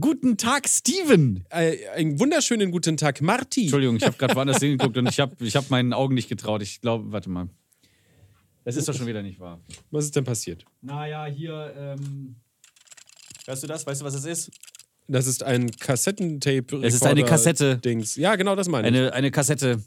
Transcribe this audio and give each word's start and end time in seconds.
Guten 0.00 0.36
Tag, 0.36 0.68
Steven. 0.68 1.44
Äh, 1.50 1.86
einen 1.94 2.18
wunderschönen 2.18 2.72
guten 2.72 2.96
Tag, 2.96 3.20
Marti. 3.20 3.62
Entschuldigung, 3.62 3.96
ich 3.96 4.04
habe 4.04 4.16
gerade 4.16 4.34
woanders 4.36 4.58
hingeguckt 4.58 4.96
und 4.96 5.06
ich 5.06 5.20
habe 5.20 5.36
ich 5.38 5.54
hab 5.54 5.70
meinen 5.70 5.92
Augen 5.92 6.14
nicht 6.14 6.28
getraut. 6.28 6.62
Ich 6.62 6.80
glaube, 6.80 7.12
warte 7.12 7.30
mal. 7.30 7.48
Das 8.64 8.74
ist 8.74 8.88
doch 8.88 8.94
schon 8.94 9.06
wieder 9.06 9.22
nicht 9.22 9.38
wahr. 9.38 9.60
Was 9.92 10.06
ist 10.06 10.16
denn 10.16 10.24
passiert? 10.24 10.64
Naja, 10.80 11.26
hier, 11.26 11.74
ähm. 11.76 12.36
Hörst 13.46 13.62
du 13.62 13.66
das? 13.68 13.86
Weißt 13.86 14.00
du, 14.00 14.04
was 14.04 14.14
es 14.14 14.24
ist? 14.24 14.50
Das 15.06 15.26
ist 15.26 15.42
ein 15.42 15.70
Kassettentape. 15.70 16.78
Es 16.82 16.94
ist 16.94 17.06
eine 17.06 17.24
Kassette. 17.24 17.76
Dings. 17.78 18.16
Ja, 18.16 18.34
genau, 18.36 18.56
das 18.56 18.68
meine 18.68 18.88
ich. 18.88 18.94
Eine, 18.94 19.12
eine 19.12 19.30
Kassette, 19.30 19.80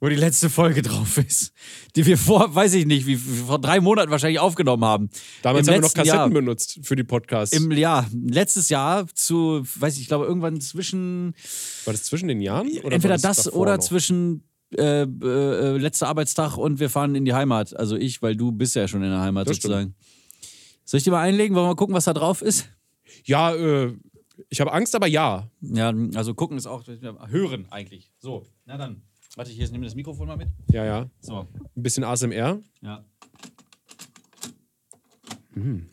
wo 0.00 0.08
die 0.08 0.16
letzte 0.16 0.50
Folge 0.50 0.82
drauf 0.82 1.18
ist. 1.18 1.52
Die 1.94 2.04
wir 2.06 2.18
vor, 2.18 2.54
weiß 2.54 2.74
ich 2.74 2.86
nicht, 2.86 3.06
wie 3.06 3.16
vor 3.16 3.58
drei 3.58 3.80
Monaten 3.80 4.10
wahrscheinlich 4.10 4.40
aufgenommen 4.40 4.84
haben. 4.84 5.08
Damals 5.42 5.66
Im 5.66 5.74
haben 5.74 5.82
wir 5.82 5.88
noch 5.88 5.94
Kassetten 5.94 6.18
Jahr. 6.18 6.28
benutzt 6.30 6.78
für 6.82 6.96
die 6.96 7.04
Podcasts. 7.04 7.56
Im 7.56 7.70
Jahr, 7.72 8.06
letztes 8.12 8.68
Jahr 8.68 9.06
zu, 9.14 9.62
weiß 9.76 9.94
ich, 9.94 10.02
ich 10.02 10.08
glaube, 10.08 10.26
irgendwann 10.26 10.60
zwischen 10.60 11.34
war 11.84 11.92
das 11.92 12.04
zwischen 12.04 12.28
den 12.28 12.40
Jahren? 12.40 12.68
Entweder 12.68 13.16
das 13.18 13.44
davor 13.44 13.60
oder 13.60 13.76
noch? 13.76 13.84
zwischen 13.84 14.42
äh, 14.76 15.02
äh, 15.02 15.76
letzter 15.78 16.08
Arbeitstag 16.08 16.56
und 16.56 16.80
wir 16.80 16.90
fahren 16.90 17.14
in 17.14 17.24
die 17.24 17.32
Heimat. 17.34 17.74
Also 17.76 17.96
ich, 17.96 18.20
weil 18.20 18.36
du 18.36 18.52
bist 18.52 18.74
ja 18.74 18.88
schon 18.88 19.02
in 19.02 19.10
der 19.10 19.20
Heimat 19.20 19.48
Das 19.48 19.56
stimmt. 19.56 19.72
sozusagen. 19.72 19.94
Soll 20.84 20.98
ich 20.98 21.04
dir 21.04 21.10
mal 21.10 21.22
einlegen? 21.22 21.54
Wollen 21.54 21.64
wir 21.64 21.70
mal 21.70 21.76
gucken, 21.76 21.94
was 21.94 22.04
da 22.04 22.12
drauf 22.12 22.42
ist? 22.42 22.68
Ja, 23.24 23.54
äh, 23.54 23.94
ich 24.50 24.60
habe 24.60 24.72
Angst, 24.72 24.94
aber 24.94 25.06
ja. 25.06 25.50
Ja, 25.60 25.92
also 26.14 26.34
gucken 26.34 26.58
ist 26.58 26.66
auch 26.66 26.84
hören 27.28 27.66
eigentlich. 27.70 28.12
So, 28.18 28.46
na 28.66 28.76
dann. 28.76 29.02
Warte, 29.36 29.52
ich 29.52 29.70
nehme 29.70 29.84
das 29.84 29.94
Mikrofon 29.94 30.26
mal 30.28 30.36
mit. 30.38 30.48
Ja, 30.72 30.84
ja. 30.84 31.10
So, 31.20 31.46
Ein 31.76 31.82
bisschen 31.82 32.04
ASMR. 32.04 32.58
ja. 32.80 33.04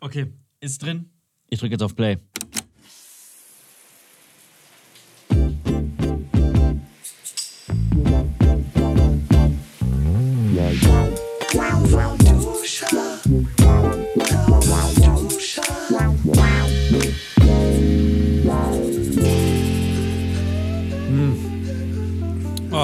Okay, 0.01 0.27
ist 0.59 0.81
drin. 0.81 1.09
Ich 1.49 1.59
drücke 1.59 1.73
jetzt 1.73 1.83
auf 1.83 1.95
Play. 1.95 2.17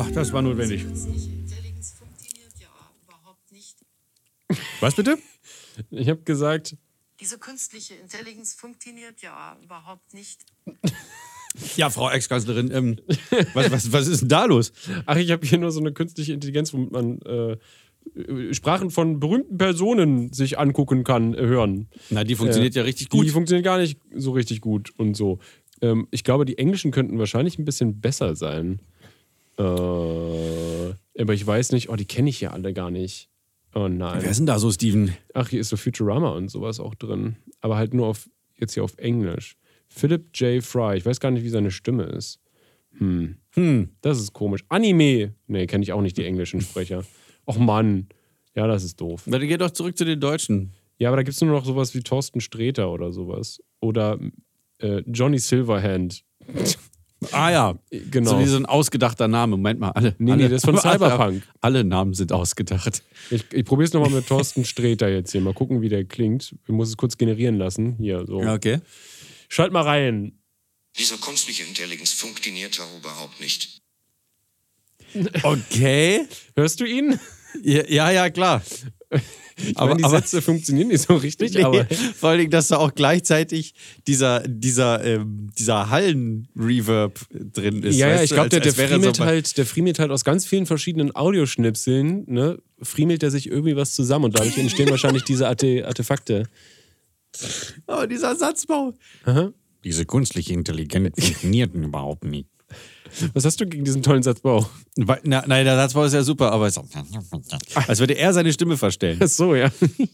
Ach, 0.09 0.13
das 0.15 0.33
war 0.33 0.41
notwendig. 0.41 0.83
Künstliche 0.85 1.29
Intelligenz 1.29 1.93
funktioniert 1.93 2.53
ja 2.59 2.67
überhaupt 3.05 3.51
nicht. 3.51 3.77
Was 4.79 4.95
bitte? 4.95 5.17
Ich 5.91 6.09
habe 6.09 6.21
gesagt, 6.23 6.75
Diese 7.19 7.37
künstliche 7.37 7.93
Intelligenz 7.95 8.53
funktioniert 8.55 9.21
ja 9.21 9.55
überhaupt 9.63 10.13
nicht. 10.13 10.41
Ja, 11.75 11.89
Frau 11.89 12.09
Ex-Kanzlerin, 12.09 12.71
ähm, 12.71 12.97
was, 13.53 13.71
was, 13.71 13.91
was 13.91 14.07
ist 14.07 14.21
denn 14.21 14.29
da 14.29 14.45
los? 14.45 14.71
ach, 15.05 15.17
ich 15.17 15.31
habe 15.31 15.45
hier 15.45 15.57
nur 15.57 15.71
so 15.71 15.79
eine 15.79 15.91
künstliche 15.93 16.33
Intelligenz, 16.33 16.73
womit 16.73 16.91
man 16.91 17.19
äh, 17.23 17.57
äh, 18.19 18.53
Sprachen 18.53 18.91
von 18.91 19.19
berühmten 19.19 19.57
Personen 19.57 20.31
sich 20.31 20.57
angucken 20.59 21.03
kann, 21.03 21.33
äh, 21.33 21.41
hören. 21.41 21.87
Na, 22.09 22.23
die 22.23 22.35
funktioniert 22.35 22.75
ja 22.75 22.83
richtig 22.83 23.09
Die 23.09 23.17
gut. 23.17 23.29
funktionieren 23.31 23.63
gar 23.63 23.77
nicht 23.79 23.99
so 24.15 24.31
richtig 24.31 24.61
gut 24.61 24.91
und 24.97 25.15
so. 25.15 25.39
Ähm, 25.81 26.07
ich 26.11 26.23
glaube, 26.23 26.45
die 26.45 26.57
Englischen 26.57 26.91
könnten 26.91 27.17
wahrscheinlich 27.19 27.57
ein 27.59 27.65
bisschen 27.65 27.99
besser 27.99 28.35
sein. 28.35 28.79
Äh, 29.59 31.21
aber 31.21 31.33
ich 31.33 31.45
weiß 31.45 31.73
nicht, 31.73 31.89
oh, 31.89 31.95
die 31.95 32.05
kenne 32.05 32.29
ich 32.29 32.41
ja 32.41 32.51
alle 32.51 32.73
gar 32.73 32.91
nicht. 32.91 33.29
Oh 33.75 33.87
nein. 33.87 34.21
Wer 34.21 34.31
ist 34.31 34.37
denn 34.37 34.45
da 34.45 34.57
so, 34.57 34.71
Steven? 34.71 35.15
Ach, 35.33 35.49
hier 35.49 35.59
ist 35.59 35.69
so 35.69 35.77
Futurama 35.77 36.31
und 36.31 36.49
sowas 36.49 36.79
auch 36.79 36.95
drin. 36.95 37.35
Aber 37.61 37.77
halt 37.77 37.93
nur 37.93 38.07
auf, 38.07 38.29
jetzt 38.57 38.73
hier 38.73 38.83
auf 38.83 38.97
Englisch. 38.97 39.57
Philip 39.89 40.29
J. 40.33 40.63
Fry. 40.63 40.97
Ich 40.97 41.05
weiß 41.05 41.19
gar 41.19 41.31
nicht, 41.31 41.43
wie 41.43 41.49
seine 41.49 41.71
Stimme 41.71 42.03
ist. 42.03 42.39
Hm. 42.97 43.35
Hm. 43.51 43.89
Das 44.01 44.19
ist 44.19 44.33
komisch. 44.33 44.63
Anime. 44.69 45.35
Nee, 45.47 45.67
kenne 45.67 45.83
ich 45.83 45.91
auch 45.91 46.01
nicht 46.01 46.17
die 46.17 46.25
englischen 46.25 46.61
Sprecher. 46.61 47.03
Och 47.45 47.57
Mann. 47.57 48.07
Ja, 48.55 48.67
das 48.67 48.83
ist 48.83 48.99
doof. 48.99 49.23
Na, 49.25 49.37
dann 49.37 49.47
geh 49.47 49.57
doch 49.57 49.71
zurück 49.71 49.97
zu 49.97 50.05
den 50.05 50.19
Deutschen. 50.19 50.73
Ja, 50.97 51.09
aber 51.09 51.17
da 51.17 51.23
gibt 51.23 51.35
es 51.35 51.41
nur 51.41 51.51
noch 51.51 51.65
sowas 51.65 51.93
wie 51.93 52.01
Thorsten 52.01 52.41
Sträter 52.41 52.91
oder 52.91 53.11
sowas. 53.11 53.61
Oder 53.79 54.19
äh, 54.79 55.03
Johnny 55.07 55.39
Silverhand. 55.39 56.23
Ah 57.31 57.51
ja, 57.51 57.79
Genau. 57.91 58.31
so 58.31 58.39
wie 58.39 58.45
so 58.45 58.55
ein 58.55 58.65
ausgedachter 58.65 59.27
Name. 59.27 59.57
Moment 59.57 59.79
mal, 59.79 59.91
alle. 59.91 60.15
Nee, 60.19 60.31
alle, 60.31 60.43
nee, 60.43 60.49
das 60.49 60.63
ist 60.63 60.65
von 60.65 60.77
Cyberpunk. 60.79 61.43
Alle 61.59 61.83
Namen 61.83 62.13
sind 62.13 62.31
ausgedacht. 62.31 63.03
Ich, 63.29 63.43
ich 63.51 63.65
probiere 63.65 63.87
es 63.87 63.93
nochmal 63.93 64.11
mit 64.11 64.27
Thorsten 64.27 64.63
Sträter 64.63 65.09
jetzt 65.09 65.31
hier. 65.31 65.41
Mal 65.41 65.53
gucken, 65.53 65.81
wie 65.81 65.89
der 65.89 66.05
klingt. 66.05 66.55
Ich 66.63 66.69
muss 66.73 66.87
es 66.89 66.97
kurz 66.97 67.17
generieren 67.17 67.57
lassen. 67.57 67.97
Hier, 67.99 68.25
so. 68.25 68.37
Okay. 68.41 68.79
Schalt 69.49 69.73
mal 69.73 69.81
rein. 69.83 70.39
Diese 70.97 71.17
künstliche 71.17 71.63
Intelligenz 71.63 72.11
funktioniert 72.13 72.77
ja 72.77 72.85
überhaupt 72.97 73.39
nicht. 73.41 73.79
Okay. 75.43 76.25
Hörst 76.55 76.79
du 76.79 76.85
ihn? 76.85 77.19
Ja, 77.63 77.83
ja, 77.87 78.11
ja, 78.11 78.29
klar. 78.29 78.61
Ich 79.11 79.75
Aber- 79.77 79.87
meine, 79.87 79.97
die 79.97 80.03
aber- 80.05 80.17
Sätze 80.19 80.41
funktionieren 80.41 80.87
nicht 80.89 81.01
so 81.07 81.15
richtig, 81.15 81.53
Nee, 81.53 81.63
aber 81.63 81.85
vor 82.15 82.29
allen 82.29 82.39
Dingen, 82.39 82.51
dass 82.51 82.67
da 82.69 82.77
auch 82.77 82.93
gleichzeitig 82.93 83.73
dieser, 84.07 84.41
dieser, 84.47 85.03
ähm, 85.03 85.49
dieser 85.57 85.89
Hallen-Reverb 85.89 87.19
drin 87.31 87.83
ist. 87.83 87.97
ja, 87.97 88.07
ja, 88.07 88.13
weißt 88.15 88.23
ich 88.25 88.29
glaube, 88.31 88.49
der, 88.49 88.59
der 88.61 88.73
friemelt 88.73 89.15
so 89.17 89.25
halt, 89.25 89.57
der 89.57 89.65
friemelt 89.65 89.99
halt 89.99 90.11
aus 90.11 90.23
ganz 90.23 90.45
vielen 90.45 90.65
verschiedenen 90.65 91.15
Audioschnipseln, 91.15 92.23
ne, 92.27 92.59
friemelt 92.81 93.23
er 93.23 93.31
sich 93.31 93.49
irgendwie 93.49 93.75
was 93.75 93.93
zusammen 93.95 94.25
und 94.25 94.37
dadurch 94.39 94.57
entstehen 94.57 94.89
wahrscheinlich 94.89 95.23
diese 95.23 95.47
Arte, 95.47 95.85
Artefakte. 95.87 96.47
Aber 97.87 98.07
dieser 98.07 98.35
Satzbau. 98.35 98.93
Aha. 99.25 99.51
Diese 99.83 100.05
künstliche 100.05 100.53
Intelligenz 100.53 101.15
funktioniert 101.19 101.73
überhaupt 101.73 102.23
nicht. 102.25 102.47
Was 103.33 103.43
hast 103.45 103.59
du 103.59 103.65
gegen 103.65 103.83
diesen 103.83 104.03
tollen 104.03 104.21
Satzbau? 104.21 104.69
Weil- 104.95 105.19
Na, 105.23 105.43
nein, 105.47 105.65
der 105.65 105.75
Satzbau 105.75 106.03
ist 106.03 106.13
ja 106.13 106.21
super, 106.23 106.51
aber 106.51 106.67
es 106.67 106.77
als 107.87 107.99
würde 107.99 108.13
er 108.15 108.33
seine 108.33 108.53
Stimme 108.53 108.77
verstellen. 108.77 109.19
Ach 109.23 109.27
so, 109.27 109.55
ja. 109.55 109.71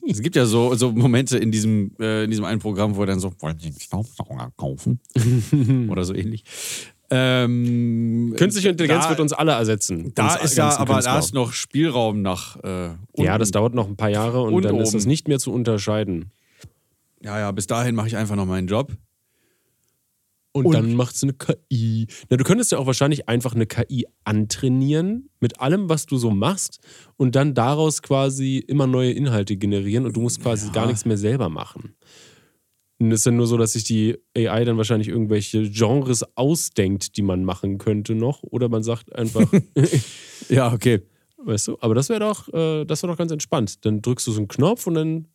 Es 0.10 0.22
gibt 0.22 0.36
ja 0.38 0.46
so, 0.46 0.74
so 0.76 0.92
Momente 0.94 1.38
in 1.38 1.52
diesem, 1.52 1.92
äh, 2.00 2.24
in 2.24 2.30
diesem 2.30 2.46
einen 2.46 2.60
Programm, 2.60 2.96
wo 2.96 3.02
er 3.02 3.08
dann 3.08 3.20
so, 3.20 3.34
wollen 3.40 3.60
Sie 3.60 3.68
einen 3.68 3.80
Staubsauger 3.80 4.52
kaufen? 4.56 5.00
Oder 5.90 6.06
so 6.06 6.14
ähnlich. 6.14 6.44
Ähm, 7.12 8.34
Künstliche 8.38 8.70
Intelligenz 8.70 9.04
da, 9.04 9.10
wird 9.10 9.20
uns 9.20 9.34
alle 9.34 9.52
ersetzen. 9.52 10.12
Da 10.16 10.36
ist 10.36 10.56
ja, 10.58 10.76
aber 10.78 10.96
Künstler. 10.96 11.14
da 11.14 11.20
ist 11.20 11.34
noch 11.34 11.54
Spielraum 11.54 12.22
nach. 12.22 12.58
Äh, 12.64 12.90
Ja, 13.18 13.38
das 13.38 13.52
dauert 13.52 13.76
noch 13.76 13.88
ein 13.88 13.96
paar 13.96 14.10
Jahre 14.10 14.42
und, 14.42 14.54
Und 14.54 14.66
dann 14.66 14.76
ist 14.78 14.90
oben. 14.90 14.98
das 14.98 15.06
nicht 15.06 15.28
mehr 15.28 15.38
zu 15.40 15.52
unterscheiden. 15.54 16.32
Ja, 17.22 17.40
ja, 17.40 17.52
bis 17.52 17.68
dahin 17.68 17.94
mache 17.96 18.08
ich 18.08 18.18
einfach 18.18 18.36
noch 18.36 18.46
meinen 18.46 18.68
Job. 18.68 18.92
Und, 20.56 20.74
dann 20.74 20.96
macht 20.96 21.16
es 21.16 21.24
eine 21.24 21.34
KI. 21.34 22.08
Na, 22.30 22.38
du 22.38 22.46
könntest 22.46 22.72
ja 22.72 22.78
auch 22.78 22.86
wahrscheinlich 22.88 23.28
einfach 23.28 23.54
eine 23.56 23.66
KI 23.66 24.06
antrainieren 24.24 25.30
mit 25.42 25.60
allem, 25.60 25.90
was 25.90 26.06
du 26.06 26.16
so 26.16 26.32
machst 26.32 26.80
und 27.18 27.36
dann 27.36 27.54
daraus 27.54 28.02
quasi 28.02 28.60
immer 28.60 28.88
neue 28.88 29.12
Inhalte 29.12 29.58
generieren 29.58 30.06
und 30.06 30.16
du 30.16 30.22
musst 30.22 30.42
quasi 30.42 30.72
gar 30.72 30.88
nichts 30.88 31.04
mehr 31.04 31.18
selber 31.18 31.50
machen. 31.50 31.96
Und 33.00 33.12
es 33.12 33.20
ist 33.20 33.26
dann 33.26 33.36
nur 33.36 33.48
so, 33.48 33.58
dass 33.58 33.74
sich 33.74 33.84
die 33.84 34.16
AI 34.38 34.64
dann 34.64 34.78
wahrscheinlich 34.78 35.10
irgendwelche 35.10 35.70
Genres 35.70 36.24
ausdenkt, 36.38 37.18
die 37.18 37.22
man 37.22 37.44
machen 37.44 37.78
könnte 37.78 38.16
noch. 38.16 38.42
Oder 38.44 38.70
man 38.70 38.84
sagt 38.84 39.14
einfach, 39.14 39.52
Ja, 40.50 40.72
okay. 40.72 41.02
weißt 41.38 41.68
du, 41.68 41.78
aber 41.82 41.96
das 41.96 42.08
wäre 42.08 42.22
doch, 42.22 42.48
äh, 42.54 42.86
das 42.86 43.04
wäre 43.04 43.12
doch 43.12 43.18
ganz 43.18 43.34
entspannt. 43.34 43.84
Dann 43.86 44.02
drückst 44.02 44.26
du 44.28 44.32
so 44.32 44.40
einen 44.40 44.48
Knopf 44.48 44.88
und 44.88 44.94
dann 44.94 45.28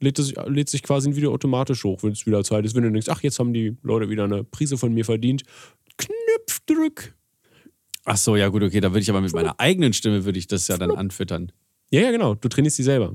lädt, 0.00 0.18
es, 0.18 0.34
lädt 0.46 0.68
sich 0.68 0.82
quasi 0.82 1.08
ein 1.08 1.16
Video 1.16 1.32
automatisch 1.32 1.84
hoch, 1.84 2.02
wenn 2.02 2.12
es 2.12 2.26
wieder 2.26 2.42
Zeit 2.44 2.64
ist. 2.64 2.74
Wenn 2.74 2.82
du 2.82 2.90
denkst, 2.92 3.08
ach, 3.08 3.22
jetzt 3.22 3.38
haben 3.38 3.52
die 3.52 3.76
Leute 3.82 4.08
wieder 4.08 4.24
eine 4.24 4.44
Prise 4.44 4.78
von 4.78 4.92
mir 4.92 5.04
verdient. 5.04 5.42
Knopfdrück. 5.96 7.14
Ach 8.04 8.16
so, 8.16 8.36
ja 8.36 8.48
gut, 8.48 8.62
okay, 8.62 8.80
da 8.80 8.90
würde 8.90 9.00
ich 9.00 9.10
aber 9.10 9.20
mit 9.20 9.32
meiner 9.34 9.58
eigenen 9.60 9.92
Stimme 9.92 10.24
würde 10.24 10.38
ich 10.38 10.46
das 10.46 10.68
ja 10.68 10.78
dann 10.78 10.92
anfüttern. 10.92 11.52
Ja, 11.90 12.00
ja, 12.00 12.10
genau. 12.10 12.34
Du 12.34 12.48
trainierst 12.48 12.78
die 12.78 12.82
selber. 12.82 13.14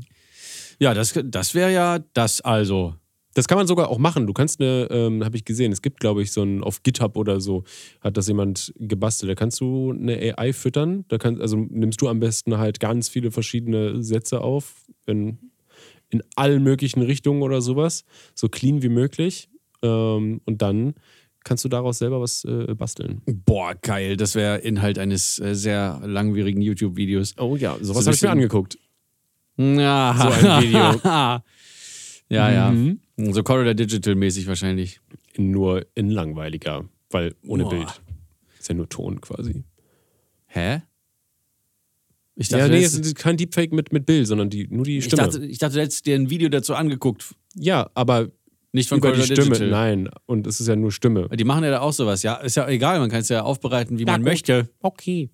Ja, 0.80 0.94
das, 0.94 1.20
das 1.24 1.56
wäre 1.56 1.72
ja 1.72 2.00
das 2.14 2.42
also. 2.42 2.96
Das 3.36 3.48
kann 3.48 3.58
man 3.58 3.66
sogar 3.66 3.90
auch 3.90 3.98
machen. 3.98 4.28
Du 4.28 4.34
kannst 4.34 4.62
eine, 4.62 4.88
ähm, 4.92 5.26
habe 5.26 5.36
ich 5.36 5.46
gesehen, 5.46 5.72
es 5.72 5.82
gibt, 5.82 6.00
glaube 6.00 6.22
ich, 6.22 6.32
so 6.32 6.44
ein, 6.44 6.64
auf 6.64 6.84
GitHub 6.84 7.18
oder 7.18 7.42
so, 7.42 7.64
hat 8.02 8.16
das 8.16 8.28
jemand 8.28 8.72
gebastelt. 8.78 9.32
Da 9.32 9.36
kannst 9.36 9.60
du 9.60 9.92
eine 9.92 10.36
AI 10.38 10.54
füttern. 10.54 11.06
Da 11.08 11.18
kann, 11.18 11.42
also 11.42 11.58
nimmst 11.58 12.00
du 12.02 12.10
am 12.10 12.20
besten 12.20 12.60
halt 12.60 12.80
ganz 12.80 13.10
viele 13.10 13.32
verschiedene 13.32 14.04
Sätze 14.04 14.42
auf, 14.42 14.86
in, 15.08 15.40
in 16.14 16.24
allen 16.36 16.64
möglichen 16.64 17.02
Richtungen 17.02 17.42
oder 17.42 17.62
sowas. 17.62 18.06
So 18.36 18.48
clean 18.48 18.82
wie 18.82 18.90
möglich. 18.90 19.50
Ähm, 19.82 20.42
und 20.46 20.62
dann 20.62 20.94
kannst 21.44 21.66
du 21.66 21.70
daraus 21.70 21.98
selber 21.98 22.22
was 22.22 22.46
äh, 22.46 22.74
basteln. 22.76 23.22
Boah, 23.26 23.76
geil. 23.76 24.16
Das 24.16 24.36
wäre 24.36 24.60
Inhalt 24.60 24.98
eines 24.98 25.40
äh, 25.40 25.56
sehr 25.56 26.00
langwierigen 26.06 26.62
YouTube-Videos. 26.62 27.36
Oh 27.38 27.56
ja, 27.56 27.78
sowas 27.82 28.04
So 28.04 28.08
habe 28.08 28.16
ich 28.16 28.22
mir 28.22 28.30
angeguckt. 28.30 28.78
Ja, 29.58 30.16
So 30.18 30.48
ein 30.48 30.64
Video. 30.64 30.80
ja, 32.30 32.52
ja. 32.52 32.72
Mhm. 32.72 33.00
So 33.18 33.44
Corridor 33.44 33.74
Digital-mäßig 33.74 34.48
wahrscheinlich. 34.48 35.00
Nur 35.38 35.86
in 35.96 36.10
langweiliger, 36.10 36.86
weil 37.10 37.36
ohne 37.48 37.64
Boah. 37.64 37.70
Bild. 37.72 38.02
Ist 38.60 38.70
ja 38.70 38.76
nur 38.76 38.88
Ton 38.88 39.20
quasi. 39.20 39.64
Hä? 40.46 40.84
Ich 42.36 42.50
Ja, 42.50 42.58
dachte, 42.60 42.72
nee, 42.72 42.82
das- 42.82 42.94
es 42.94 43.00
ist 43.08 43.16
kein 43.16 43.38
Deepfake 43.38 43.72
mit, 43.74 43.94
mit 43.94 44.06
Bild, 44.06 44.26
sondern 44.28 44.50
die, 44.50 44.68
nur 44.68 44.86
die 44.86 44.98
ich, 44.98 45.06
Stimme. 45.06 45.24
dachte, 45.24 45.46
ich 45.46 45.58
dachte, 45.60 45.76
du 45.76 45.82
hättest 45.82 46.06
dir 46.06 46.16
ein 46.16 46.30
Video 46.30 46.50
dazu 46.50 46.74
angeguckt. 46.74 47.36
ja, 47.56 47.90
aber 47.94 48.32
Nicht 48.72 48.90
von 48.90 48.98
über 48.98 49.12
die 49.12 49.18
Corridor 49.20 49.36
Stimme. 49.36 49.56
Digital. 49.56 49.70
Nein, 49.70 50.10
und 50.26 50.48
es 50.48 50.60
ist 50.60 50.66
ja 50.68 50.76
nur 50.76 50.92
Stimme. 50.92 51.30
Die 51.30 51.44
machen 51.44 51.64
ja 51.64 51.70
da 51.70 51.82
auch 51.82 51.94
sowas. 51.94 52.24
Ja, 52.24 52.36
ist 52.38 52.56
ja 52.56 52.68
egal. 52.68 53.00
Man 53.00 53.12
kann 53.12 53.20
es 53.22 53.30
ja 53.30 53.44
aufbereiten, 53.44 54.00
wie 54.00 54.06
man 54.06 54.22
gut. 54.22 54.26
möchte. 54.32 54.68
Okay. 54.82 55.30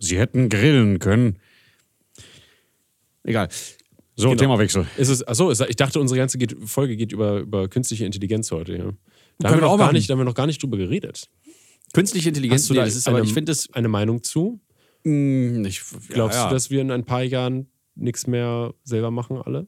Sie 0.00 0.18
hätten 0.18 0.48
grillen 0.48 0.98
können. 0.98 1.38
Egal. 3.22 3.48
So, 4.16 4.30
Genau. 4.30 4.40
Themawechsel. 4.40 4.86
Ist 4.96 5.08
es, 5.08 5.26
achso, 5.26 5.50
ich 5.52 5.76
dachte, 5.76 6.00
unsere 6.00 6.18
ganze 6.18 6.38
Folge 6.66 6.96
geht 6.96 7.12
über, 7.12 7.38
über 7.38 7.68
künstliche 7.68 8.04
Intelligenz 8.04 8.50
heute. 8.50 8.76
Ja. 8.76 8.92
Da, 9.38 9.48
haben 9.50 9.56
wir 9.58 9.62
noch 9.62 9.78
gar 9.78 9.92
nicht, 9.92 10.08
da 10.10 10.12
haben 10.12 10.20
wir 10.20 10.24
noch 10.24 10.34
gar 10.34 10.46
nicht 10.46 10.62
drüber 10.62 10.76
geredet. 10.76 11.30
Künstliche 11.92 12.28
Intelligenz, 12.28 12.62
Hast 12.62 12.70
du 12.70 12.74
nee, 12.74 12.80
da 12.80 12.84
das 12.86 12.96
ist 12.96 13.08
eine, 13.08 13.16
aber 13.18 13.24
ich 13.26 13.32
finde 13.34 13.50
das. 13.52 13.70
eine 13.72 13.88
Meinung 13.88 14.22
zu? 14.22 14.60
Mh, 15.04 15.66
ich, 15.68 15.82
Glaubst 16.08 16.36
ja, 16.36 16.44
ja. 16.44 16.48
du, 16.48 16.54
dass 16.54 16.70
wir 16.70 16.80
in 16.80 16.90
ein 16.90 17.04
paar 17.04 17.22
Jahren 17.22 17.66
nichts 17.94 18.26
mehr 18.26 18.74
selber 18.84 19.10
machen, 19.10 19.38
alle? 19.38 19.66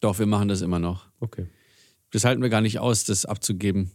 Doch, 0.00 0.18
wir 0.18 0.26
machen 0.26 0.48
das 0.48 0.60
immer 0.60 0.78
noch. 0.78 1.08
Okay. 1.20 1.46
Das 2.10 2.24
halten 2.24 2.42
wir 2.42 2.48
gar 2.50 2.60
nicht 2.60 2.78
aus, 2.78 3.04
das 3.04 3.24
abzugeben. 3.24 3.90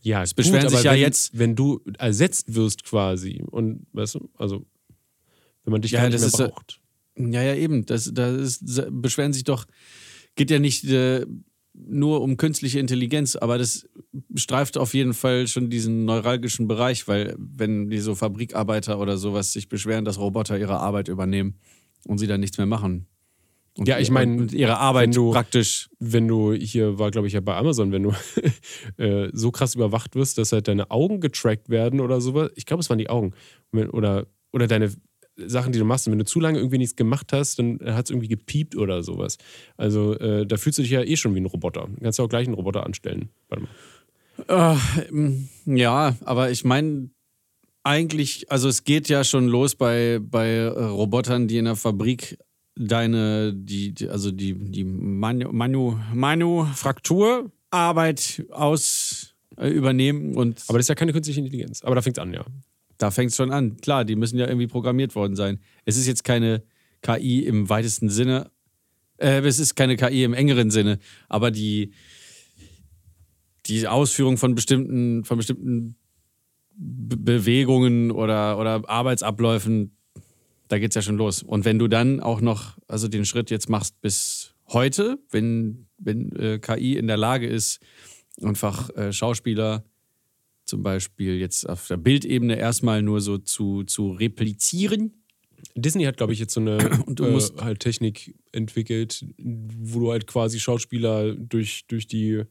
Ja, 0.00 0.22
es 0.22 0.34
beschweren 0.34 0.68
sich 0.68 0.82
ja 0.82 0.92
wenn, 0.92 1.00
jetzt- 1.00 1.38
Wenn 1.38 1.54
du 1.56 1.80
ersetzt 1.98 2.54
wirst 2.54 2.84
quasi 2.84 3.42
und, 3.50 3.86
weißt 3.92 4.16
du, 4.16 4.28
also, 4.36 4.66
wenn 5.64 5.72
man 5.72 5.80
dich 5.80 5.92
Ja, 5.92 6.00
gar 6.02 6.08
nicht 6.10 6.22
das 6.22 6.36
mehr 6.36 6.46
ist, 6.48 6.52
braucht. 6.54 6.80
Ja, 7.16 7.42
ja, 7.42 7.54
eben. 7.54 7.86
Das, 7.86 8.10
das 8.12 8.60
ist, 8.62 8.86
beschweren 8.90 9.32
sich 9.32 9.44
doch, 9.44 9.64
geht 10.34 10.50
ja 10.50 10.58
nicht 10.58 10.84
äh, 10.84 11.24
nur 11.74 12.22
um 12.22 12.36
künstliche 12.36 12.78
Intelligenz, 12.78 13.34
aber 13.36 13.58
das 13.58 13.88
streift 14.36 14.78
auf 14.78 14.94
jeden 14.94 15.12
Fall 15.14 15.46
schon 15.48 15.70
diesen 15.70 16.04
neuralgischen 16.04 16.68
Bereich, 16.68 17.08
weil 17.08 17.34
wenn 17.38 17.90
die 17.90 17.98
so 17.98 18.14
Fabrikarbeiter 18.14 18.98
oder 19.00 19.16
sowas 19.18 19.52
sich 19.52 19.68
beschweren, 19.68 20.04
dass 20.04 20.18
Roboter 20.18 20.58
ihre 20.58 20.78
Arbeit 20.78 21.08
übernehmen 21.08 21.58
und 22.06 22.18
sie 22.18 22.26
dann 22.28 22.40
nichts 22.40 22.58
mehr 22.58 22.66
machen. 22.66 23.06
Und 23.76 23.88
Ja, 23.88 23.98
ich 23.98 24.08
mein, 24.12 24.38
und 24.38 24.52
ihre 24.52 24.78
Arbeit 24.78 25.16
du- 25.16 25.32
praktisch. 25.32 25.90
wenn 25.98 26.28
du 26.28 26.52
hier 26.52 27.00
war, 27.00 27.10
glaube 27.10 27.26
ich, 27.26 27.32
ja 27.32 27.40
bei 27.40 27.56
Amazon, 27.56 27.90
wenn 27.90 28.04
du 28.04 28.12
äh, 28.98 29.30
so 29.32 29.50
krass 29.50 29.74
überwacht 29.74 30.14
wirst, 30.14 30.38
dass 30.38 30.52
halt 30.52 30.68
deine 30.68 30.92
Augen 30.92 31.20
getrackt 31.20 31.68
werden 31.70 31.98
oder 32.00 32.20
sowas. 32.20 32.50
Ich 32.54 32.66
glaube, 32.66 32.82
es 32.82 32.88
waren 32.90 32.98
die 32.98 33.10
Augen. 33.10 33.32
Oder, 33.72 34.28
oder 34.52 34.68
deine 34.68 34.92
Sachen, 35.36 35.72
die 35.72 35.78
du 35.78 35.84
machst. 35.84 36.06
Und 36.06 36.12
wenn 36.12 36.18
du 36.20 36.24
zu 36.24 36.40
lange 36.40 36.58
irgendwie 36.58 36.78
nichts 36.78 36.96
gemacht 36.96 37.32
hast, 37.32 37.58
dann 37.58 37.78
hat 37.84 38.06
es 38.06 38.10
irgendwie 38.10 38.28
gepiept 38.28 38.76
oder 38.76 39.02
sowas. 39.02 39.36
Also 39.76 40.16
äh, 40.18 40.46
da 40.46 40.56
fühlst 40.56 40.78
du 40.78 40.82
dich 40.82 40.92
ja 40.92 41.02
eh 41.02 41.16
schon 41.16 41.34
wie 41.34 41.40
ein 41.40 41.46
Roboter. 41.46 41.88
Du 41.92 42.00
kannst 42.02 42.18
ja 42.18 42.24
auch 42.24 42.28
gleich 42.28 42.46
einen 42.46 42.54
Roboter 42.54 42.84
anstellen. 42.86 43.28
Warte 43.48 43.64
mal. 43.64 43.70
Ähm, 45.10 45.48
Ja, 45.66 46.16
aber 46.24 46.50
ich 46.50 46.64
meine, 46.64 47.10
eigentlich, 47.82 48.50
also 48.50 48.68
es 48.68 48.84
geht 48.84 49.08
ja 49.08 49.24
schon 49.24 49.46
los 49.48 49.74
bei, 49.74 50.20
bei 50.22 50.48
äh, 50.48 50.66
Robotern, 50.68 51.48
die 51.48 51.58
in 51.58 51.64
der 51.66 51.76
Fabrik 51.76 52.38
deine, 52.76 53.52
die, 53.54 53.92
die- 53.92 54.08
also 54.08 54.30
die, 54.32 54.54
die 54.54 54.84
Manu, 54.84 55.52
Manu, 55.52 55.96
Manufakturarbeit 56.12 58.44
aus 58.50 59.34
äh, 59.56 59.68
übernehmen 59.68 60.34
und 60.36 60.62
Aber 60.68 60.78
das 60.78 60.84
ist 60.86 60.88
ja 60.88 60.94
keine 60.94 61.12
künstliche 61.12 61.40
Intelligenz. 61.40 61.82
Aber 61.84 61.94
da 61.94 62.02
fängt 62.02 62.18
es 62.18 62.22
an, 62.22 62.32
ja. 62.32 62.44
Da 63.04 63.10
fängt 63.10 63.32
es 63.32 63.36
schon 63.36 63.50
an. 63.50 63.76
Klar, 63.76 64.06
die 64.06 64.16
müssen 64.16 64.38
ja 64.38 64.46
irgendwie 64.46 64.66
programmiert 64.66 65.14
worden 65.14 65.36
sein. 65.36 65.60
Es 65.84 65.98
ist 65.98 66.06
jetzt 66.06 66.24
keine 66.24 66.62
KI 67.02 67.44
im 67.44 67.68
weitesten 67.68 68.08
Sinne. 68.08 68.50
Äh, 69.18 69.42
es 69.42 69.58
ist 69.58 69.74
keine 69.74 69.96
KI 69.96 70.24
im 70.24 70.32
engeren 70.32 70.70
Sinne, 70.70 70.98
aber 71.28 71.50
die, 71.50 71.92
die 73.66 73.86
Ausführung 73.86 74.38
von 74.38 74.54
bestimmten, 74.54 75.22
von 75.24 75.36
bestimmten 75.36 75.96
Be 76.76 77.18
Bewegungen 77.18 78.10
oder, 78.10 78.58
oder 78.58 78.88
Arbeitsabläufen, 78.88 79.98
da 80.68 80.78
geht 80.78 80.92
es 80.92 80.94
ja 80.94 81.02
schon 81.02 81.18
los. 81.18 81.42
Und 81.42 81.66
wenn 81.66 81.78
du 81.78 81.88
dann 81.88 82.20
auch 82.20 82.40
noch, 82.40 82.78
also 82.88 83.06
den 83.06 83.26
Schritt 83.26 83.50
jetzt 83.50 83.68
machst 83.68 84.00
bis 84.00 84.54
heute, 84.68 85.18
wenn, 85.30 85.88
wenn 85.98 86.32
äh, 86.36 86.58
KI 86.58 86.96
in 86.96 87.06
der 87.06 87.18
Lage 87.18 87.46
ist, 87.46 87.80
einfach 88.42 88.88
äh, 88.96 89.12
Schauspieler 89.12 89.84
zum 90.64 90.82
Beispiel 90.82 91.36
jetzt 91.38 91.68
auf 91.68 91.86
der 91.88 91.96
Bildebene 91.96 92.56
erstmal 92.56 93.02
nur 93.02 93.20
so 93.20 93.38
zu, 93.38 93.84
zu 93.84 94.12
replizieren. 94.12 95.12
Disney 95.76 96.04
hat, 96.04 96.16
glaube 96.16 96.32
ich, 96.32 96.38
jetzt 96.38 96.54
so 96.54 96.60
eine 96.60 96.78
Und 97.06 97.18
du 97.20 97.24
äh, 97.24 97.30
musst- 97.30 97.60
halt 97.60 97.80
Technik 97.80 98.34
entwickelt, 98.52 99.24
wo 99.38 100.00
du 100.00 100.10
halt 100.12 100.26
quasi 100.26 100.60
Schauspieler 100.60 101.34
durch, 101.34 101.86
durch 101.88 102.06
die 102.06 102.42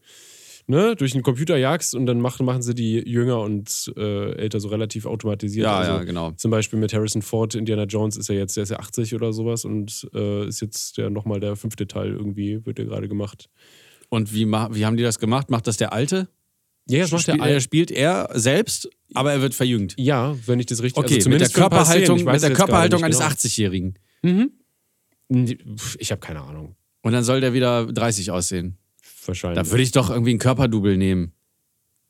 ne, 0.68 0.96
durch 0.96 1.12
den 1.12 1.24
Computer 1.24 1.58
jagst 1.58 1.94
und 1.96 2.06
dann 2.06 2.22
machen, 2.22 2.46
machen 2.46 2.62
sie 2.62 2.74
die 2.74 2.98
jünger 3.00 3.42
und 3.42 3.92
äh, 3.98 4.32
älter 4.36 4.60
so 4.60 4.70
relativ 4.70 5.06
automatisiert. 5.06 5.66
Ja, 5.66 5.78
also, 5.80 5.92
ja, 5.92 6.04
genau. 6.04 6.32
Zum 6.32 6.52
Beispiel 6.52 6.80
mit 6.80 6.94
Harrison 6.94 7.22
Ford, 7.22 7.56
Indiana 7.56 7.84
Jones 7.84 8.18
ist 8.18 8.30
ja 8.30 8.36
jetzt, 8.36 8.56
der 8.56 8.64
ist 8.64 8.70
ja 8.70 8.80
80 8.80 9.14
oder 9.16 9.34
sowas 9.34 9.66
und 9.66 10.08
äh, 10.14 10.48
ist 10.48 10.62
jetzt 10.62 10.98
ja 10.98 11.10
nochmal 11.10 11.40
der 11.40 11.56
fünfte 11.56 11.88
Teil 11.88 12.12
irgendwie, 12.14 12.66
wird 12.66 12.80
ja 12.80 12.86
gerade 12.86 13.08
gemacht. 13.08 13.50
Und 14.10 14.34
wie, 14.34 14.46
wie 14.48 14.86
haben 14.86 14.96
die 14.98 15.04
das 15.04 15.20
gemacht? 15.20 15.50
Macht 15.50 15.68
das 15.68 15.78
der 15.78 15.92
Alte? 15.92 16.28
Ja, 16.88 17.00
das 17.00 17.12
macht 17.12 17.22
Spiel, 17.24 17.36
der 17.38 17.46
er 17.46 17.54
Al 17.54 17.62
spielt 17.62 17.92
er 17.92 18.30
selbst, 18.34 18.90
aber 19.14 19.32
er 19.32 19.42
wird 19.42 19.54
verjüngt. 19.54 19.96
Ja, 19.98 20.36
wenn 20.46 20.60
ich 20.60 20.66
das 20.66 20.82
richtig 20.84 20.98
Okay, 21.04 21.16
also 21.16 21.30
mit 21.30 21.40
der 21.42 21.50
zumindest 21.50 21.56
paar 21.70 21.86
Szenen. 21.86 22.06
Körperhaltung, 22.08 22.34
mit 22.34 22.42
der 22.42 22.54
Körperhaltung 22.54 23.04
eines 23.04 23.20
genau. 23.20 23.30
80-Jährigen. 23.30 23.98
Ich 26.00 26.12
habe 26.12 26.20
keine 26.20 26.42
Ahnung. 26.42 26.76
Und 27.02 27.14
dann 27.14 27.24
soll 27.24 27.42
der 27.42 27.54
wieder 27.54 27.86
30 27.86 28.32
aussehen. 28.32 28.78
Wahrscheinlich. 29.26 29.64
Da 29.64 29.70
würde 29.72 29.84
ich 29.84 29.92
doch 29.92 30.10
irgendwie 30.10 30.32
einen 30.32 30.40
Körperdouble 30.40 30.98
nehmen. 30.98 31.34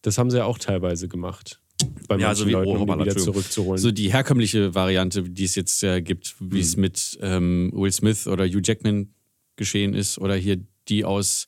Das 0.01 0.17
haben 0.17 0.29
sie 0.31 0.37
ja 0.37 0.45
auch 0.45 0.57
teilweise 0.57 1.07
gemacht. 1.07 1.59
Bei 2.07 2.17
Ja, 2.17 2.33
so 2.35 2.47
wie- 2.47 2.51
Leuten, 2.51 2.77
um 2.77 2.99
wieder 2.99 3.15
zurückzuholen. 3.15 3.77
So 3.81 3.91
die 3.91 4.11
herkömmliche 4.11 4.73
Variante, 4.75 5.23
die 5.23 5.43
es 5.43 5.55
jetzt 5.55 5.83
äh, 5.83 6.01
gibt, 6.01 6.35
wie 6.39 6.59
es 6.59 6.75
mit 6.77 7.17
ähm, 7.21 7.71
Will 7.73 7.91
Smith 7.91 8.27
oder 8.27 8.45
Hugh 8.45 8.61
Jackman 8.63 9.13
geschehen 9.55 9.93
ist. 9.93 10.17
Oder 10.17 10.35
hier 10.35 10.57
die 10.87 11.05
aus 11.05 11.47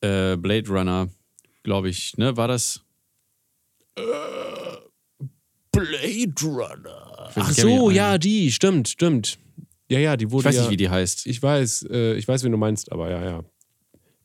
äh, 0.00 0.36
Blade 0.36 0.68
Runner, 0.68 1.08
glaube 1.62 1.88
ich, 1.88 2.16
ne? 2.16 2.36
War 2.36 2.48
das? 2.48 2.82
Blade 5.72 6.34
Runner. 6.42 7.30
Ach 7.34 7.52
so, 7.52 7.90
ja, 7.90 8.18
die, 8.18 8.52
stimmt, 8.52 8.88
stimmt. 8.88 9.38
Ja, 9.90 9.98
ja, 9.98 10.16
die 10.16 10.30
wurde 10.30 10.42
Ich 10.42 10.46
weiß 10.46 10.56
ja, 10.56 10.62
nicht, 10.62 10.70
wie 10.70 10.76
die 10.76 10.88
heißt. 10.88 11.26
Ich 11.26 11.42
weiß, 11.42 11.86
äh, 11.90 12.14
ich 12.14 12.26
weiß, 12.26 12.44
wen 12.44 12.52
du 12.52 12.58
meinst, 12.58 12.92
aber 12.92 13.10
ja, 13.10 13.24
ja. 13.24 13.44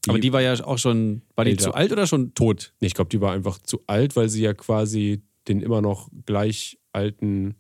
aber 0.08 0.20
die 0.20 0.32
war 0.32 0.42
ja 0.42 0.54
auch 0.64 0.78
schon, 0.78 1.24
war 1.36 1.46
die 1.46 1.52
Älter. 1.52 1.66
zu 1.66 1.74
alt 1.74 1.92
oder 1.92 2.08
schon 2.08 2.34
tot? 2.34 2.74
Nee, 2.80 2.88
Ich 2.88 2.94
glaube, 2.94 3.10
die 3.10 3.20
war 3.22 3.34
einfach 3.34 3.60
zu 3.60 3.82
alt, 3.88 4.16
weil 4.16 4.30
sie 4.30 4.44
ja 4.44 4.54
quasi 4.54 5.24
den 5.48 5.62
immer 5.62 5.82
noch 5.82 6.10
gleich 6.26 6.78
alten 6.92 7.56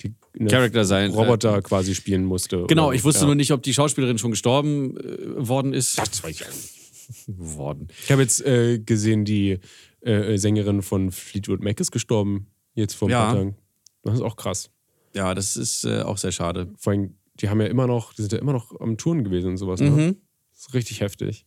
die, 0.00 0.14
ne, 0.38 0.48
Charakter 0.48 0.84
sein. 0.84 1.10
Roboter 1.10 1.60
quasi 1.62 1.94
spielen 1.94 2.24
musste. 2.24 2.66
Genau, 2.66 2.88
oder 2.88 2.96
ich 2.96 3.04
wusste 3.04 3.22
ja. 3.22 3.26
nur 3.26 3.34
nicht, 3.34 3.52
ob 3.52 3.62
die 3.62 3.74
Schauspielerin 3.74 4.18
schon 4.18 4.30
gestorben 4.30 4.96
äh, 4.96 5.48
worden 5.48 5.72
ist. 5.72 5.98
Das 5.98 6.22
weiß 6.22 6.40
ich 6.40 6.46
auch 6.46 6.50
nicht. 6.50 6.79
Worden. 7.26 7.88
Ich 8.04 8.10
habe 8.12 8.22
jetzt 8.22 8.44
äh, 8.44 8.78
gesehen, 8.78 9.24
die 9.24 9.58
äh, 10.00 10.36
Sängerin 10.36 10.82
von 10.82 11.10
Fleetwood 11.10 11.62
Mac 11.62 11.80
ist 11.80 11.90
gestorben. 11.90 12.46
Jetzt 12.74 12.94
vor 12.94 13.08
ein 13.08 13.12
Ja. 13.12 13.24
paar 13.26 13.34
Tagen. 13.34 13.56
Das 14.02 14.14
ist 14.14 14.20
auch 14.22 14.36
krass. 14.36 14.70
Ja, 15.14 15.34
das 15.34 15.56
ist 15.56 15.84
äh, 15.84 16.02
auch 16.02 16.18
sehr 16.18 16.32
schade. 16.32 16.72
Vor 16.78 16.92
allem, 16.92 17.14
die 17.40 17.48
haben 17.48 17.60
ja 17.60 17.66
immer 17.66 17.86
noch, 17.86 18.14
die 18.14 18.22
sind 18.22 18.32
ja 18.32 18.38
immer 18.38 18.52
noch 18.52 18.78
am 18.80 18.96
Touren 18.96 19.24
gewesen 19.24 19.48
und 19.50 19.56
sowas. 19.56 19.80
Ne? 19.80 19.90
Mhm. 19.90 20.16
Das 20.52 20.60
ist 20.68 20.74
richtig 20.74 21.00
heftig. 21.00 21.44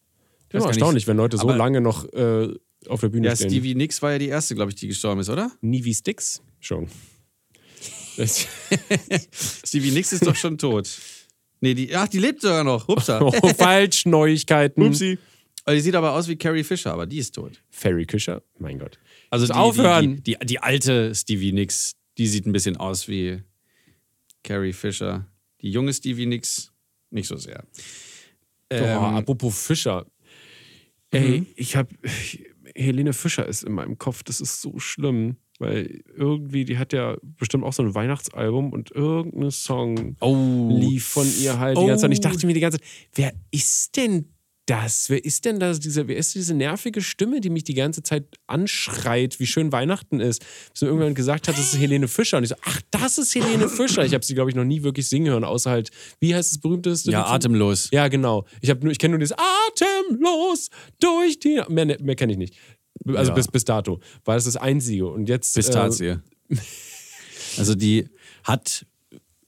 Ja, 0.51 0.59
gar 0.59 0.67
erstaunlich, 0.67 1.07
wenn 1.07 1.17
Leute 1.17 1.37
so 1.37 1.43
aber- 1.43 1.55
lange 1.57 1.81
noch 1.81 2.05
äh, 2.13 2.53
auf 2.87 2.99
der 3.01 3.09
Bühne 3.09 3.27
Ja, 3.27 3.35
stehen. 3.35 3.49
Stevie 3.49 3.75
Nicks 3.75 4.01
war 4.01 4.11
ja 4.11 4.19
die 4.19 4.27
erste, 4.27 4.53
glaube 4.55 4.69
ich, 4.71 4.75
die 4.75 4.87
gestorben 4.87 5.21
ist, 5.21 5.29
oder? 5.29 5.51
Nie 5.61 5.83
wie 5.83 5.93
Sticks? 5.93 6.41
Schon. 6.59 6.87
Das- 8.17 8.45
Stevie 9.65 9.91
Nicks 9.91 10.13
ist 10.13 10.25
doch 10.25 10.35
schon 10.35 10.57
tot. 10.57 10.89
Nee, 11.61 11.73
die, 11.73 11.95
ach, 11.95 12.07
die 12.09 12.19
lebt 12.19 12.41
sogar 12.41 12.63
noch. 12.63 12.87
Hupsa. 12.87 13.21
oh, 13.41 13.47
falsch, 13.57 14.05
Neuigkeiten. 14.05 14.83
Upsi. 14.85 15.17
Die 15.69 15.79
sieht 15.79 15.95
aber 15.95 16.13
aus 16.13 16.27
wie 16.27 16.35
Carrie 16.35 16.63
Fisher, 16.63 16.91
aber 16.91 17.05
die 17.05 17.17
ist 17.19 17.33
tot. 17.35 17.63
Ferry 17.69 18.05
Küscher? 18.05 18.41
Mein 18.59 18.79
Gott. 18.79 18.99
Also 19.29 19.45
die, 19.45 19.53
aufhören. 19.53 20.21
Die, 20.23 20.35
die, 20.37 20.45
die, 20.45 20.59
alte 20.59 21.15
Stevie 21.15 21.53
Nicks, 21.53 21.95
die 22.17 22.27
sieht 22.27 22.45
ein 22.45 22.51
bisschen 22.51 22.75
aus 22.77 23.07
wie 23.07 23.41
Carrie 24.43 24.73
Fisher. 24.73 25.25
Die 25.61 25.71
junge 25.71 25.93
Stevie 25.93 26.25
Nicks 26.25 26.71
nicht 27.11 27.27
so 27.27 27.37
sehr. 27.37 27.63
oh, 28.71 28.75
Ähm, 28.75 28.97
apropos 28.97 29.65
Fischer. 29.65 30.05
Ey, 31.11 31.45
ich 31.55 31.75
habe 31.75 31.89
Helene 32.75 33.13
Fischer 33.13 33.45
ist 33.45 33.63
in 33.63 33.73
meinem 33.73 33.97
Kopf. 33.97 34.23
Das 34.23 34.41
ist 34.41 34.61
so 34.61 34.79
schlimm, 34.79 35.37
weil 35.59 36.01
irgendwie 36.15 36.65
die 36.65 36.77
hat 36.79 36.91
ja 36.91 37.15
bestimmt 37.21 37.63
auch 37.63 37.73
so 37.73 37.83
ein 37.83 37.93
Weihnachtsalbum 37.93 38.73
und 38.73 38.89
irgendein 38.91 39.51
Song 39.51 40.17
oh, 40.21 40.69
lief 40.71 41.05
von 41.05 41.27
ihr 41.39 41.59
halt 41.59 41.77
die 41.77 41.85
ganze 41.85 42.01
Zeit. 42.01 42.07
Und 42.09 42.11
ich 42.13 42.19
Oh. 42.19 42.29
dachte 42.29 42.47
mir 42.47 42.53
die 42.53 42.59
ganze 42.61 42.79
Zeit, 42.79 42.87
wer 43.13 43.33
ist 43.51 43.95
denn 43.95 44.32
das? 44.65 45.09
Wer 45.09 45.23
ist 45.25 45.45
denn 45.45 45.59
das? 45.59 45.79
Diese, 45.79 46.07
wer 46.07 46.15
ist 46.17 46.35
diese 46.35 46.53
nervige 46.53 47.01
Stimme, 47.01 47.41
die 47.41 47.49
mich 47.49 47.63
die 47.63 47.73
ganze 47.73 48.01
Zeit 48.03 48.25
anschreit, 48.47 49.39
wie 49.39 49.47
schön 49.47 49.71
Weihnachten 49.71 50.19
ist? 50.19 50.43
Bis 50.71 50.81
mir 50.81 50.87
irgendwann 50.87 51.15
gesagt 51.15 51.47
hat, 51.47 51.57
das 51.57 51.73
ist 51.73 51.79
Helene 51.79 52.07
Fischer. 52.07 52.37
Und 52.37 52.43
ich 52.43 52.49
so, 52.49 52.55
ach, 52.63 52.81
das 52.91 53.17
ist 53.17 53.35
Helene 53.35 53.67
Fischer. 53.69 54.05
Ich 54.05 54.13
habe 54.13 54.23
sie, 54.23 54.33
glaube 54.35 54.49
ich, 54.49 54.55
noch 54.55 54.63
nie 54.63 54.83
wirklich 54.83 55.07
singen 55.09 55.31
hören, 55.31 55.43
außer 55.43 55.69
halt, 55.69 55.89
wie 56.19 56.33
heißt 56.33 56.51
das 56.53 56.57
berühmteste? 56.59 57.11
ja, 57.11 57.21
Lied 57.23 57.31
atemlos. 57.31 57.89
Ja, 57.91 58.07
genau. 58.07 58.45
Ich, 58.61 58.69
hab 58.69 58.81
nur- 58.83 58.91
ich 58.91 58.99
kenne 58.99 59.11
nur 59.11 59.19
dieses 59.19 59.35
Atemlos 59.37 60.69
durch 60.99 61.39
die. 61.39 61.61
Mehr, 61.69 61.97
mehr 62.01 62.15
kenne 62.15 62.31
ich 62.33 62.37
nicht. 62.37 62.55
Also 63.07 63.31
Ja. 63.31 63.35
bis, 63.35 63.47
bis 63.47 63.65
dato. 63.65 63.99
War 64.23 64.35
das 64.35 64.45
das 64.45 64.55
Einzige. 64.55 65.07
Und 65.07 65.27
jetzt. 65.27 65.55
Äh, 65.57 65.59
Pistazie. 65.59 66.19
Also 67.57 67.75
die 67.75 68.07
hat 68.43 68.85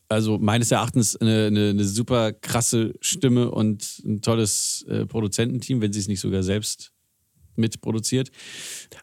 also 0.08 0.38
meines 0.38 0.72
Erachtens 0.72 1.16
eine, 1.16 1.48
eine, 1.48 1.70
eine 1.70 1.86
super 1.86 2.34
krasse 2.34 2.94
Stimme 3.02 3.52
und 3.52 4.02
ein 4.06 4.22
tolles 4.22 4.86
äh, 4.88 5.06
Produzententeam, 5.06 5.82
wenn 5.82 5.92
sie 5.94 6.00
es 6.00 6.08
nicht 6.08 6.20
sogar 6.20 6.44
selbst 6.44 6.92
mitproduziert. 7.56 8.30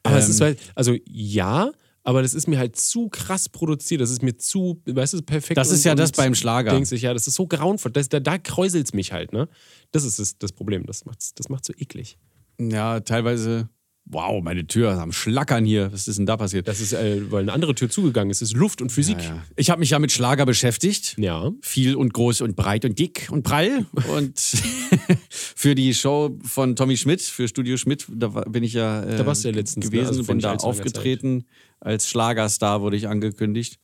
Aber 0.03 0.19
es 0.19 0.27
Ähm, 0.27 0.31
ist 0.31 0.41
halt, 0.41 0.59
also 0.75 0.95
ja, 1.07 1.73
aber 2.05 2.23
das 2.23 2.35
ist 2.35 2.49
mir 2.49 2.59
halt 2.59 2.77
zu 2.77 3.09
krass 3.09 3.49
produziert. 3.49 4.01
Das 4.01 4.11
ist 4.11 4.23
mir 4.23 4.37
zu, 4.37 4.83
weißt 4.87 5.15
du, 5.15 5.23
perfekt. 5.23 5.57
Das 5.57 5.71
ist 5.71 5.85
ja 5.85 5.95
das 5.95 6.13
beim 6.13 6.35
Schlager. 6.35 6.73
Denkst 6.73 6.93
ich, 6.93 7.03
ja, 7.03 7.15
das 7.15 7.27
ist 7.27 7.37
so 7.37 7.47
grauenvoll. 7.47 7.93
Das, 7.93 8.09
da 8.09 8.19
da 8.21 8.39
kräuselt 8.39 8.87
es 8.87 8.93
mich 8.93 9.13
halt, 9.13 9.33
ne? 9.33 9.49
Das 9.93 10.05
ist 10.05 10.19
das, 10.19 10.37
das 10.39 10.53
Problem. 10.53 10.85
Das 10.87 11.05
macht's, 11.05 11.33
das 11.35 11.49
macht's 11.49 11.69
so 11.69 11.73
eklig. 11.77 12.19
Ja, 12.61 13.01
teilweise. 13.01 13.69
Wow, 14.05 14.43
meine 14.43 14.67
Tür 14.67 14.93
ist 14.93 14.99
am 14.99 15.13
Schlackern 15.13 15.65
hier. 15.65 15.93
Was 15.93 16.09
ist 16.09 16.19
denn 16.19 16.27
da 16.27 16.37
passiert? 16.37 16.67
Das 16.67 16.81
ist, 16.81 16.93
äh, 16.93 17.31
weil 17.31 17.43
eine 17.43 17.53
andere 17.53 17.75
Tür 17.75 17.89
zugegangen 17.89 18.31
ist. 18.31 18.43
Es 18.43 18.51
ist 18.51 18.57
Luft 18.57 18.83
und 18.83 18.91
Physik. 18.91 19.19
Ja, 19.19 19.25
ja. 19.25 19.43
Ich 19.57 19.71
habe 19.71 19.79
mich 19.79 19.91
ja 19.91 19.99
mit 19.99 20.11
Schlager 20.11 20.45
beschäftigt. 20.45 21.15
Ja. 21.19 21.53
Viel 21.63 21.95
und 21.95 22.13
groß 22.13 22.41
und 22.41 22.57
breit 22.57 22.85
und 22.85 22.99
dick 22.99 23.29
und 23.31 23.43
prall. 23.43 23.87
Und 24.13 24.39
für 25.31 25.75
die 25.75 25.95
Show 25.95 26.39
von 26.45 26.77
Tommy 26.77 26.97
Schmidt, 26.97 27.23
für 27.23 27.47
Studio 27.47 27.77
Schmidt, 27.77 28.07
da 28.09 28.29
bin 28.29 28.65
ich 28.65 28.73
ja 28.73 29.03
äh, 29.05 29.17
Da 29.17 29.25
warst 29.25 29.45
du 29.45 29.49
ja 29.49 29.55
letztens, 29.55 29.87
ne? 29.87 29.91
gewesen, 29.91 30.09
Also 30.09 30.25
vor 30.25 30.35
bin 30.35 30.43
da 30.43 30.55
aufgetreten. 30.55 31.47
Als 31.79 32.09
Schlagerstar 32.09 32.83
wurde 32.83 32.97
ich 32.97 33.09
angekündigt. 33.09 33.79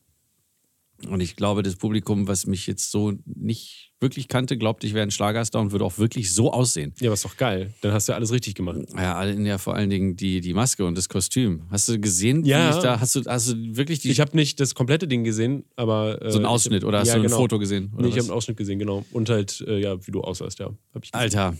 Und 1.07 1.21
ich 1.21 1.35
glaube, 1.35 1.63
das 1.63 1.75
Publikum, 1.75 2.27
was 2.27 2.45
mich 2.45 2.67
jetzt 2.67 2.91
so 2.91 3.13
nicht 3.25 3.91
wirklich 4.01 4.27
kannte, 4.27 4.57
glaubt, 4.57 4.83
ich 4.83 4.93
wäre 4.93 5.03
ein 5.03 5.11
Schlagerstar 5.11 5.61
und 5.61 5.71
würde 5.71 5.85
auch 5.85 5.97
wirklich 5.97 6.33
so 6.33 6.51
aussehen. 6.51 6.93
Ja, 6.99 7.09
aber 7.09 7.13
ist 7.13 7.25
doch 7.25 7.37
geil. 7.37 7.73
Dann 7.81 7.91
hast 7.91 8.07
du 8.07 8.13
ja 8.13 8.17
alles 8.17 8.31
richtig 8.31 8.55
gemacht. 8.55 8.79
Ja, 8.95 9.25
ja, 9.25 9.57
vor 9.57 9.75
allen 9.75 9.89
Dingen 9.89 10.15
die, 10.15 10.41
die 10.41 10.53
Maske 10.53 10.85
und 10.85 10.97
das 10.97 11.09
Kostüm. 11.09 11.63
Hast 11.69 11.89
du 11.89 11.99
gesehen, 11.99 12.43
Ja. 12.45 12.71
wie 12.71 12.77
ich 12.77 12.83
da, 12.83 12.99
hast 12.99 13.15
du, 13.15 13.23
hast 13.25 13.49
du 13.49 13.55
wirklich 13.75 13.99
die, 13.99 14.09
Ich 14.11 14.19
habe 14.19 14.35
nicht 14.35 14.59
das 14.59 14.75
komplette 14.75 15.07
Ding 15.07 15.23
gesehen, 15.23 15.65
aber. 15.75 16.21
Äh, 16.21 16.31
so 16.31 16.37
einen 16.37 16.45
Ausschnitt 16.45 16.83
ich, 16.83 16.87
oder 16.87 16.99
hast 16.99 17.07
ja, 17.09 17.15
du 17.15 17.21
ein 17.21 17.25
genau. 17.27 17.37
Foto 17.37 17.59
gesehen? 17.59 17.91
Oder 17.93 18.03
Nee, 18.03 18.09
ich 18.09 18.15
habe 18.15 18.23
einen 18.23 18.31
Ausschnitt 18.31 18.57
gesehen, 18.57 18.79
genau. 18.79 19.05
Und 19.11 19.29
halt, 19.29 19.63
äh, 19.67 19.79
ja, 19.79 20.05
wie 20.05 20.11
du 20.11 20.21
aussahst, 20.21 20.59
ja. 20.59 20.67
Hab 20.93 21.03
ich 21.03 21.11
gesehen. 21.11 21.21
Alter, 21.21 21.57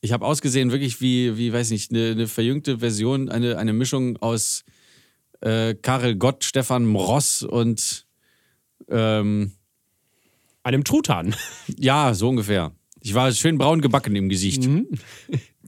ich 0.00 0.12
habe 0.12 0.24
ausgesehen 0.26 0.72
wirklich 0.72 1.00
wie, 1.00 1.36
wie 1.36 1.52
weiß 1.52 1.70
nicht, 1.70 1.90
eine, 1.92 2.10
eine 2.10 2.26
verjüngte 2.26 2.78
Version, 2.78 3.28
eine, 3.28 3.58
eine 3.58 3.72
Mischung 3.72 4.16
aus 4.18 4.64
äh, 5.40 5.74
Karel 5.74 6.16
Gott, 6.16 6.44
Stefan 6.44 6.86
Mross 6.86 7.42
und 7.42 8.01
ähm, 8.88 9.52
Einem 10.64 10.84
Truthahn. 10.84 11.34
ja, 11.76 12.14
so 12.14 12.28
ungefähr. 12.28 12.72
Ich 13.00 13.14
war 13.14 13.32
schön 13.32 13.58
braun 13.58 13.80
gebacken 13.80 14.14
im 14.14 14.28
Gesicht. 14.28 14.68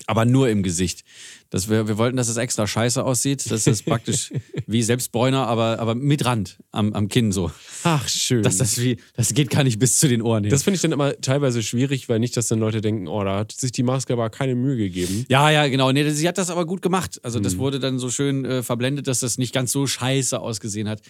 Aber 0.06 0.24
nur 0.24 0.48
im 0.48 0.62
Gesicht. 0.62 1.04
Das 1.50 1.68
wir, 1.70 1.86
wir 1.86 1.98
wollten, 1.98 2.16
dass 2.16 2.28
es 2.28 2.36
extra 2.36 2.66
scheiße 2.66 3.04
aussieht. 3.04 3.48
Das 3.50 3.66
ist 3.68 3.84
praktisch 3.84 4.32
wie 4.66 4.82
Selbstbräuner, 4.82 5.46
aber, 5.46 5.78
aber 5.78 5.94
mit 5.94 6.24
Rand 6.24 6.58
am, 6.72 6.92
am 6.94 7.08
Kinn 7.08 7.30
so. 7.30 7.52
Ach, 7.84 8.08
schön. 8.08 8.42
Das, 8.42 8.56
das, 8.56 8.78
wie, 8.80 8.96
das 9.14 9.34
geht 9.34 9.50
gar 9.50 9.62
nicht 9.62 9.78
bis 9.78 9.98
zu 10.00 10.08
den 10.08 10.20
Ohren 10.20 10.42
hin. 10.44 10.50
Das 10.50 10.64
finde 10.64 10.76
ich 10.76 10.82
dann 10.82 10.90
immer 10.92 11.18
teilweise 11.20 11.62
schwierig, 11.62 12.08
weil 12.08 12.18
nicht, 12.18 12.36
dass 12.36 12.48
dann 12.48 12.58
Leute 12.58 12.80
denken, 12.80 13.06
oh, 13.06 13.22
da 13.22 13.38
hat 13.38 13.52
sich 13.52 13.70
die 13.70 13.84
Maske 13.84 14.14
aber 14.14 14.30
keine 14.30 14.56
Mühe 14.56 14.76
gegeben. 14.76 15.26
Ja, 15.28 15.48
ja, 15.50 15.68
genau. 15.68 15.92
Nee, 15.92 16.10
sie 16.10 16.26
hat 16.26 16.38
das 16.38 16.50
aber 16.50 16.66
gut 16.66 16.82
gemacht. 16.82 17.20
Also 17.22 17.38
Mhm. 17.38 17.44
das 17.44 17.58
wurde 17.58 17.78
dann 17.78 17.98
so 18.00 18.10
schön 18.10 18.44
äh, 18.44 18.62
verblendet, 18.64 19.06
dass 19.06 19.20
das 19.20 19.38
nicht 19.38 19.54
ganz 19.54 19.70
so 19.70 19.86
scheiße 19.86 20.40
ausgesehen 20.40 20.88
hat. 20.88 21.02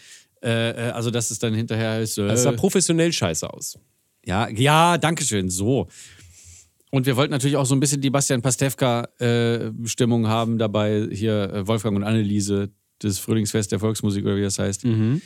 Äh, 0.43 0.71
äh, 0.89 0.91
also 0.91 1.11
dass 1.11 1.31
es 1.31 1.39
dann 1.39 1.55
hinterher 1.55 2.01
ist. 2.03 2.19
Äh, 2.19 2.29
Das 2.29 2.43
sah 2.43 2.53
professionell 2.53 3.13
scheiße 3.15 3.51
aus. 3.51 3.79
ja, 4.27 4.49
ja, 4.51 4.99
danke 4.99 5.25
schön. 5.25 5.49
So. 5.49 5.89
Und 6.95 7.07
wir 7.07 7.17
wollten 7.17 7.33
natürlich 7.33 7.57
auch 7.57 7.67
so 7.67 7.75
ein 7.75 7.81
bisschen 7.81 8.01
die 8.01 8.11
Bastian 8.11 8.41
Pastewka-Stimmung 8.41 10.29
haben 10.29 10.59
dabei. 10.59 11.09
Hier 11.11 11.53
äh, 11.53 11.67
Wolfgang 11.67 11.97
und 11.97 12.05
Anneliese, 12.05 12.71
das 13.01 13.19
Frühlingsfest 13.19 13.73
der 13.73 13.81
Volksmusik 13.81 14.25
oder 14.25 14.37
wie 14.37 14.43
das 14.43 14.61
heißt. 14.61 14.85
Mhm. 14.85 15.21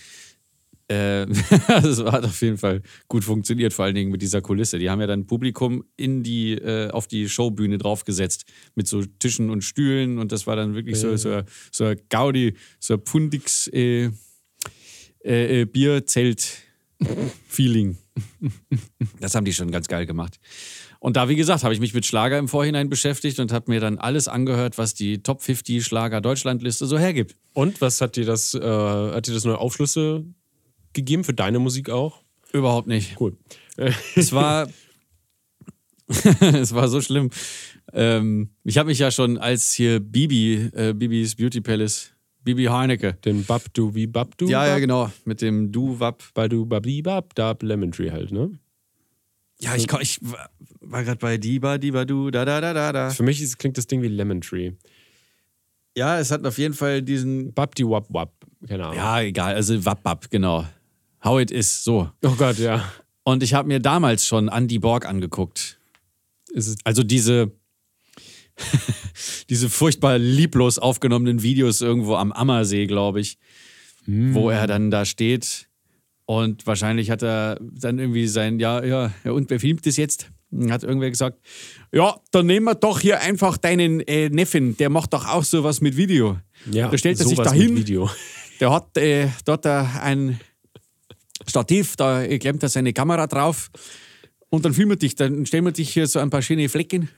Äh, 0.88 1.26
das 1.68 2.02
hat 2.02 2.24
auf 2.24 2.40
jeden 2.40 2.56
Fall 2.56 2.80
gut 3.06 3.22
funktioniert, 3.22 3.74
vor 3.74 3.84
allen 3.84 3.94
Dingen 3.94 4.10
mit 4.10 4.22
dieser 4.22 4.40
Kulisse. 4.40 4.78
Die 4.78 4.88
haben 4.88 5.02
ja 5.02 5.06
dann 5.06 5.26
Publikum 5.26 5.84
in 5.98 6.22
die, 6.22 6.52
äh, 6.54 6.88
auf 6.90 7.06
die 7.06 7.28
Showbühne 7.28 7.76
draufgesetzt 7.76 8.46
mit 8.74 8.88
so 8.88 9.04
Tischen 9.04 9.50
und 9.50 9.60
Stühlen 9.60 10.16
und 10.16 10.32
das 10.32 10.46
war 10.46 10.56
dann 10.56 10.74
wirklich 10.74 10.98
so, 10.98 11.16
so, 11.18 11.42
so 11.70 11.84
ein 11.84 12.00
Gaudi, 12.08 12.54
so 12.80 12.94
ein 12.94 13.04
Pundix 13.04 13.66
äh, 13.74 14.10
äh, 15.22 15.66
Bierzelt-Feeling. 16.98 17.96
Das 19.20 19.34
haben 19.34 19.44
die 19.44 19.52
schon 19.52 19.70
ganz 19.70 19.88
geil 19.88 20.06
gemacht. 20.06 20.38
Und 21.00 21.16
da, 21.16 21.28
wie 21.28 21.36
gesagt, 21.36 21.62
habe 21.62 21.72
ich 21.72 21.80
mich 21.80 21.94
mit 21.94 22.04
Schlager 22.06 22.38
im 22.38 22.48
Vorhinein 22.48 22.88
beschäftigt 22.88 23.38
und 23.38 23.52
habe 23.52 23.70
mir 23.70 23.80
dann 23.80 23.98
alles 23.98 24.26
angehört, 24.26 24.78
was 24.78 24.94
die 24.94 25.22
Top 25.22 25.42
50 25.42 25.84
Schlager 25.84 26.20
Deutschlandliste 26.20 26.86
so 26.86 26.98
hergibt. 26.98 27.36
Und 27.52 27.80
was 27.80 28.00
hat 28.00 28.16
dir 28.16 28.24
das, 28.24 28.54
äh, 28.54 28.60
hat 28.60 29.26
dir 29.26 29.34
das 29.34 29.44
neue 29.44 29.58
Aufschlüsse 29.58 30.24
gegeben 30.92 31.24
für 31.24 31.34
deine 31.34 31.60
Musik 31.60 31.90
auch? 31.90 32.22
Überhaupt 32.52 32.88
nicht. 32.88 33.18
Cool. 33.20 33.36
Es 34.16 34.32
war, 34.32 34.68
es 36.08 36.74
war 36.74 36.88
so 36.88 37.00
schlimm. 37.00 37.30
Ähm, 37.92 38.50
ich 38.64 38.76
habe 38.76 38.88
mich 38.88 38.98
ja 38.98 39.12
schon 39.12 39.38
als 39.38 39.72
hier 39.72 40.00
Bibi, 40.00 40.70
äh, 40.72 40.94
Bibis 40.94 41.36
Beauty 41.36 41.60
Palace, 41.60 42.10
Bibi 42.44 42.64
Harnecke. 42.64 43.14
Den 43.24 43.44
Babdu 43.44 43.94
wie 43.94 44.06
Babdu? 44.06 44.48
Ja, 44.48 44.64
ja, 44.66 44.72
Bab- 44.74 44.80
genau. 44.80 45.12
Mit 45.24 45.42
dem 45.42 45.70
Du-Wap. 45.72 46.22
Badu 46.34 46.64
Babdi 46.66 47.02
Bab 47.02 47.34
Dab 47.34 47.62
Lemon 47.62 47.92
Tree 47.92 48.10
halt, 48.10 48.32
ne? 48.32 48.50
Ja, 49.60 49.74
ich, 49.74 49.86
ich 50.00 50.20
war, 50.80 51.02
gerade 51.04 51.18
bei 51.18 51.36
Diba, 51.36 51.78
Diba, 51.78 52.04
Du, 52.04 52.30
da, 52.30 52.44
da, 52.44 52.60
da, 52.60 52.72
da, 52.72 52.92
da. 52.92 53.10
Für 53.10 53.24
mich 53.24 53.42
ist, 53.42 53.58
klingt 53.58 53.76
das 53.76 53.86
Ding 53.88 54.02
wie 54.02 54.08
Lemon 54.08 54.40
Tree. 54.40 54.72
Ja, 55.96 56.18
es 56.20 56.30
hat 56.30 56.46
auf 56.46 56.58
jeden 56.58 56.74
Fall 56.74 57.02
diesen. 57.02 57.52
Babdi 57.52 57.84
Wap 57.84 58.06
Wap. 58.12 58.32
Keine 58.68 58.84
Ahnung. 58.84 58.96
Ja, 58.96 59.20
egal. 59.20 59.54
Also 59.54 59.84
Wap, 59.84 60.04
Wap, 60.04 60.30
genau. 60.30 60.64
How 61.24 61.40
it 61.40 61.50
is, 61.50 61.82
so. 61.82 62.08
Oh 62.24 62.34
Gott, 62.38 62.58
ja. 62.58 62.84
Und 63.24 63.42
ich 63.42 63.52
habe 63.52 63.66
mir 63.66 63.80
damals 63.80 64.26
schon 64.26 64.48
Andy 64.48 64.78
Borg 64.78 65.04
angeguckt. 65.06 65.78
Also 66.84 67.02
diese, 67.02 67.52
diese 69.48 69.68
furchtbar 69.68 70.18
lieblos 70.18 70.78
aufgenommenen 70.78 71.42
Videos 71.42 71.80
irgendwo 71.80 72.14
am 72.14 72.32
Ammersee, 72.32 72.86
glaube 72.86 73.20
ich, 73.20 73.38
wo 74.06 74.50
er 74.50 74.66
dann 74.66 74.90
da 74.90 75.04
steht 75.04 75.68
und 76.30 76.66
wahrscheinlich 76.66 77.10
hat 77.10 77.22
er 77.22 77.58
dann 77.60 77.98
irgendwie 77.98 78.26
sein, 78.26 78.58
ja, 78.60 78.84
ja, 78.84 79.10
und 79.24 79.48
wer 79.48 79.58
filmt 79.58 79.86
das 79.86 79.96
jetzt? 79.96 80.30
Hat 80.68 80.82
irgendwer 80.82 81.08
gesagt, 81.08 81.38
ja, 81.90 82.20
dann 82.32 82.44
nehmen 82.44 82.66
wir 82.66 82.74
doch 82.74 83.00
hier 83.00 83.20
einfach 83.20 83.56
deinen 83.56 84.00
äh, 84.00 84.28
Neffen, 84.28 84.76
der 84.76 84.90
macht 84.90 85.14
doch 85.14 85.26
auch 85.26 85.42
sowas 85.42 85.80
mit 85.80 85.96
Video. 85.96 86.38
ja, 86.70 86.88
da 86.88 86.98
stellt 86.98 87.18
er 87.18 87.26
sich 87.26 87.38
dahin, 87.38 87.82
der 88.60 88.70
hat 88.70 88.94
äh, 88.98 89.28
dort 89.46 89.64
äh, 89.64 89.84
ein 90.02 90.38
Stativ, 91.46 91.96
da 91.96 92.26
klemmt 92.36 92.62
er 92.62 92.68
seine 92.68 92.92
Kamera 92.92 93.26
drauf 93.26 93.70
und 94.50 94.66
dann 94.66 94.74
filmen 94.74 94.92
wir 94.92 94.96
dich, 94.96 95.14
dann 95.14 95.46
stellen 95.46 95.64
wir 95.64 95.72
dich 95.72 95.94
hier 95.94 96.06
so 96.06 96.18
ein 96.18 96.28
paar 96.28 96.42
schöne 96.42 96.68
Flecken 96.68 97.08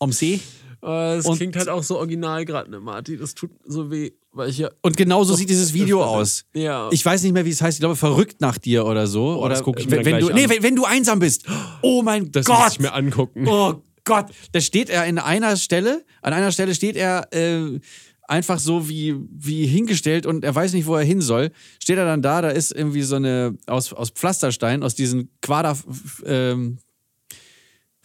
am 0.00 0.10
See. 0.10 0.40
Das 0.80 1.26
Und- 1.26 1.36
klingt 1.36 1.56
halt 1.56 1.68
auch 1.68 1.82
so 1.82 1.96
original 1.98 2.44
gerade, 2.44 2.70
ne, 2.70 2.80
Martin? 2.80 3.18
Das 3.18 3.34
tut 3.34 3.50
so 3.64 3.90
weh, 3.90 4.12
weil 4.32 4.50
ich 4.50 4.58
ja. 4.58 4.70
Und 4.82 4.96
genauso 4.96 5.34
sieht 5.34 5.48
dieses 5.48 5.72
Video 5.72 6.02
aus. 6.04 6.44
Ja. 6.54 6.88
Ich 6.92 7.04
weiß 7.04 7.22
nicht 7.22 7.32
mehr, 7.32 7.44
wie 7.44 7.50
es 7.50 7.60
heißt. 7.62 7.76
Ich 7.78 7.80
glaube, 7.80 7.96
verrückt 7.96 8.40
nach 8.40 8.58
dir 8.58 8.86
oder 8.86 9.06
so. 9.06 9.38
oder 9.40 9.50
das 9.50 9.62
guck 9.62 9.80
ich 9.80 9.86
mir 9.88 10.04
wenn, 10.04 10.18
du, 10.20 10.26
gleich 10.26 10.34
nee, 10.34 10.44
an. 10.44 10.50
wenn, 10.50 10.62
wenn 10.62 10.76
du 10.76 10.84
einsam 10.84 11.18
bist. 11.18 11.44
Oh 11.82 12.02
mein 12.02 12.30
Das 12.30 12.46
muss 12.46 12.56
Gott. 12.56 12.72
ich 12.72 12.80
mir 12.80 12.92
angucken. 12.92 13.46
Oh 13.48 13.82
Gott. 14.04 14.26
Da 14.52 14.60
steht 14.60 14.88
er 14.90 15.04
in 15.06 15.18
einer 15.18 15.56
Stelle. 15.56 16.04
An 16.22 16.32
einer 16.32 16.52
Stelle 16.52 16.74
steht 16.74 16.96
er 16.96 17.32
äh, 17.32 17.80
einfach 18.28 18.58
so 18.58 18.88
wie, 18.88 19.16
wie 19.30 19.66
hingestellt 19.66 20.26
und 20.26 20.44
er 20.44 20.54
weiß 20.54 20.72
nicht, 20.74 20.86
wo 20.86 20.94
er 20.96 21.04
hin 21.04 21.20
soll. 21.20 21.50
Steht 21.82 21.96
er 21.98 22.04
dann 22.04 22.22
da, 22.22 22.42
da 22.42 22.50
ist 22.50 22.72
irgendwie 22.72 23.02
so 23.02 23.16
eine 23.16 23.56
aus, 23.66 23.92
aus 23.92 24.10
Pflasterstein, 24.10 24.82
aus 24.82 24.94
diesen 24.94 25.30
Quader. 25.42 25.76
Ähm, 26.24 26.78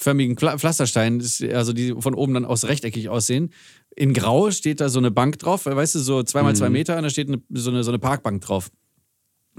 förmigen 0.03 0.35
Pla- 0.35 0.57
Pflastersteinen, 0.57 1.19
das- 1.19 1.41
also 1.41 1.73
die 1.73 1.93
von 1.99 2.15
oben 2.15 2.33
dann 2.33 2.45
aus 2.45 2.65
rechteckig 2.65 3.09
aussehen. 3.09 3.51
In 3.95 4.13
Grau 4.13 4.51
steht 4.51 4.81
da 4.81 4.89
so 4.89 4.99
eine 4.99 5.11
Bank 5.11 5.37
drauf, 5.39 5.65
weißt 5.65 5.95
du, 5.95 5.99
so 5.99 6.23
zweimal 6.23 6.55
zwei 6.55 6.69
Meter 6.69 6.97
und 6.97 7.03
da 7.03 7.09
steht 7.09 7.27
eine, 7.27 7.41
so, 7.49 7.69
eine, 7.69 7.83
so 7.83 7.91
eine 7.91 7.99
Parkbank 7.99 8.41
drauf. 8.41 8.71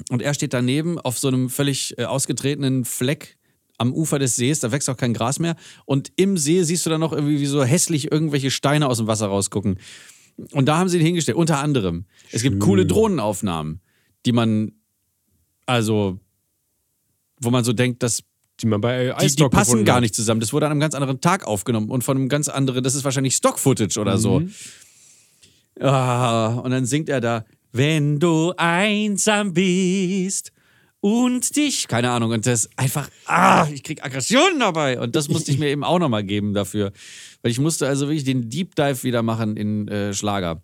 Und 0.08 0.22
er 0.22 0.32
steht 0.34 0.52
daneben 0.54 0.99
auf 0.99 1.18
so 1.18 1.28
einem 1.28 1.50
völlig 1.50 1.96
äh, 1.99 2.04
ausgetretenen 2.04 2.84
Fleck 2.84 3.37
am 3.78 3.92
Ufer 3.92 4.18
des 4.18 4.37
Sees, 4.37 4.61
da 4.61 4.72
wächst 4.72 4.88
auch 4.88 4.96
kein 4.96 5.12
Gras 5.12 5.38
mehr. 5.38 5.54
Und 5.84 6.12
im 6.16 6.37
See 6.38 6.62
siehst 6.62 6.87
du 6.87 6.90
dann 6.90 7.00
noch 7.00 7.12
irgendwie 7.12 7.40
wie 7.40 7.46
so 7.46 7.62
hässlich 7.64 8.11
irgendwelche 8.11 8.50
Steine 8.50 8.88
aus 8.88 8.99
dem 8.99 9.06
Wasser 9.06 9.26
rausgucken. 9.26 9.78
Und 10.52 10.66
da 10.66 10.78
haben 10.78 10.88
sie 10.88 10.99
ihn 10.99 11.04
hingestellt, 11.04 11.37
unter 11.37 11.58
anderem. 11.58 12.06
Es 12.30 12.42
gibt 12.42 12.58
coole 12.61 12.87
Drohnenaufnahmen, 12.87 13.80
die 14.25 14.32
man, 14.32 14.72
also, 15.66 16.18
wo 17.40 17.50
man 17.50 17.64
so 17.64 17.72
denkt, 17.72 18.02
dass 18.02 18.22
Die 18.61 18.66
man 18.66 18.80
bei 18.80 19.14
die, 19.21 19.35
die 19.35 19.49
passen 19.49 19.85
gar 19.85 20.00
nicht 20.00 20.14
zusammen. 20.14 20.40
Das 20.40 20.52
wurde 20.52 20.66
an 20.66 20.73
einem 20.73 20.80
ganz 20.80 20.94
anderen 20.94 21.21
Tag 21.21 21.47
aufgenommen 21.47 21.90
und 21.90 22.04
von 22.04 22.16
einem 22.16 22.28
ganz 22.28 22.49
anderen, 22.49 22.85
das 22.85 22.94
ist 22.94 23.04
wahrscheinlich 23.04 23.35
Stock-Footage 23.37 23.99
oder 23.99 24.18
so. 24.18 24.42
Ah, 25.80 26.61
und 26.62 26.71
dann 26.71 26.85
singt 26.85 27.09
er 27.09 27.21
da, 27.21 27.44
wenn 27.73 28.21
du 28.21 28.52
einsam 28.56 29.54
bist 29.54 30.52
und 31.00 31.56
dich, 31.56 31.88
keine 31.88 32.11
Ahnung, 32.11 32.30
und 32.30 32.47
das 32.47 32.71
einfach, 32.76 33.11
ah, 33.26 33.66
ich 33.73 33.82
krieg 33.82 34.04
Aggressionen 34.04 34.61
dabei. 34.61 35.00
Und 35.00 35.16
das 35.16 35.28
musste 35.28 35.50
ich 35.50 35.59
mir 35.59 35.68
eben 35.68 35.82
auch 35.82 35.99
nochmal 35.99 36.23
geben 36.23 36.54
dafür. 36.54 36.92
Weil 37.42 37.50
ich 37.50 37.59
musste 37.59 37.88
also 37.88 38.06
wirklich 38.06 38.25
den 38.25 38.49
Deep 38.49 38.76
Dive 38.76 39.02
wieder 39.02 39.23
machen 39.23 39.56
in 39.56 39.88
äh, 39.88 40.14
Schlager. 40.14 40.62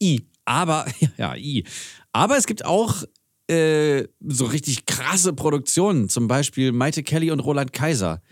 I. 0.00 0.22
Aber, 0.44 0.86
ja, 1.16 1.34
I. 1.34 1.64
Aber 2.12 2.36
es 2.36 2.46
gibt 2.46 2.64
auch 2.64 3.02
äh, 3.48 4.04
so 4.26 4.46
richtig 4.46 4.86
krasse 4.86 5.32
Produktionen, 5.32 6.08
zum 6.08 6.28
Beispiel 6.28 6.72
Maite 6.72 7.02
Kelly 7.02 7.30
und 7.30 7.40
Roland 7.40 7.72
Kaiser. 7.72 8.22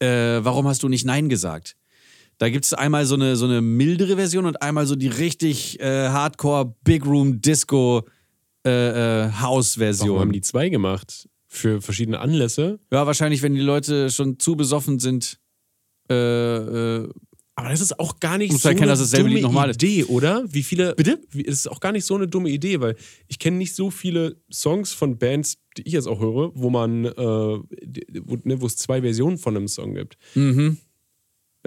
Äh, 0.00 0.40
warum 0.42 0.66
hast 0.66 0.82
du 0.82 0.88
nicht 0.88 1.04
Nein 1.04 1.28
gesagt? 1.28 1.76
Da 2.38 2.48
gibt 2.50 2.64
es 2.64 2.72
einmal 2.72 3.04
so 3.04 3.16
eine, 3.16 3.36
so 3.36 3.46
eine 3.46 3.60
mildere 3.60 4.16
Version 4.16 4.46
und 4.46 4.62
einmal 4.62 4.86
so 4.86 4.94
die 4.94 5.08
richtig 5.08 5.80
äh, 5.80 6.08
Hardcore 6.08 6.74
Big 6.84 7.04
Room 7.04 7.40
Disco 7.40 8.06
äh, 8.64 9.26
äh, 9.26 9.32
House-Version. 9.40 10.08
Warum 10.10 10.20
haben 10.20 10.32
die 10.32 10.40
zwei 10.40 10.68
gemacht? 10.68 11.28
Für 11.48 11.80
verschiedene 11.80 12.20
Anlässe? 12.20 12.78
Ja, 12.92 13.06
wahrscheinlich, 13.06 13.42
wenn 13.42 13.54
die 13.54 13.60
Leute 13.60 14.10
schon 14.10 14.38
zu 14.38 14.56
besoffen 14.56 15.00
sind. 15.00 15.40
Äh, 16.10 16.14
äh, 16.14 17.08
Aber 17.58 17.70
das 17.70 17.80
ist 17.80 17.98
auch 17.98 18.20
gar 18.20 18.38
nicht 18.38 18.56
so 18.56 18.68
erkennen, 18.68 18.88
eine 18.88 19.40
dumme 19.40 19.70
ist. 19.70 19.82
Idee, 19.82 20.04
oder? 20.04 20.44
Wie 20.48 20.62
viele. 20.62 20.94
Bitte? 20.94 21.20
Wie, 21.32 21.44
es 21.44 21.56
ist 21.56 21.66
auch 21.66 21.80
gar 21.80 21.90
nicht 21.90 22.04
so 22.04 22.14
eine 22.14 22.28
dumme 22.28 22.50
Idee, 22.50 22.80
weil 22.80 22.94
ich 23.26 23.40
kenne 23.40 23.56
nicht 23.56 23.74
so 23.74 23.90
viele 23.90 24.36
Songs 24.48 24.92
von 24.92 25.18
Bands, 25.18 25.58
die 25.76 25.82
ich 25.82 25.92
jetzt 25.92 26.06
auch 26.06 26.20
höre, 26.20 26.52
wo 26.54 26.70
man, 26.70 27.06
äh, 27.06 27.12
wo, 27.16 28.36
ne, 28.44 28.60
wo 28.60 28.66
es 28.66 28.76
zwei 28.76 29.00
Versionen 29.00 29.38
von 29.38 29.56
einem 29.56 29.66
Song 29.66 29.94
gibt. 29.94 30.16
mhm, 30.36 30.78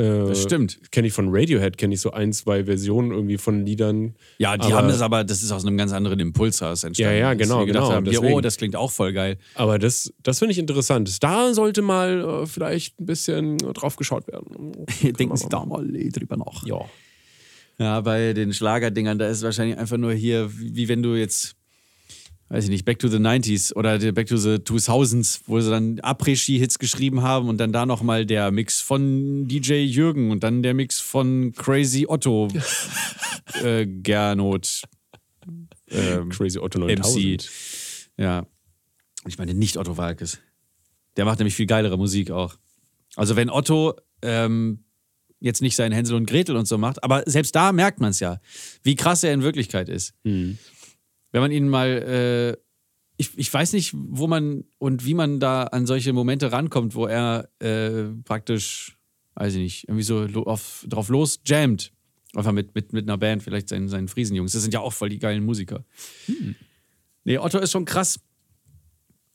Äh, 0.01 0.27
das 0.29 0.41
stimmt. 0.41 0.79
Kenne 0.91 1.07
ich 1.07 1.13
von 1.13 1.27
Radiohead, 1.29 1.77
kenne 1.77 1.93
ich 1.93 2.01
so 2.01 2.11
ein, 2.11 2.33
zwei 2.33 2.65
Versionen 2.65 3.11
irgendwie 3.11 3.37
von 3.37 3.65
Liedern. 3.65 4.15
Ja, 4.39 4.57
die 4.57 4.65
Aber- 4.67 4.75
haben 4.77 4.87
das 4.87 5.01
aber, 5.01 5.23
das 5.23 5.43
ist 5.43 5.51
aus 5.51 5.65
einem 5.65 5.77
ganz 5.77 5.91
anderen 5.93 6.19
Impuls 6.19 6.59
heraus 6.61 6.83
entstanden. 6.83 7.13
Ja, 7.13 7.19
ja, 7.19 7.33
genau, 7.33 7.65
genau, 7.65 7.91
Haben, 7.91 8.05
deswegen. 8.05 8.33
oh, 8.33 8.41
das 8.41 8.57
klingt 8.57 8.75
auch 8.75 8.91
voll 8.91 9.13
geil. 9.13 9.37
Aber 9.55 9.77
das, 9.79 10.11
das 10.23 10.39
finde 10.39 10.53
ich 10.53 10.57
interessant. 10.59 11.21
Da 11.23 11.53
sollte 11.53 11.81
mal 11.81 12.43
äh, 12.43 12.45
vielleicht 12.47 12.99
ein 12.99 13.05
bisschen 13.05 13.57
drauf 13.57 13.95
geschaut 13.95 14.27
werden. 14.27 14.71
Denken 15.19 15.37
Sie 15.37 15.49
da 15.49 15.65
mal 15.65 15.85
drüber 15.87 16.37
nach. 16.37 16.65
Ja. 16.65 16.79
Ja, 17.79 18.01
bei 18.01 18.33
den 18.33 18.53
Schlagerdingern, 18.53 19.17
da 19.17 19.27
ist 19.27 19.41
wahrscheinlich 19.43 19.77
einfach 19.77 19.97
nur 19.97 20.13
hier, 20.13 20.49
wie 20.55 20.87
wenn 20.87 21.01
du 21.01 21.15
jetzt, 21.15 21.55
weiß 22.51 22.65
ich 22.65 22.69
nicht, 22.69 22.83
Back 22.83 22.99
to 22.99 23.07
the 23.07 23.17
90s 23.17 23.73
oder 23.73 23.97
Back 24.11 24.27
to 24.27 24.35
the 24.35 24.55
2000s, 24.55 25.41
wo 25.47 25.61
sie 25.61 25.69
dann 25.69 25.99
Après-Ski-Hits 26.01 26.79
geschrieben 26.79 27.21
haben 27.21 27.47
und 27.47 27.57
dann 27.59 27.71
da 27.71 27.85
nochmal 27.85 28.25
der 28.25 28.51
Mix 28.51 28.81
von 28.81 29.47
DJ 29.47 29.85
Jürgen 29.85 30.31
und 30.31 30.43
dann 30.43 30.61
der 30.61 30.73
Mix 30.73 30.99
von 30.99 31.53
Crazy 31.53 32.05
Otto 32.07 32.49
äh, 33.63 33.85
Gernot. 33.85 34.81
Ähm, 35.89 36.29
Crazy 36.29 36.59
Otto 36.59 36.79
9000. 36.79 37.49
ja. 38.17 38.45
Ich 39.27 39.37
meine 39.37 39.53
nicht 39.53 39.77
Otto 39.77 39.95
Walkes. 39.95 40.39
Der 41.15 41.23
macht 41.23 41.39
nämlich 41.39 41.55
viel 41.55 41.67
geilere 41.67 41.97
Musik 41.97 42.31
auch. 42.31 42.57
Also 43.15 43.37
wenn 43.37 43.49
Otto 43.49 43.93
ähm, 44.23 44.83
jetzt 45.39 45.61
nicht 45.61 45.77
seinen 45.77 45.93
Hänsel 45.93 46.17
und 46.17 46.25
Gretel 46.25 46.57
und 46.57 46.67
so 46.67 46.77
macht, 46.77 47.01
aber 47.01 47.23
selbst 47.27 47.55
da 47.55 47.71
merkt 47.71 48.01
man 48.01 48.09
es 48.11 48.19
ja, 48.19 48.41
wie 48.83 48.95
krass 48.95 49.23
er 49.23 49.33
in 49.33 49.41
Wirklichkeit 49.41 49.87
ist. 49.87 50.13
Mhm. 50.23 50.57
Wenn 51.31 51.41
man 51.41 51.51
ihn 51.51 51.69
mal, 51.69 51.87
äh, 51.87 52.57
ich, 53.17 53.37
ich 53.37 53.53
weiß 53.53 53.73
nicht, 53.73 53.93
wo 53.95 54.27
man 54.27 54.65
und 54.77 55.05
wie 55.05 55.13
man 55.13 55.39
da 55.39 55.63
an 55.63 55.85
solche 55.85 56.13
Momente 56.13 56.51
rankommt, 56.51 56.95
wo 56.95 57.05
er 57.05 57.49
äh, 57.59 58.03
praktisch, 58.23 58.97
weiß 59.35 59.53
ich 59.53 59.59
nicht, 59.59 59.87
irgendwie 59.87 60.03
so 60.03 60.25
auf, 60.45 60.85
drauf 60.87 61.09
los 61.09 61.39
jammt. 61.45 61.93
Einfach 62.33 62.53
mit, 62.53 62.75
mit, 62.75 62.93
mit 62.93 63.07
einer 63.07 63.17
Band, 63.17 63.43
vielleicht 63.43 63.69
seinen, 63.69 63.89
seinen 63.89 64.07
Friesenjungs. 64.07 64.53
Das 64.53 64.61
sind 64.61 64.73
ja 64.73 64.79
auch 64.79 64.93
voll 64.93 65.09
die 65.09 65.19
geilen 65.19 65.43
Musiker. 65.43 65.83
Nee, 67.25 67.37
Otto 67.37 67.59
ist 67.59 67.71
schon 67.71 67.85
krass. 67.85 68.19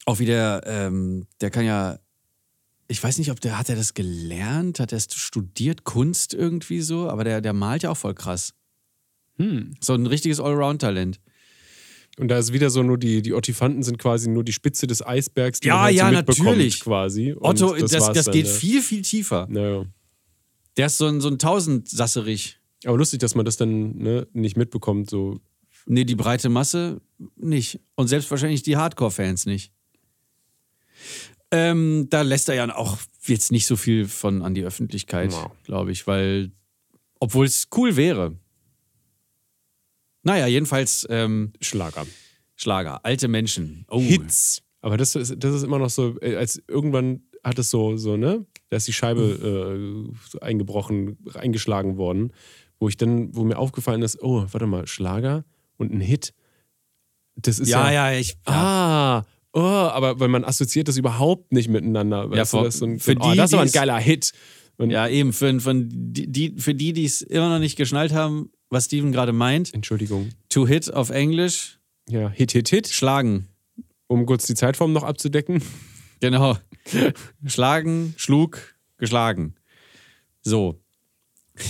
Auch 0.07 0.19
wie 0.19 0.27
der, 0.27 0.63
ähm, 0.65 1.27
der 1.41 1.51
kann 1.51 1.65
ja, 1.65 1.99
ich 2.89 3.03
weiß 3.03 3.19
nicht, 3.19 3.31
ob 3.31 3.41
der, 3.41 3.59
hat 3.59 3.69
er 3.69 3.77
das 3.77 3.95
gelernt? 3.95 4.81
Hat 4.81 4.93
er 4.93 5.01
studiert, 5.01 5.85
Kunst 5.85 6.33
irgendwie 6.33 6.81
so? 6.81 7.11
Aber 7.11 7.25
der, 7.25 7.41
der 7.41 7.53
malt 7.53 7.83
ja 7.83 7.91
auch 7.91 7.97
voll 7.97 8.15
krass. 8.15 8.55
Hm. 9.37 9.75
So 9.81 9.95
ein 9.95 10.07
richtiges 10.07 10.41
Allround-Talent. 10.41 11.21
Und 12.19 12.29
da 12.29 12.39
ist 12.39 12.53
wieder 12.53 12.71
so 12.71 12.83
nur 12.83 12.97
die, 12.99 13.21
die 13.21 13.35
Ottifanten 13.35 13.83
sind 13.83 13.99
quasi 13.99 14.31
nur 14.31 14.43
die 14.43 14.53
Spitze 14.53 14.87
des 14.87 15.05
Eisbergs, 15.07 15.61
die 15.61 15.69
Ja, 15.69 15.75
man 15.75 15.85
halt 15.85 15.97
ja, 15.97 16.09
so 16.11 16.17
mitbekommt 16.17 16.47
natürlich. 16.49 16.81
quasi. 16.81 17.33
Und 17.33 17.63
Otto, 17.63 17.75
das, 17.77 17.91
das, 17.91 18.07
war's 18.07 18.25
dann, 18.25 18.33
geht 18.35 18.47
ja. 18.47 18.53
viel, 18.53 18.81
viel 18.83 19.03
tiefer. 19.03 19.47
Naja. 19.51 19.85
Der 20.79 20.87
ist 20.87 20.97
so 20.99 21.07
ein, 21.07 21.21
so 21.21 21.29
ein 21.29 21.39
Tausendsasserich. 21.39 22.59
Aber 22.85 22.97
lustig, 22.97 23.21
dass 23.21 23.35
man 23.35 23.45
das 23.45 23.57
dann 23.57 23.97
ne, 23.99 24.27
nicht 24.33 24.57
mitbekommt. 24.57 25.11
So. 25.11 25.41
Nee, 25.87 26.05
die 26.05 26.15
breite 26.15 26.49
Masse 26.49 27.01
nicht. 27.37 27.81
Und 27.97 28.09
selbst 28.09 28.31
wahrscheinlich 28.31 28.63
die 28.63 28.77
Hardcore-Fans 28.77 29.47
nicht. 29.47 29.73
Ähm, 31.51 32.09
da 32.11 32.23
lässt 32.23 32.49
er 32.49 32.55
ja 32.55 32.75
auch 32.77 32.99
jetzt 33.25 33.53
nicht 33.53 33.67
so 33.67 33.77
viel 33.77 34.09
von 34.09 34.43
an 34.43 34.55
die 34.55 34.65
Öffentlichkeit, 34.65 35.33
Ja. 35.33 35.51
glaube 35.65 35.93
ich, 35.93 36.07
weil, 36.07 36.51
obwohl 37.21 37.47
es 37.47 37.69
cool 37.77 37.97
wäre. 37.97 38.37
Naja, 40.27 40.49
jedenfalls 40.49 41.07
ähm, 41.09 41.53
Schlager. 41.61 42.05
Schlager, 42.57 43.05
alte 43.05 43.29
Menschen. 43.29 43.85
Oh. 43.89 44.01
Hits. 44.01 44.61
Aber 44.81 44.97
das 44.97 45.15
ist, 45.15 45.37
das 45.39 45.55
ist 45.55 45.63
immer 45.63 45.79
noch 45.79 45.89
so, 45.89 46.21
äh, 46.21 46.35
als 46.35 46.61
irgendwann 46.67 47.23
hat 47.45 47.61
es 47.61 47.71
so, 47.71 47.97
so, 47.97 48.17
ne? 48.17 48.45
Da 48.69 48.77
ist 48.77 48.89
die 48.89 48.93
Scheibe 48.93 50.11
äh, 50.41 50.45
eingebrochen, 50.45 51.17
eingeschlagen 51.35 51.97
worden, 51.97 52.33
wo 52.81 52.89
ich 52.89 52.97
dann, 52.97 53.37
wo 53.37 53.45
mir 53.45 53.57
aufgefallen 53.57 54.03
ist, 54.03 54.21
oh, 54.21 54.45
warte 54.51 54.67
mal, 54.67 54.89
Schlager 54.89 55.45
und 55.77 55.93
ein 55.93 56.01
Hit. 56.01 56.35
Das 57.37 57.61
ist 57.61 57.69
Ja, 57.69 57.93
ja. 57.93 58.11
ja, 58.11 58.19
ich. 58.19 58.37
Ah, 58.47 59.21
oh, 59.53 59.61
aber 59.61 60.19
weil 60.19 60.29
man 60.29 60.45
assoziiert 60.45 60.89
das 60.89 60.97
überhaupt 60.97 61.53
nicht 61.53 61.69
miteinander. 61.69 62.29
Weißt 62.29 62.51
vor- 62.51 62.63
du, 62.63 62.67
das 62.67 62.75
ist 62.75 62.81
so 62.81 62.87
ein, 62.87 62.99
für 62.99 63.13
so 63.13 63.19
oh, 63.21 63.31
die, 63.31 63.37
das 63.37 63.51
ist 63.51 63.55
aber 63.55 63.63
ein 63.63 63.71
geiler 63.71 63.99
Hit. 63.99 64.33
Und, 64.79 64.91
Ja, 64.91 65.07
eben, 65.07 65.33
für, 65.33 65.61
für, 65.61 65.75
die, 65.75 66.27
die, 66.27 66.55
für 66.59 66.75
die, 66.75 66.93
die 66.93 67.05
es 67.05 67.23
immer 67.23 67.49
noch 67.49 67.61
nicht 67.61 67.77
geschnallt 67.77 68.13
haben, 68.13 68.51
was 68.71 68.87
Steven 68.87 69.13
gerade 69.13 69.33
meint, 69.33 69.73
Entschuldigung. 69.75 70.31
to 70.49 70.67
hit 70.67 70.93
auf 70.93 71.11
Englisch, 71.11 71.79
Ja, 72.09 72.29
Hit, 72.31 72.53
Hit, 72.53 72.69
Hit, 72.69 72.89
schlagen. 72.89 73.49
um 74.09 74.27
kurz 74.27 74.47
die 74.47 74.55
Zeitform 74.55 74.93
noch 74.93 75.03
abzudecken. 75.03 75.63
Genau. 76.21 76.57
Schlagen, 77.45 78.15
schlug, 78.17 78.75
geschlagen. 78.97 79.55
So. 80.43 80.81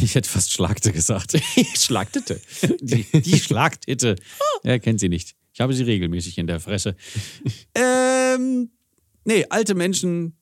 Ich 0.03 0.15
hätte 0.15 0.29
fast 0.29 0.53
Schlagte 0.53 0.93
gesagt. 0.93 1.33
Schlagtitte. 1.77 2.41
Die, 2.81 3.05
die 3.21 3.39
Schlagtitte. 3.41 4.15
Er 4.63 4.79
kennt 4.79 5.01
sie 5.01 5.09
nicht. 5.09 5.35
Ich 5.53 5.61
habe 5.61 5.75
sie 5.75 5.83
regelmäßig 5.83 6.39
in 6.39 6.47
der 6.47 6.61
Fresse. 6.61 6.95
ähm, 7.75 8.71
nee, 9.25 9.47
alte 9.49 9.75
Menschen, 9.75 10.37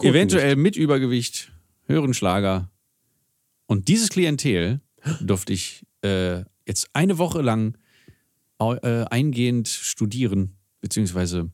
eventuell 0.00 0.56
mit 0.56 0.74
Übergewicht, 0.76 1.52
hören 1.86 2.14
Schlager. 2.14 2.71
Und 3.66 3.88
dieses 3.88 4.08
Klientel 4.10 4.80
durfte 5.20 5.52
ich 5.52 5.84
äh, 6.04 6.44
jetzt 6.66 6.88
eine 6.92 7.18
Woche 7.18 7.42
lang 7.42 7.76
äh, 8.60 9.04
eingehend 9.04 9.68
studieren, 9.68 10.56
beziehungsweise 10.80 11.50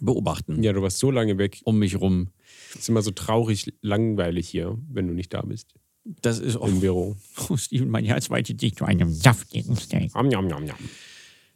beobachten 0.00 0.62
Ja, 0.62 0.72
du 0.72 0.82
warst 0.82 0.98
so 0.98 1.10
lange 1.10 1.38
weg. 1.38 1.60
um 1.64 1.78
mich 1.78 1.96
rum. 2.00 2.28
Ist 2.74 2.88
immer 2.88 3.02
so 3.02 3.10
traurig 3.10 3.72
langweilig 3.80 4.48
hier, 4.48 4.78
wenn 4.90 5.08
du 5.08 5.14
nicht 5.14 5.32
da 5.34 5.42
bist. 5.42 5.74
Das 6.22 6.38
ist 6.38 6.56
auch. 6.56 6.68
Im 6.68 6.80
Büro. 6.80 7.16
Oh, 7.48 7.56
Steven, 7.56 7.88
mein 7.90 8.04
Herz 8.04 8.30
weitet 8.30 8.60
sich 8.60 8.76
zu 8.76 8.84
einem 8.84 9.12
saftigen 9.12 9.76
Steak. 9.76 10.10
Am, 10.14 10.26
am, 10.30 10.46
am, 10.52 10.68
am. 10.70 10.76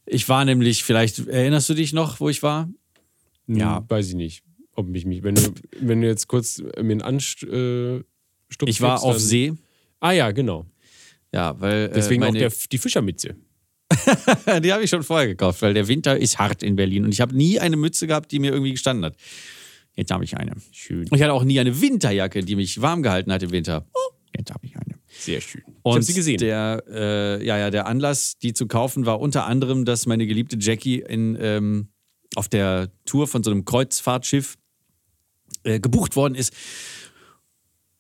Ich 0.05 0.29
war 0.29 0.45
nämlich, 0.45 0.83
vielleicht 0.83 1.27
erinnerst 1.29 1.69
du 1.69 1.75
dich 1.75 1.93
noch, 1.93 2.19
wo 2.21 2.29
ich 2.29 2.43
war? 2.43 2.69
Ja. 3.47 3.79
Hm, 3.79 3.85
Weiß 3.89 4.09
ich 4.09 4.15
nicht. 4.15 4.43
Ob 4.75 4.89
mich, 4.89 5.05
mich 5.07 5.23
wenn, 5.23 5.35
du, 5.37 5.53
wenn 5.81 6.01
du 6.01 6.07
jetzt 6.07 6.27
kurz 6.29 6.59
mir 6.61 6.79
einen 6.81 7.03
Anst 7.03 7.45
äh, 7.45 8.03
Stups 8.53 8.71
Ich 8.71 8.81
war 8.81 9.03
auf 9.03 9.19
See. 9.19 9.53
Ah 10.01 10.13
ja, 10.13 10.31
genau. 10.31 10.67
Ja, 11.33 11.59
weil. 11.61 11.87
äh, 11.87 11.93
Deswegen 11.95 12.23
auch 12.23 12.29
meine, 12.29 12.39
der, 12.39 12.53
die 12.71 12.79
Fischermütze. 12.79 13.37
die 14.63 14.73
habe 14.73 14.83
ich 14.83 14.91
schon 14.91 15.03
vorher 15.03 15.29
gekauft, 15.29 15.63
weil 15.63 15.75
der 15.75 15.87
Winter 15.89 16.17
ist 16.17 16.39
hart 16.39 16.63
in 16.63 16.77
Berlin 16.77 17.05
und 17.05 17.13
ich 17.13 17.21
habe 17.21 17.37
nie 17.37 17.61
eine 17.61 17.77
Mütze 17.77 18.07
gehabt, 18.07 18.33
die 18.33 18.39
mir 18.39 18.51
irgendwie 18.51 18.73
gestanden 18.73 19.05
hat. 19.05 19.17
Jetzt 19.95 20.11
habe 20.11 20.25
ich 20.25 20.37
eine. 20.37 20.53
Schön. 20.71 21.01
Und 21.09 21.15
ich 21.15 21.23
hatte 21.23 21.33
auch 21.35 21.45
nie 21.45 21.61
eine 21.61 21.81
Winterjacke, 21.81 22.43
die 22.43 22.57
mich 22.57 22.81
warm 22.81 23.03
gehalten 23.03 23.31
hat 23.33 23.43
im 23.43 23.51
Winter. 23.51 23.87
Oh, 23.93 24.15
jetzt 24.37 24.51
habe 24.51 24.65
ich 24.65 24.75
eine. 24.77 24.99
Sehr 25.09 25.41
schön. 25.43 25.63
ich 25.67 25.75
Und 25.83 25.93
habe 25.93 26.03
sie 26.03 26.15
gesehen. 26.15 26.39
Der, 26.39 26.83
äh, 26.89 27.45
ja, 27.45 27.59
ja, 27.59 27.71
der 27.71 27.87
Anlass, 27.87 28.39
die 28.39 28.55
zu 28.55 28.67
kaufen, 28.67 29.05
war 29.05 29.21
unter 29.21 29.45
anderem, 29.45 29.85
dass 29.85 30.07
meine 30.07 30.27
geliebte 30.27 30.57
Jackie 30.59 31.01
in, 31.01 31.37
ähm, 31.39 31.89
auf 32.35 32.49
der 32.49 32.91
Tour 33.05 33.29
von 33.29 33.43
so 33.43 33.51
einem 33.51 33.67
Kreuzfahrtschiff 33.67 34.57
äh, 35.65 35.79
gebucht 35.81 36.17
worden 36.17 36.35
ist. 36.35 36.55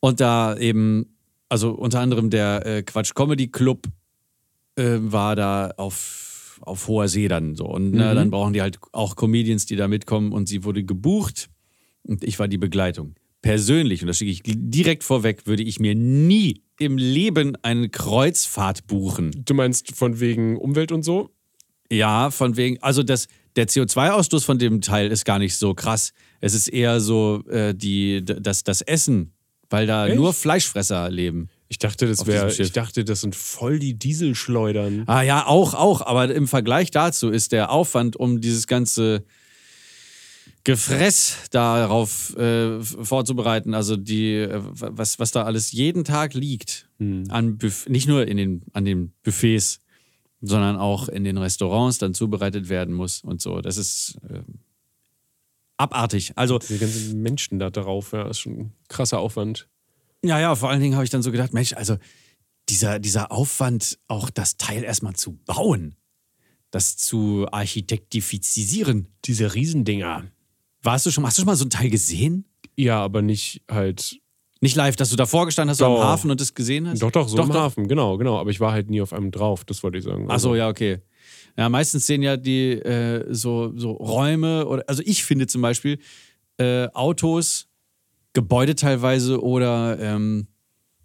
Und 0.04 0.18
da 0.20 0.56
eben, 0.56 1.16
also 1.48 1.70
unter 1.70 2.00
anderem 2.00 2.28
der 2.28 2.66
äh, 2.66 2.82
Quatsch 2.82 3.14
Comedy 3.14 3.46
Club 3.46 3.86
äh, 4.74 4.96
war 4.98 5.36
da 5.36 5.70
auf, 5.76 6.58
auf 6.60 6.88
hoher 6.88 7.06
See 7.06 7.28
dann 7.28 7.54
so. 7.54 7.66
Und 7.66 7.92
ne, 7.92 8.12
dann 8.12 8.30
brauchen 8.32 8.52
die 8.52 8.60
halt 8.60 8.80
auch 8.90 9.14
Comedians, 9.14 9.64
die 9.64 9.76
da 9.76 9.86
mitkommen. 9.86 10.32
Und 10.32 10.48
sie 10.48 10.64
wurde 10.64 10.82
gebucht 10.82 11.50
und 12.02 12.24
ich 12.24 12.40
war 12.40 12.48
die 12.48 12.58
Begleitung. 12.58 13.14
Persönlich, 13.42 14.02
und 14.02 14.08
das 14.08 14.18
schicke 14.18 14.32
ich 14.32 14.42
direkt 14.44 15.04
vorweg, 15.04 15.46
würde 15.46 15.62
ich 15.62 15.78
mir 15.78 15.94
nie 15.94 16.62
im 16.80 16.98
Leben 16.98 17.56
eine 17.62 17.88
Kreuzfahrt 17.88 18.88
buchen. 18.88 19.30
du 19.44 19.54
meinst 19.54 19.94
von 19.94 20.18
wegen 20.18 20.56
Umwelt 20.56 20.90
und 20.90 21.04
so? 21.04 21.30
Ja, 21.92 22.32
von 22.32 22.56
wegen, 22.56 22.82
also 22.82 23.04
das, 23.04 23.28
der 23.54 23.68
CO2-Ausstoß 23.68 24.44
von 24.44 24.58
dem 24.58 24.80
Teil 24.80 25.12
ist 25.12 25.24
gar 25.24 25.38
nicht 25.38 25.56
so 25.56 25.74
krass. 25.74 26.12
Es 26.40 26.54
ist 26.54 26.68
eher 26.68 26.98
so 26.98 27.44
äh, 27.48 27.72
die, 27.72 28.24
das, 28.24 28.64
das 28.64 28.80
Essen, 28.80 29.32
weil 29.72 29.86
da 29.86 30.06
Echt? 30.06 30.16
nur 30.16 30.32
Fleischfresser 30.32 31.10
leben. 31.10 31.48
Ich 31.68 31.78
dachte, 31.78 32.06
das 32.06 32.26
wäre, 32.26 32.52
ich 32.52 32.72
dachte, 32.72 33.04
das 33.04 33.22
sind 33.22 33.34
voll 33.34 33.78
die 33.78 33.94
Dieselschleudern. 33.94 35.04
Ah 35.06 35.22
ja, 35.22 35.46
auch, 35.46 35.72
auch. 35.72 36.02
Aber 36.02 36.32
im 36.32 36.46
Vergleich 36.46 36.90
dazu 36.90 37.30
ist 37.30 37.52
der 37.52 37.70
Aufwand, 37.70 38.16
um 38.16 38.42
dieses 38.42 38.66
ganze 38.66 39.24
Gefress 40.64 41.36
darauf 41.50 42.36
äh, 42.36 42.80
vorzubereiten, 42.80 43.74
also 43.74 43.96
die, 43.96 44.34
äh, 44.34 44.60
was, 44.62 45.18
was 45.18 45.32
da 45.32 45.42
alles 45.44 45.72
jeden 45.72 46.04
Tag 46.04 46.34
liegt, 46.34 46.88
an 47.30 47.56
Buff 47.58 47.88
nicht 47.88 48.06
nur 48.06 48.28
in 48.28 48.36
den, 48.36 48.62
an 48.72 48.84
den 48.84 49.12
Buffets, 49.24 49.80
sondern 50.40 50.76
auch 50.76 51.08
in 51.08 51.24
den 51.24 51.38
Restaurants 51.38 51.98
dann 51.98 52.14
zubereitet 52.14 52.68
werden 52.68 52.94
muss 52.94 53.22
und 53.22 53.40
so. 53.40 53.60
Das 53.60 53.76
ist 53.76 54.18
äh, 54.28 54.42
abartig. 55.76 56.32
Also, 56.36 56.58
Die 56.58 56.78
ganzen 56.78 57.22
Menschen 57.22 57.58
da 57.58 57.70
drauf, 57.70 58.12
ja, 58.12 58.28
ist 58.28 58.40
schon 58.40 58.52
ein 58.52 58.72
krasser 58.88 59.18
Aufwand. 59.20 59.68
ja, 60.24 60.38
ja, 60.40 60.54
vor 60.54 60.70
allen 60.70 60.80
Dingen 60.80 60.94
habe 60.94 61.04
ich 61.04 61.10
dann 61.10 61.22
so 61.22 61.32
gedacht, 61.32 61.52
Mensch, 61.52 61.72
also 61.74 61.96
dieser, 62.68 62.98
dieser 62.98 63.32
Aufwand, 63.32 63.98
auch 64.08 64.30
das 64.30 64.56
Teil 64.56 64.84
erstmal 64.84 65.14
zu 65.14 65.32
bauen, 65.44 65.96
das 66.70 66.96
zu 66.96 67.46
architektifizisieren. 67.50 69.08
Diese 69.24 69.54
Riesendinger. 69.54 70.24
Warst 70.82 71.06
du 71.06 71.10
schon, 71.10 71.24
hast 71.26 71.38
du 71.38 71.42
schon 71.42 71.46
mal 71.46 71.56
so 71.56 71.64
ein 71.64 71.70
Teil 71.70 71.90
gesehen? 71.90 72.44
Ja, 72.76 73.02
aber 73.02 73.22
nicht 73.22 73.62
halt. 73.70 74.18
Nicht 74.60 74.76
live, 74.76 74.94
dass 74.94 75.10
du 75.10 75.16
davor 75.16 75.46
gestanden 75.46 75.70
hast 75.70 75.78
so 75.78 75.86
am 75.86 75.94
Doch. 75.94 76.04
Hafen 76.04 76.30
und 76.30 76.40
das 76.40 76.54
gesehen 76.54 76.86
hast? 76.88 77.02
Doch, 77.02 77.10
doch, 77.10 77.28
so 77.28 77.36
doch, 77.36 77.46
im 77.46 77.52
doch. 77.52 77.60
Hafen, 77.60 77.88
genau, 77.88 78.16
genau. 78.16 78.38
Aber 78.38 78.50
ich 78.50 78.60
war 78.60 78.70
halt 78.72 78.88
nie 78.90 79.00
auf 79.00 79.12
einem 79.12 79.32
drauf, 79.32 79.64
das 79.64 79.82
wollte 79.82 79.98
ich 79.98 80.04
sagen. 80.04 80.26
Ach 80.28 80.38
so, 80.38 80.54
ja, 80.54 80.68
okay. 80.68 81.00
Ja, 81.56 81.68
meistens 81.68 82.06
sehen 82.06 82.22
ja 82.22 82.36
die 82.36 82.72
äh, 82.72 83.26
so, 83.32 83.72
so 83.76 83.92
Räume 83.92 84.66
oder, 84.66 84.84
also 84.86 85.02
ich 85.04 85.24
finde 85.24 85.46
zum 85.46 85.62
Beispiel 85.62 85.98
äh, 86.58 86.88
Autos, 86.94 87.68
Gebäude 88.32 88.74
teilweise 88.74 89.42
oder, 89.42 89.98
ähm, 90.00 90.46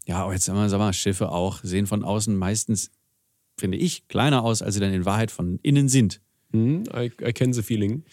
ja, 0.06 0.32
jetzt 0.32 0.46
sagen 0.46 0.58
wir, 0.60 0.70
sagen 0.70 0.84
wir 0.84 0.94
Schiffe 0.94 1.30
auch, 1.32 1.60
sehen 1.64 1.86
von 1.86 2.04
außen 2.04 2.36
meistens, 2.36 2.92
finde 3.58 3.78
ich, 3.78 4.08
kleiner 4.08 4.44
aus, 4.44 4.62
als 4.62 4.76
sie 4.76 4.80
dann 4.80 4.94
in 4.94 5.06
Wahrheit 5.06 5.32
von 5.32 5.60
innen 5.64 5.90
sind. 5.90 6.22
Hm, 6.54 6.84
I, 6.96 7.12
I 7.22 7.34
can 7.34 7.52
the 7.52 7.62
feeling. 7.62 8.04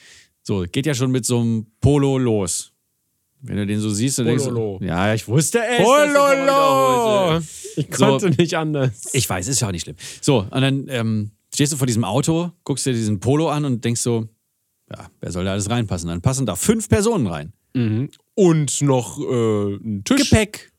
So, 0.43 0.65
geht 0.71 0.87
ja 0.87 0.95
schon 0.95 1.13
mit 1.13 1.25
so 1.25 1.41
einem 1.41 1.67
Polo 1.81 2.19
los. 2.19 2.73
Wenn 3.41 3.59
du 3.59 3.67
den 3.67 3.79
so 3.79 3.91
siehst, 3.91 4.19
dann 4.19 4.27
denkst 4.27 4.45
du, 4.45 4.79
ja, 4.81 5.15
ich 5.15 5.29
wusste 5.29 5.61
es. 5.65 5.83
Pololo! 5.85 7.41
Ich 7.77 7.89
So. 7.91 8.07
konnte 8.07 8.31
nicht 8.31 8.55
anders. 8.55 9.11
Ich 9.13 9.29
weiß, 9.29 9.49
ist 9.49 9.61
ja 9.61 9.69
auch 9.69 9.73
nicht 9.73 9.83
schlimm. 9.83 9.97
So, 10.21 10.47
und 10.51 10.61
dann 10.61 10.87
ähm, 10.89 11.31
stehst 11.55 11.73
du 11.73 11.77
vor 11.77 11.87
diesem 11.87 12.05
Auto, 12.05 12.53
guckst 12.65 12.85
dir 12.87 12.93
diesen 12.93 13.21
Polo 13.21 13.49
an 13.49 13.65
und 13.65 13.85
denkst 13.85 14.01
so, 14.01 14.29
ja, 14.91 15.09
wer 15.21 15.33
soll 15.33 15.45
da 15.45 15.53
alles 15.53 15.71
reinpassen? 15.71 16.09
Dann 16.09 16.21
passen 16.21 16.47
da 16.47 16.57
fünf 16.57 16.89
Personen 16.89 17.27
rein. 17.27 17.53
Und 18.35 18.83
noch 18.83 19.19
äh, 19.19 19.75
ein 19.75 20.05
Tisch. 20.05 20.31
Gepäck. 20.31 20.73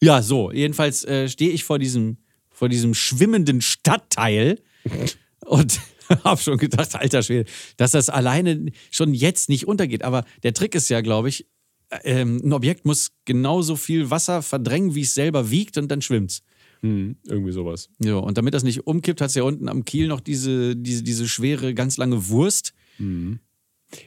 Ja, 0.00 0.22
so. 0.22 0.52
Jedenfalls 0.52 1.04
äh, 1.04 1.28
stehe 1.28 1.50
ich 1.50 1.64
vor 1.64 1.78
diesem, 1.78 2.18
vor 2.50 2.68
diesem 2.68 2.94
schwimmenden 2.94 3.60
Stadtteil 3.60 4.60
und 5.44 5.80
habe 6.24 6.40
schon 6.40 6.58
gedacht, 6.58 6.94
alter 6.94 7.22
Schwede, 7.22 7.50
dass 7.76 7.92
das 7.92 8.08
alleine 8.08 8.70
schon 8.90 9.14
jetzt 9.14 9.48
nicht 9.48 9.66
untergeht. 9.66 10.02
Aber 10.02 10.24
der 10.42 10.54
Trick 10.54 10.74
ist 10.74 10.88
ja, 10.88 11.00
glaube 11.00 11.28
ich, 11.28 11.46
äh, 11.90 12.20
ähm, 12.20 12.40
ein 12.44 12.52
Objekt 12.52 12.84
muss 12.84 13.12
genauso 13.24 13.76
viel 13.76 14.10
Wasser 14.10 14.42
verdrängen, 14.42 14.94
wie 14.94 15.02
es 15.02 15.14
selber 15.14 15.50
wiegt 15.50 15.78
und 15.78 15.88
dann 15.88 16.02
schwimmt's. 16.02 16.42
Hm, 16.82 17.16
irgendwie 17.26 17.52
sowas. 17.52 17.88
Ja, 17.98 18.16
und 18.16 18.36
damit 18.38 18.54
das 18.54 18.62
nicht 18.62 18.86
umkippt, 18.86 19.20
hat 19.20 19.28
es 19.30 19.34
ja 19.34 19.42
unten 19.42 19.68
am 19.68 19.84
Kiel 19.84 20.08
noch 20.08 20.20
diese, 20.20 20.76
diese, 20.76 21.02
diese 21.02 21.28
schwere, 21.28 21.74
ganz 21.74 21.96
lange 21.96 22.28
Wurst. 22.28 22.74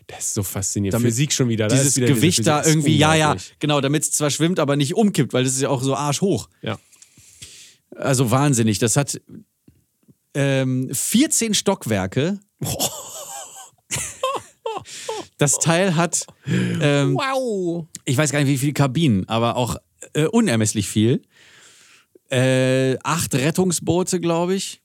Das 0.07 0.25
ist 0.25 0.33
so 0.33 0.43
faszinierend. 0.43 0.93
Damit 0.93 1.11
Physik 1.11 1.31
schon 1.33 1.49
wieder. 1.49 1.67
Da 1.67 1.75
Dieses 1.75 1.95
wieder 1.97 2.07
diese 2.07 2.19
Gewicht 2.19 2.37
Physik. 2.37 2.45
da 2.45 2.65
irgendwie, 2.65 2.97
ja, 2.97 3.15
ja, 3.15 3.35
genau, 3.59 3.81
damit 3.81 4.03
es 4.03 4.11
zwar 4.11 4.29
schwimmt, 4.29 4.59
aber 4.59 4.75
nicht 4.75 4.95
umkippt, 4.95 5.33
weil 5.33 5.43
das 5.43 5.53
ist 5.53 5.61
ja 5.61 5.69
auch 5.69 5.81
so 5.83 5.95
arschhoch. 5.95 6.49
Ja. 6.61 6.77
Also 7.95 8.29
wahnsinnig. 8.31 8.77
Das 8.79 8.95
hat 8.95 9.19
ähm, 10.33 10.89
14 10.93 11.53
Stockwerke. 11.53 12.39
Das 15.37 15.57
Teil 15.59 15.95
hat, 15.95 16.25
ähm, 16.47 17.15
Wow. 17.15 17.87
ich 18.05 18.17
weiß 18.17 18.31
gar 18.31 18.39
nicht, 18.39 18.49
wie 18.49 18.57
viele 18.57 18.73
Kabinen, 18.73 19.27
aber 19.29 19.55
auch 19.55 19.77
äh, 20.13 20.25
unermesslich 20.25 20.87
viel. 20.89 21.21
Äh, 22.31 22.97
acht 23.03 23.33
Rettungsboote, 23.35 24.19
glaube 24.19 24.55
ich. 24.55 24.81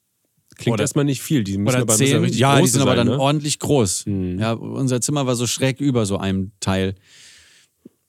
Klingt 0.56 0.74
Oder- 0.74 0.84
erstmal 0.84 1.04
nicht 1.04 1.20
viel. 1.22 1.42
Die 1.44 1.58
müssen 1.58 1.68
Oder 1.74 1.82
aber 1.82 1.92
müssen 1.94 2.06
zehn. 2.06 2.20
richtig 2.22 2.40
Ja, 2.40 2.60
die 2.60 2.66
sind 2.68 2.80
aber 2.80 2.92
sein, 2.96 3.06
dann 3.06 3.16
ne? 3.16 3.20
ordentlich 3.20 3.58
groß. 3.58 4.04
Ja, 4.06 4.52
unser 4.52 5.00
Zimmer 5.00 5.26
war 5.26 5.34
so 5.36 5.46
schräg 5.46 5.80
über 5.80 6.06
so 6.06 6.16
einem 6.18 6.52
Teil. 6.60 6.94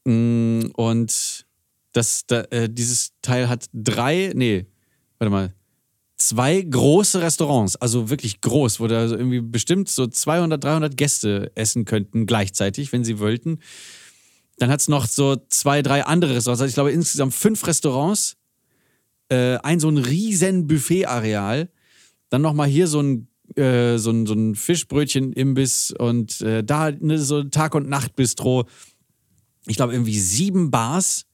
Mm, 0.05 0.67
Und 0.75 1.45
das, 1.93 2.25
da, 2.27 2.41
äh, 2.51 2.69
dieses 2.69 3.13
Teil 3.21 3.47
hat 3.49 3.65
drei, 3.73 4.31
nee, 4.35 4.65
warte 5.17 5.31
mal, 5.31 5.53
zwei 6.17 6.61
große 6.61 7.21
Restaurants, 7.21 7.75
also 7.77 8.09
wirklich 8.09 8.41
groß, 8.41 8.79
wo 8.79 8.87
da 8.87 9.07
so 9.07 9.15
irgendwie 9.17 9.41
bestimmt 9.41 9.89
so 9.89 10.05
200, 10.07 10.63
300 10.63 10.97
Gäste 10.97 11.51
essen 11.55 11.85
könnten 11.85 12.25
gleichzeitig, 12.25 12.91
wenn 12.91 13.03
sie 13.03 13.19
wollten. 13.19 13.59
Dann 14.57 14.69
hat 14.69 14.81
es 14.81 14.87
noch 14.87 15.07
so 15.07 15.35
zwei, 15.49 15.81
drei 15.81 16.05
andere 16.05 16.35
Restaurants. 16.35 16.61
Also 16.61 16.69
ich 16.69 16.75
glaube 16.75 16.91
insgesamt 16.91 17.33
fünf 17.33 17.65
Restaurants, 17.65 18.35
äh, 19.29 19.57
ein 19.57 19.79
so 19.79 19.89
ein 19.89 19.97
riesen 19.97 20.67
Buffet-Areal, 20.67 21.69
dann 22.29 22.41
nochmal 22.41 22.67
hier 22.67 22.87
so 22.87 23.01
ein, 23.01 23.27
äh, 23.55 23.97
so 23.97 24.11
ein, 24.11 24.25
so 24.25 24.33
ein 24.33 24.55
Fischbrötchen-Imbiss 24.55 25.91
und 25.97 26.41
äh, 26.41 26.63
da 26.63 26.91
ne, 26.91 27.17
so 27.19 27.39
ein 27.39 27.51
Tag- 27.51 27.75
und 27.75 27.89
Nacht-Bistro. 27.89 28.65
Ich 29.67 29.77
glaube 29.77 29.93
irgendwie 29.93 30.19
sieben 30.19 30.71
Bars, 30.71 31.25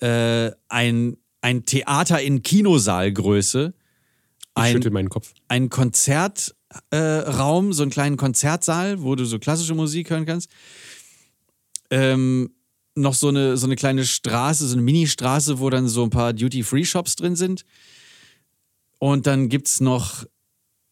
äh, 0.00 0.50
ein, 0.68 1.16
ein 1.40 1.64
Theater 1.64 2.20
in 2.20 2.42
Kinosaalgröße, 2.42 3.74
Ich 3.74 4.46
ein, 4.54 4.72
schüttel 4.72 4.90
meinen 4.90 5.08
Kopf. 5.08 5.32
ein 5.48 5.68
Konzertraum, 5.70 6.50
äh, 6.90 7.72
so 7.72 7.82
einen 7.82 7.90
kleinen 7.90 8.16
Konzertsaal, 8.16 9.02
wo 9.02 9.14
du 9.14 9.24
so 9.24 9.38
klassische 9.38 9.74
Musik 9.74 10.10
hören 10.10 10.26
kannst. 10.26 10.50
Ähm, 11.90 12.50
noch 12.94 13.14
so 13.14 13.28
eine, 13.28 13.56
so 13.56 13.66
eine 13.66 13.76
kleine 13.76 14.04
Straße, 14.04 14.66
so 14.66 14.74
eine 14.74 14.82
Mini-Straße, 14.82 15.58
wo 15.58 15.70
dann 15.70 15.88
so 15.88 16.02
ein 16.02 16.10
paar 16.10 16.32
Duty-Free-Shops 16.32 17.16
drin 17.16 17.36
sind. 17.36 17.64
Und 18.98 19.26
dann 19.26 19.48
gibt 19.48 19.68
es 19.68 19.80
noch 19.80 20.24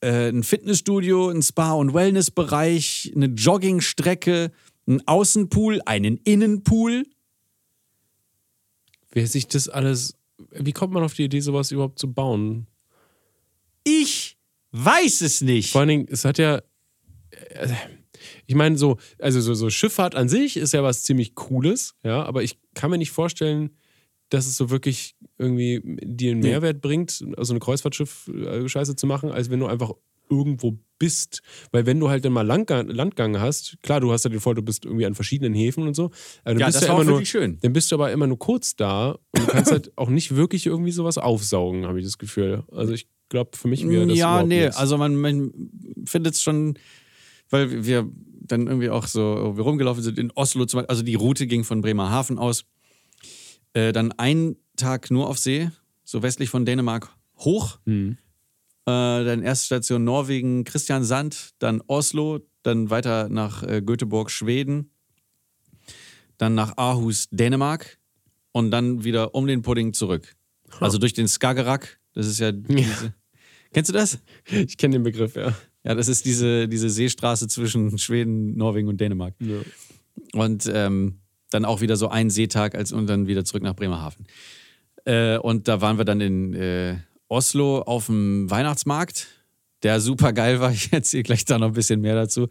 äh, 0.01 0.29
ein 0.31 0.43
Fitnessstudio, 0.43 1.29
ein 1.29 1.43
Spa- 1.43 1.73
und 1.73 1.95
Wellnessbereich, 1.95 3.13
eine 3.15 3.27
Joggingstrecke, 3.27 4.51
einen 4.87 5.07
Außenpool, 5.07 5.83
einen 5.85 6.17
Innenpool. 6.19 7.05
Wer 9.13 9.27
sich 9.27 9.47
das 9.47 9.69
alles. 9.69 10.15
Wie 10.53 10.73
kommt 10.73 10.93
man 10.93 11.03
auf 11.03 11.15
die 11.15 11.25
Idee, 11.25 11.41
sowas 11.41 11.71
überhaupt 11.71 11.99
zu 11.99 12.13
bauen? 12.13 12.67
Ich 13.85 14.39
weiß 14.73 15.21
es 15.21 15.41
nicht. 15.41 15.73
Vor 15.73 15.83
allen 15.83 15.89
Dingen, 15.89 16.09
es 16.11 16.25
hat 16.25 16.39
ja. 16.39 16.63
äh, 17.31 17.69
Ich 18.51 18.57
meine, 18.57 18.77
so, 18.77 18.97
also 19.21 19.41
so, 19.41 19.55
so 19.55 19.71
Schifffahrt 19.71 20.17
an 20.17 20.29
sich 20.29 20.57
ist 20.57 20.73
ja 20.73 20.83
was 20.83 21.05
ziemlich 21.05 21.37
Cooles, 21.37 21.95
ja, 22.03 22.25
aber 22.25 22.43
ich 22.43 22.59
kann 22.75 22.91
mir 22.91 22.99
nicht 22.99 23.13
vorstellen, 23.13 23.71
dass 24.29 24.49
es 24.49 24.57
so 24.57 24.71
wirklich 24.71 25.15
irgendwie 25.39 25.81
dir 25.85 26.33
einen. 26.33 26.41
Mehrwert 26.41 26.81
bringt, 26.81 27.25
also 27.37 27.53
eine 27.53 27.61
Kreuzfahrtschiff-Scheiße 27.61 28.97
zu 28.97 29.07
machen, 29.07 29.31
als 29.31 29.51
wenn 29.51 29.61
du 29.61 29.67
einfach 29.67 29.93
irgendwo 30.29 30.81
bist. 30.99 31.43
Weil 31.71 31.87
wenn 31.87 32.01
du 32.01 32.09
halt 32.09 32.25
dann 32.25 32.33
mal 32.33 32.45
Landgang, 32.45 32.89
Landgang 32.89 33.39
hast, 33.39 33.81
klar, 33.83 34.01
du 34.01 34.11
hast 34.11 34.25
ja 34.25 34.31
den 34.31 34.41
Vorteil, 34.41 34.63
du 34.63 34.67
bist 34.67 34.85
irgendwie 34.85 35.07
an 35.07 35.15
verschiedenen 35.15 35.55
Häfen 35.55 35.87
und 35.87 35.95
so. 35.95 36.11
dann 36.43 36.59
Ja, 36.59 36.67
bist 36.67 36.79
das 36.83 36.89
du 36.89 36.93
war 36.93 37.05
nur, 37.05 37.25
schön. 37.25 37.57
Dann 37.63 37.73
bist 37.73 37.93
du 37.93 37.95
aber 37.95 38.11
immer 38.11 38.27
nur 38.27 38.41
kurz 38.41 38.75
da 38.75 39.13
und 39.13 39.43
du 39.43 39.47
kannst 39.47 39.71
halt 39.71 39.93
auch 39.97 40.09
nicht 40.11 40.35
wirklich 40.35 40.67
irgendwie 40.67 40.91
sowas 40.91 41.19
aufsaugen, 41.19 41.87
habe 41.87 42.01
ich 42.01 42.05
das 42.05 42.19
Gefühl. 42.19 42.65
Also 42.73 42.95
ich 42.95 43.07
glaube, 43.29 43.57
für 43.57 43.69
mich 43.69 43.89
wäre 43.89 44.09
das 44.09 44.19
ja, 44.19 44.43
nee, 44.43 44.63
nichts. 44.63 44.77
also 44.77 44.99
man, 44.99 45.15
man 45.15 45.53
findet 46.05 46.35
es 46.35 46.43
schon, 46.43 46.77
weil 47.49 47.85
wir 47.85 48.11
dann 48.51 48.67
irgendwie 48.67 48.91
auch 48.91 49.07
so 49.07 49.57
wir 49.57 49.65
rumgelaufen 49.65 50.03
sind 50.03 50.19
in 50.19 50.31
Oslo, 50.33 50.67
zum 50.67 50.79
Beispiel, 50.79 50.91
also 50.91 51.03
die 51.03 51.15
Route 51.15 51.47
ging 51.47 51.65
von 51.65 51.81
Bremerhaven 51.81 52.39
aus, 52.39 52.65
äh, 53.75 53.93
dann 53.93 54.13
einen 54.13 54.57
Tag 54.77 55.11
nur 55.11 55.29
auf 55.29 55.39
See, 55.39 55.71
so 56.05 56.23
westlich 56.23 56.51
von 56.51 56.65
Dänemark 56.65 57.11
hoch, 57.39 57.79
Mhm. 57.85 58.17
äh, 58.87 59.25
dann 59.25 59.43
erste 59.43 59.67
Station 59.67 60.05
Norwegen, 60.05 60.65
Christiansand, 60.65 61.51
dann 61.59 61.83
Oslo, 61.87 62.41
dann 62.63 62.91
weiter 62.91 63.29
nach 63.29 63.63
äh, 63.63 63.81
Göteborg, 63.83 64.31
Schweden, 64.31 64.91
dann 66.39 66.55
nach 66.55 66.77
Aarhus, 66.77 67.29
Dänemark 67.31 67.99
und 68.53 68.71
dann 68.71 69.05
wieder 69.05 69.35
um 69.35 69.47
den 69.47 69.63
Pudding 69.63 69.93
zurück. 69.93 70.35
Also 70.81 70.99
durch 70.99 71.13
den 71.15 71.29
Skagerrak, 71.29 72.01
das 72.15 72.27
ist 72.27 72.41
ja 72.41 72.53
diese, 72.53 73.15
Kennst 73.73 73.89
du 73.89 73.93
das? 73.93 74.19
Ich 74.51 74.77
kenne 74.77 74.95
den 74.97 75.03
Begriff, 75.05 75.37
ja. 75.37 75.55
Ja, 75.85 75.95
das 75.95 76.09
ist 76.09 76.27
diese, 76.27 76.69
diese 76.69 76.91
Seestraße 76.91 77.49
zwischen 77.49 77.97
Schweden, 77.99 78.57
Norwegen 78.57 78.89
und 78.89 79.01
Dänemark. 79.01 79.35
ja. 79.41 79.59
Und 80.35 80.71
ähm, 80.73 81.21
dann 81.51 81.65
auch 81.65 81.81
wieder 81.81 81.97
so 81.97 82.09
ein 82.09 82.31
Seetag 82.31 82.75
als, 82.75 82.93
und 82.93 83.07
dann 83.09 83.27
wieder 83.27 83.45
zurück 83.45 83.63
nach 83.63 83.75
Bremerhaven. 83.75 84.27
Äh, 85.05 85.39
und 85.39 85.69
da 85.69 85.81
waren 85.81 85.99
wir 85.99 86.05
dann 86.05 86.21
in 86.21 86.55
äh, 86.55 86.99
Oslo 87.29 87.81
auf 87.83 88.07
dem 88.07 88.51
Weihnachtsmarkt, 88.51 89.29
der 89.83 90.01
super 90.01 90.33
geil 90.33 90.61
war. 90.61 90.71
Ich 90.73 90.93
erzähle 90.93 91.23
gleich 91.23 91.45
da 91.45 91.59
noch 91.59 91.69
ein 91.69 91.73
bisschen 91.73 92.01
mehr 92.01 92.15
dazu. 92.15 92.49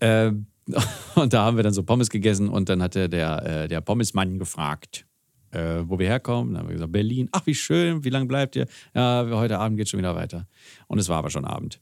Ähm, 0.00 0.46
und 1.14 1.32
da 1.32 1.44
haben 1.44 1.56
wir 1.56 1.64
dann 1.64 1.72
so 1.72 1.82
Pommes 1.82 2.10
gegessen 2.10 2.48
und 2.48 2.68
dann 2.68 2.82
hatte 2.82 3.08
der, 3.08 3.46
äh, 3.64 3.68
der 3.68 3.80
Pommesmann 3.80 4.38
gefragt, 4.38 5.06
äh, 5.50 5.82
wo 5.84 5.98
wir 5.98 6.06
herkommen. 6.06 6.54
Dann 6.54 6.62
haben 6.62 6.68
wir 6.68 6.74
gesagt, 6.74 6.92
Berlin. 6.92 7.28
Ach, 7.32 7.46
wie 7.46 7.54
schön, 7.54 8.04
wie 8.04 8.10
lange 8.10 8.26
bleibt 8.26 8.56
ihr? 8.56 8.66
Ja, 8.94 9.26
heute 9.32 9.58
Abend 9.58 9.78
geht 9.78 9.88
schon 9.88 9.98
wieder 9.98 10.14
weiter. 10.14 10.46
Und 10.86 10.98
es 10.98 11.08
war 11.08 11.18
aber 11.18 11.30
schon 11.30 11.44
Abend. 11.44 11.80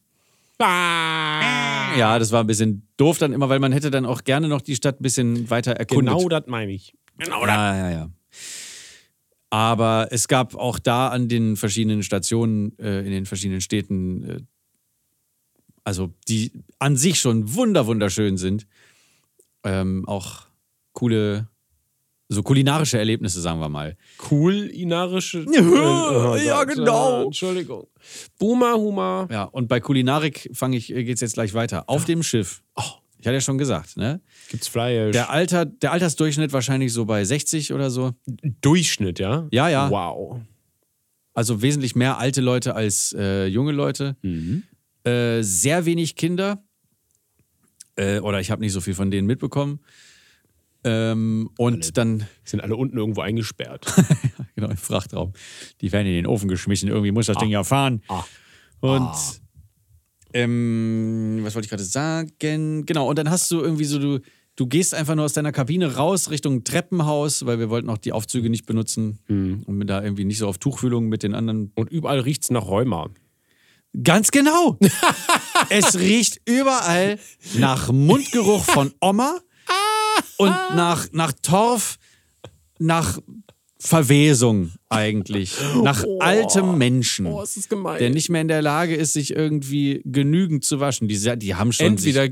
Ja, 0.61 2.19
das 2.19 2.33
war 2.33 2.43
ein 2.43 2.47
bisschen 2.47 2.89
doof 2.97 3.19
dann 3.19 3.33
immer, 3.33 3.49
weil 3.49 3.61
man 3.61 3.73
hätte 3.73 3.91
dann 3.91 4.07
auch 4.07 4.25
gerne 4.25 4.49
noch 4.49 4.61
die 4.61 4.77
Stadt 4.77 5.01
ein 5.01 5.03
bisschen 5.03 5.51
weiter 5.51 5.73
erkundet. 5.73 6.15
Genau 6.15 6.29
das 6.29 6.47
meine 6.47 6.73
ich. 6.73 6.95
Genau 7.17 7.47
das. 7.47 7.55
Ja, 7.55 7.77
ja, 7.77 7.91
ja. 7.91 8.11
Aber 9.51 10.09
es 10.11 10.29
gab 10.29 10.55
auch 10.55 10.79
da 10.79 11.09
an 11.09 11.29
den 11.29 11.57
verschiedenen 11.57 12.03
Stationen 12.03 12.79
äh, 12.79 13.01
in 13.01 13.11
den 13.11 13.27
verschiedenen 13.27 13.61
Städten, 13.61 14.25
äh, 14.25 14.41
also 15.85 16.13
die 16.29 16.53
an 16.79 16.97
sich 16.97 17.19
schon 17.19 17.55
wunder 17.55 17.87
wunderschön 17.87 18.37
sind, 18.37 18.67
ähm, 19.65 20.05
auch 20.07 20.47
coole, 20.93 21.49
so 22.29 22.43
kulinarische 22.43 22.99
Erlebnisse, 22.99 23.41
sagen 23.41 23.61
wir 23.61 23.69
mal. 23.69 23.97
Kulinarische. 24.19 25.45
Ja, 25.53 26.37
ja, 26.37 26.65
genau. 26.65 27.23
Äh, 27.23 27.25
Entschuldigung. 27.25 27.87
Boomer, 28.39 28.75
Huma. 28.75 29.27
Ja, 29.31 29.45
und 29.45 29.69
bei 29.69 29.81
Kulinarik 29.81 30.51
fange 30.53 30.77
ich, 30.77 30.89
geht's 30.89 31.21
jetzt 31.21 31.35
gleich 31.35 31.55
weiter. 31.55 31.89
Auf 31.89 32.05
dem 32.05 32.23
Schiff. 32.23 32.63
Oh, 32.77 32.83
ich 33.19 33.27
hatte 33.27 33.35
ja 33.35 33.41
schon 33.41 33.59
gesagt, 33.59 33.97
ne? 33.97 34.21
Gibt's 34.51 34.69
Fleisch? 34.69 35.13
Der, 35.13 35.31
Alter, 35.31 35.65
der 35.65 35.93
Altersdurchschnitt 35.93 36.53
wahrscheinlich 36.53 36.93
so 36.93 37.05
bei 37.05 37.25
60 37.25 37.73
oder 37.73 37.91
so. 37.91 38.13
Durchschnitt, 38.61 39.19
ja? 39.19 39.49
Ja, 39.51 39.69
ja. 39.69 39.91
Wow. 39.91 40.41
Also 41.35 41.63
wesentlich 41.63 41.97
mehr 41.97 42.19
alte 42.19 42.41
Leute 42.41 42.75
als 42.75 43.15
äh, 43.19 43.47
junge 43.47 43.73
Leute. 43.73 44.17
Äh, 45.05 45.43
sehr 45.43 45.85
wenig 45.87 46.15
Kinder. 46.17 46.63
Äh, 47.97 48.21
oder 48.21 48.41
ich 48.41 48.51
habe 48.51 48.61
nicht 48.61 48.73
so 48.73 48.81
viel 48.81 48.95
von 48.95 49.11
denen 49.11 49.27
mitbekommen. 49.27 49.81
Ähm, 50.89 51.51
und 51.59 51.99
dann, 51.99 52.27
Sind 52.45 52.61
alle 52.61 52.75
unten 52.77 52.97
irgendwo 52.97 53.21
eingesperrt. 53.21 53.93
genau, 54.55 54.69
im 54.69 54.77
Frachtraum. 54.77 55.35
Die 55.83 55.93
werden 55.93 56.07
in 56.07 56.15
den 56.15 56.27
Ofen 56.27 56.49
geschmissen. 56.49 56.89
Irgendwie 56.89 57.13
muss 57.13 57.27
das 57.27 57.37
Ding 57.37 57.51
ja 57.51 57.63
fahren. 57.63 58.01
Ah. 58.09 58.25
Und 58.81 59.41
ähm, 60.33 61.41
was 61.43 61.55
wollte 61.55 61.67
ich 61.67 61.71
gerade 61.71 61.85
sagen? 61.85 62.33
Genau, 62.39 63.09
und 63.09 63.19
dann 63.19 63.29
hast 63.29 63.51
du 63.51 63.61
irgendwie 63.61 63.85
so, 63.85 63.99
du, 63.99 64.21
du 64.57 64.67
gehst 64.67 64.95
einfach 64.95 65.15
nur 65.15 65.27
aus 65.27 65.35
deiner 65.35 65.53
Kabine 65.53 65.97
raus 65.97 66.31
Richtung 66.31 66.65
Treppenhaus, 66.65 67.45
weil 67.45 67.59
wir 67.59 67.69
wollten 67.69 67.91
auch 67.91 67.99
die 67.99 68.13
Aufzüge 68.13 68.49
nicht 68.49 68.65
benutzen 68.65 69.19
und 69.29 69.77
mit 69.77 69.91
da 69.91 70.03
irgendwie 70.03 70.25
nicht 70.25 70.39
so 70.39 70.49
auf 70.49 70.57
Tuchfühlung 70.57 71.09
mit 71.09 71.23
den 71.23 71.35
anderen 71.35 71.73
Und 71.75 71.91
überall 71.91 72.21
riecht's 72.21 72.51
nach 72.51 72.67
Rheuma. 72.67 73.11
Ganz 74.03 74.31
genau. 74.31 74.79
es 75.71 75.99
riecht 75.99 76.41
überall 76.47 77.19
nach 77.59 77.91
Mundgeruch 77.91 78.65
von 78.65 78.93
Oma 79.01 79.39
und 80.39 80.51
nach, 80.75 81.07
nach 81.13 81.33
Torf, 81.43 81.99
nach 82.79 83.19
Verwesung 83.81 84.73
eigentlich. 84.89 85.55
Nach 85.83 86.05
altem 86.19 86.79
Menschen. 86.79 87.27
Oh, 87.27 87.43
ist 87.43 87.57
das 87.57 87.69
gemein. 87.69 87.99
Der 87.99 88.11
nicht 88.11 88.29
mehr 88.29 88.41
in 88.41 88.49
der 88.49 88.63
Lage 88.63 88.97
ist, 88.97 89.13
sich 89.13 89.35
irgendwie 89.35 90.03
genügend 90.05 90.65
zu 90.65 90.81
waschen. 90.81 91.07
Die, 91.07 91.39
die 91.39 91.55
haben 91.55 91.73
schon. 91.73 91.87
Entweder 91.87 92.29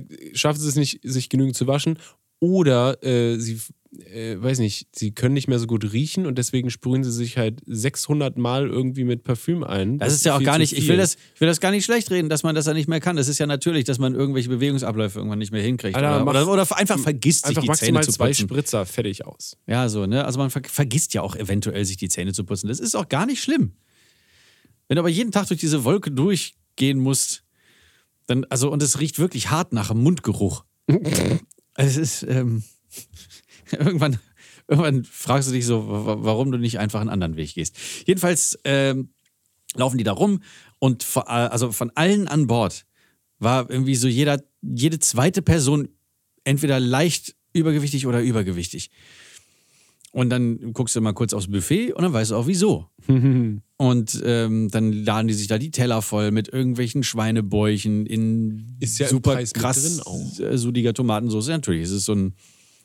sie 0.58 0.68
es 0.68 0.74
nicht, 0.74 1.00
sich 1.04 1.28
genügend 1.28 1.56
zu 1.56 1.68
waschen, 1.68 1.98
oder 2.38 3.02
äh, 3.02 3.38
sie, 3.38 3.58
äh, 4.12 4.36
weiß 4.40 4.58
nicht, 4.58 4.88
sie 4.94 5.12
können 5.12 5.34
nicht 5.34 5.48
mehr 5.48 5.58
so 5.58 5.66
gut 5.66 5.92
riechen 5.92 6.26
und 6.26 6.36
deswegen 6.36 6.70
sprühen 6.70 7.02
sie 7.02 7.10
sich 7.12 7.38
halt 7.38 7.60
600 7.66 8.36
Mal 8.36 8.68
irgendwie 8.68 9.04
mit 9.04 9.22
Parfüm 9.22 9.64
ein. 9.64 9.98
das 9.98 10.12
ist 10.12 10.24
ja 10.24 10.36
auch 10.36 10.42
gar 10.42 10.58
nicht. 10.58 10.76
Ich 10.76 10.86
will, 10.88 10.96
das, 10.96 11.16
ich 11.34 11.40
will 11.40 11.48
das 11.48 11.60
gar 11.60 11.70
nicht 11.70 11.84
schlecht 11.84 12.10
reden, 12.10 12.28
dass 12.28 12.42
man 12.42 12.54
das 12.54 12.66
ja 12.66 12.74
nicht 12.74 12.88
mehr 12.88 13.00
kann. 13.00 13.16
Das 13.16 13.28
ist 13.28 13.38
ja 13.38 13.46
natürlich, 13.46 13.84
dass 13.84 13.98
man 13.98 14.14
irgendwelche 14.14 14.48
Bewegungsabläufe 14.48 15.18
irgendwann 15.18 15.38
nicht 15.38 15.52
mehr 15.52 15.62
hinkriegt. 15.62 15.96
Alter, 15.96 16.16
oder, 16.16 16.24
mach- 16.24 16.30
oder, 16.46 16.48
oder 16.64 16.76
einfach 16.78 16.98
vergisst, 16.98 17.46
sich 17.46 17.56
Einfach 17.56 17.74
die 17.74 17.80
Zähne 17.86 18.00
zu 18.02 18.12
zwei 18.12 18.28
putzen. 18.28 18.48
Spritzer, 18.48 18.86
fertig 18.86 19.24
aus. 19.24 19.56
Ja, 19.66 19.88
so, 19.88 20.06
ne? 20.06 20.24
Also 20.24 20.38
man 20.38 20.50
ver 20.50 20.62
vergisst 20.64 21.14
ja 21.14 21.22
auch 21.22 21.36
eventuell, 21.36 21.84
sich 21.84 21.96
die 21.96 22.08
Zähne 22.08 22.32
zu 22.32 22.44
putzen. 22.44 22.68
Das 22.68 22.80
ist 22.80 22.94
auch 22.94 23.08
gar 23.08 23.24
nicht 23.26 23.42
schlimm. 23.42 23.72
Wenn 24.88 24.96
du 24.96 25.00
aber 25.00 25.08
jeden 25.08 25.32
Tag 25.32 25.48
durch 25.48 25.60
diese 25.60 25.84
Wolke 25.84 26.10
durchgehen 26.10 26.98
musst, 26.98 27.44
dann, 28.26 28.44
also, 28.50 28.70
und 28.70 28.82
es 28.82 29.00
riecht 29.00 29.18
wirklich 29.18 29.50
hart 29.50 29.72
nach 29.72 29.94
Mundgeruch. 29.94 30.64
es 31.76 31.96
ist, 31.96 32.22
ähm, 32.24 32.62
irgendwann, 33.72 34.18
irgendwann 34.68 35.04
fragst 35.04 35.48
du 35.48 35.52
dich 35.52 35.66
so, 35.66 35.86
wa- 35.88 36.16
warum 36.20 36.50
du 36.52 36.58
nicht 36.58 36.78
einfach 36.78 37.00
einen 37.00 37.10
anderen 37.10 37.36
Weg 37.36 37.54
gehst. 37.54 37.76
Jedenfalls 38.06 38.58
ähm, 38.64 39.10
laufen 39.74 39.98
die 39.98 40.04
da 40.04 40.12
rum 40.12 40.42
und 40.78 41.02
vor, 41.02 41.28
also 41.28 41.72
von 41.72 41.90
allen 41.94 42.28
an 42.28 42.46
Bord 42.46 42.86
war 43.38 43.68
irgendwie 43.70 43.96
so 43.96 44.08
jeder, 44.08 44.42
jede 44.62 44.98
zweite 44.98 45.42
Person 45.42 45.88
entweder 46.44 46.80
leicht 46.80 47.34
übergewichtig 47.52 48.06
oder 48.06 48.22
übergewichtig. 48.22 48.90
Und 50.12 50.30
dann 50.30 50.72
guckst 50.72 50.96
du 50.96 51.00
mal 51.02 51.12
kurz 51.12 51.34
aufs 51.34 51.50
Buffet 51.50 51.92
und 51.92 52.02
dann 52.02 52.12
weißt 52.12 52.30
du 52.30 52.36
auch 52.36 52.46
wieso. 52.46 52.88
und 53.78 54.22
ähm, 54.24 54.70
dann 54.70 54.92
laden 54.92 55.28
die 55.28 55.34
sich 55.34 55.48
da 55.48 55.58
die 55.58 55.70
Teller 55.70 56.00
voll 56.00 56.30
mit 56.30 56.48
irgendwelchen 56.48 57.02
Schweinebäuchen 57.02 58.06
in 58.06 58.78
ja 58.80 59.08
super 59.08 59.42
krass 59.44 60.00
äh, 60.40 60.56
sudiger 60.56 60.94
Tomatensauce. 60.94 61.48
Ja, 61.48 61.56
natürlich, 61.56 61.84
es 61.84 61.90
ist 61.90 62.06
so 62.06 62.14
ein, 62.14 62.34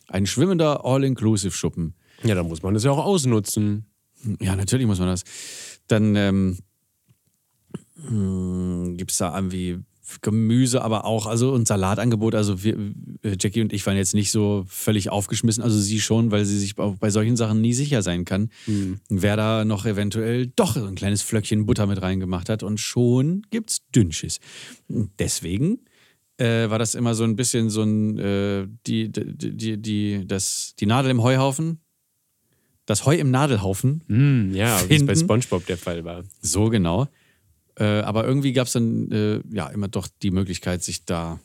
ein 0.08 0.26
schwimmender 0.26 0.84
All-Inclusive-Schuppen. 0.84 1.96
Ja, 2.24 2.36
dann 2.36 2.48
muss 2.48 2.62
man 2.62 2.74
das 2.74 2.84
ja 2.84 2.92
auch 2.92 3.06
ausnutzen. 3.06 3.86
Ja, 4.40 4.56
natürlich 4.56 4.86
muss 4.86 5.00
man 5.00 5.08
das. 5.08 5.24
Dann 5.88 6.16
ähm, 6.16 6.58
gibt 8.98 9.12
es 9.12 9.18
da 9.18 9.36
irgendwie 9.36 9.80
Gemüse, 10.22 10.82
aber 10.84 11.06
auch, 11.06 11.26
also 11.26 11.52
und 11.52 11.68
Salatangebot. 11.68 12.36
Also 12.36 12.64
wir, 12.64 12.78
äh, 13.24 13.38
Jackie 13.40 13.62
und 13.62 13.72
ich 13.72 13.86
waren 13.86 13.98
jetzt 13.98 14.14
nicht 14.14 14.32
so 14.32 14.66
völlig 14.68 15.10
aufgeschmissen, 15.10 15.64
also 15.64 15.80
sie 15.80 16.02
schon, 16.02 16.32
weil 16.32 16.46
sie 16.46 16.60
sich 16.60 16.76
bei 16.76 17.10
solchen 17.10 17.38
Sachen 17.38 17.62
nie 17.62 17.74
sicher 17.74 18.02
sein 18.02 18.26
kann, 18.26 18.50
wer 19.10 19.38
da 19.38 19.66
noch 19.66 19.86
eventuell 19.86 20.48
doch 20.48 20.76
ein 20.76 20.96
kleines 20.96 21.22
Flöckchen 21.22 21.66
Butter 21.66 21.88
mit 21.88 22.02
reingemacht 22.02 22.50
hat 22.50 22.64
und 22.64 22.80
schon 22.80 23.44
gibt's 23.50 23.82
Dünnschiss. 23.96 24.40
Deswegen 24.88 25.80
äh, 26.38 26.70
war 26.70 26.80
das 26.80 26.96
immer 26.96 27.14
so 27.14 27.24
ein 27.24 27.36
bisschen 27.36 27.70
so 27.70 27.84
ein, 27.84 28.18
äh, 28.18 28.68
die, 28.88 29.12
die, 29.12 29.56
die, 29.56 29.78
die, 29.78 30.28
das, 30.28 30.74
die 30.80 30.86
Nadel 30.88 31.12
im 31.12 31.22
Heuhaufen. 31.22 31.80
Das 32.88 33.06
Heu 33.06 33.16
im 33.16 33.30
Nadelhaufen. 33.30 34.04
Hm, 34.08 34.54
ja, 34.56 34.82
wie 34.90 34.96
es 34.96 35.06
bei. 35.06 35.16
Spongebob 35.16 35.66
der 35.68 35.78
Fall 35.78 36.04
war. 36.04 36.24
So 36.42 36.70
genau. 36.70 37.08
Äh, 37.78 38.02
aber 38.02 38.26
irgendwie 38.26 38.54
gab 38.54 38.68
es 38.68 38.74
dann 38.74 39.12
äh, 39.12 39.42
ja 39.54 39.68
immer 39.68 39.88
doch 39.88 40.08
die 40.22 40.32
Möglichkeit, 40.32 40.84
sich 40.84 41.06
da 41.06 41.40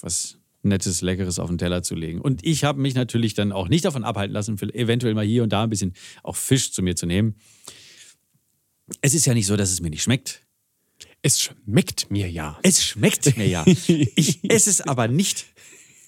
was 0.00 0.38
Nettes, 0.62 1.02
Leckeres 1.02 1.38
auf 1.38 1.48
den 1.48 1.58
Teller 1.58 1.82
zu 1.82 1.94
legen. 1.94 2.20
Und 2.20 2.44
ich 2.44 2.64
habe 2.64 2.80
mich 2.80 2.94
natürlich 2.94 3.34
dann 3.34 3.52
auch 3.52 3.68
nicht 3.68 3.84
davon 3.84 4.04
abhalten 4.04 4.32
lassen, 4.32 4.58
eventuell 4.74 5.14
mal 5.14 5.24
hier 5.24 5.42
und 5.42 5.52
da 5.52 5.64
ein 5.64 5.70
bisschen 5.70 5.94
auch 6.22 6.36
Fisch 6.36 6.72
zu 6.72 6.82
mir 6.82 6.96
zu 6.96 7.06
nehmen. 7.06 7.36
Es 9.00 9.14
ist 9.14 9.26
ja 9.26 9.34
nicht 9.34 9.46
so, 9.46 9.56
dass 9.56 9.70
es 9.70 9.80
mir 9.80 9.90
nicht 9.90 10.02
schmeckt. 10.02 10.42
Es 11.22 11.40
schmeckt 11.40 12.10
mir 12.10 12.30
ja. 12.30 12.58
Es 12.62 12.82
schmeckt 12.84 13.36
mir 13.36 13.46
ja. 13.48 13.64
Ich 13.66 14.40
esse 14.50 14.70
es 14.70 14.80
aber 14.80 15.08
nicht 15.08 15.46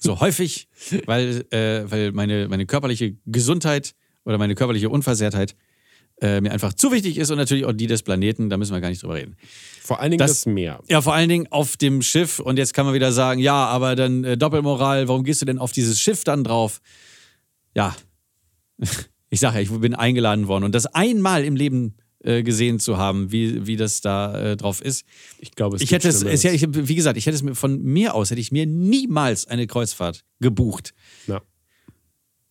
so 0.01 0.21
häufig, 0.21 0.69
weil, 1.07 1.47
äh, 1.51 1.91
weil 1.91 2.13
meine, 2.13 2.49
meine 2.49 2.67
körperliche 2.67 3.17
Gesundheit 3.27 3.95
oder 4.25 4.39
meine 4.39 4.55
körperliche 4.55 4.89
Unversehrtheit 4.89 5.57
äh, 6.21 6.41
mir 6.41 6.53
einfach 6.53 6.75
zu 6.75 6.93
wichtig 6.93 7.19
ist 7.19 7.31
und 7.31 7.39
natürlich 7.39 7.65
auch 7.65 7.73
die 7.73 7.87
des 7.87 8.03
Planeten, 8.03 8.51
da 8.51 8.57
müssen 8.57 8.73
wir 8.73 8.81
gar 8.81 8.89
nicht 8.91 9.03
drüber 9.03 9.15
reden. 9.15 9.37
Vor 9.83 10.01
allen 10.01 10.11
Dingen 10.13 10.19
Das- 10.19 10.31
das, 10.31 10.47
Meer. 10.47 10.81
Ja, 10.89 11.01
vor 11.03 11.15
allen 11.15 11.29
Dingen 11.29 11.47
auf 11.51 11.77
dem 11.77 12.03
Schiff 12.03 12.39
und 12.39 12.59
jetzt 12.59 12.75
kann 12.75 12.85
man 12.87 12.95
wieder 12.95 13.13
sagen, 13.13 13.41
ja, 13.41 13.67
aber 13.67 13.97
dann 13.97 14.25
äh, 14.25 14.37
Doppelmoral, 14.37 15.09
warum 15.09 15.25
gehst 15.25 15.41
du 15.43 15.47
denn 15.47 15.59
auf 15.59 15.73
dieses 15.73 16.01
Schiff 16.01 16.25
dann 16.25 16.45
drauf? 16.45 16.81
Ja, 17.75 17.95
ich 19.31 19.41
sage 19.41 19.57
ja, 19.57 19.63
ich 19.63 19.71
bin 19.71 19.95
eingeladen 19.95 20.49
worden 20.49 20.65
und 20.65 20.75
das 20.75 20.87
einmal 20.87 21.45
im 21.45 21.57
Leben 21.57 21.97
äh, 22.23 22.43
gesehen 22.43 22.79
zu 22.79 22.99
haben, 22.99 23.33
wie, 23.33 23.67
wie 23.67 23.77
das 23.77 24.01
da 24.03 24.39
äh, 24.53 24.57
drauf 24.57 24.83
ist. 24.83 25.05
Ich 25.39 25.53
glaube, 25.53 25.77
es 25.77 25.83
Ich 25.83 25.91
hätte 25.93 26.09
es, 26.09 26.23
es, 26.23 26.43
ja, 26.43 26.53
ich, 26.53 26.67
wie 26.69 26.95
gesagt, 26.95 27.17
ich 27.17 27.25
hätte 27.27 27.37
es 27.37 27.43
mir 27.43 27.55
von 27.55 27.83
mir 27.83 28.15
aus, 28.15 28.31
hätte 28.31 28.41
ich 28.43 28.53
mir 28.53 28.67
niemals 28.67 29.47
eine 29.47 29.67
Kreuzfahrt 29.67 30.25
gebucht. 30.41 30.93
Ja. 31.27 31.41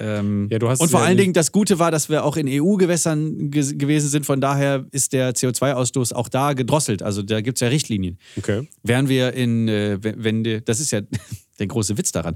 Ähm, 0.01 0.47
Ja, 0.49 0.59
und 0.61 0.77
vor 0.77 1.01
ja 1.01 1.05
allen 1.05 1.17
Dingen, 1.17 1.33
das 1.33 1.51
Gute 1.51 1.77
war, 1.77 1.91
dass 1.91 2.09
wir 2.09 2.23
auch 2.23 2.37
in 2.37 2.47
EU-Gewässern 2.47 3.51
ge 3.51 3.75
gewesen 3.75 4.09
sind. 4.09 4.25
Von 4.25 4.39
daher 4.39 4.85
ist 4.91 5.11
der 5.11 5.33
CO2-Ausstoß 5.33 6.13
auch 6.13 6.29
da 6.29 6.53
gedrosselt. 6.53 7.03
Also 7.03 7.21
da 7.21 7.41
gibt 7.41 7.57
es 7.57 7.61
ja 7.61 7.67
Richtlinien. 7.67 8.17
Okay. 8.37 8.67
Wären 8.83 9.09
wir 9.09 9.33
in, 9.33 9.67
äh, 9.67 9.97
wenn, 10.01 10.23
wenn 10.23 10.61
das 10.63 10.79
ist 10.79 10.91
ja 10.91 11.01
der 11.59 11.67
große 11.67 11.97
Witz 11.97 12.11
daran, 12.11 12.35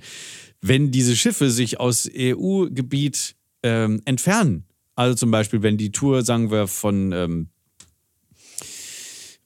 wenn 0.61 0.91
diese 0.91 1.15
Schiffe 1.15 1.49
sich 1.49 1.79
aus 1.79 2.09
EU-Gebiet 2.13 3.35
ähm, 3.63 4.01
entfernen, 4.05 4.65
also 4.95 5.15
zum 5.15 5.31
Beispiel, 5.31 5.63
wenn 5.63 5.77
die 5.77 5.91
Tour, 5.91 6.23
sagen 6.23 6.51
wir, 6.51 6.67
von, 6.67 7.11
ähm, 7.13 7.47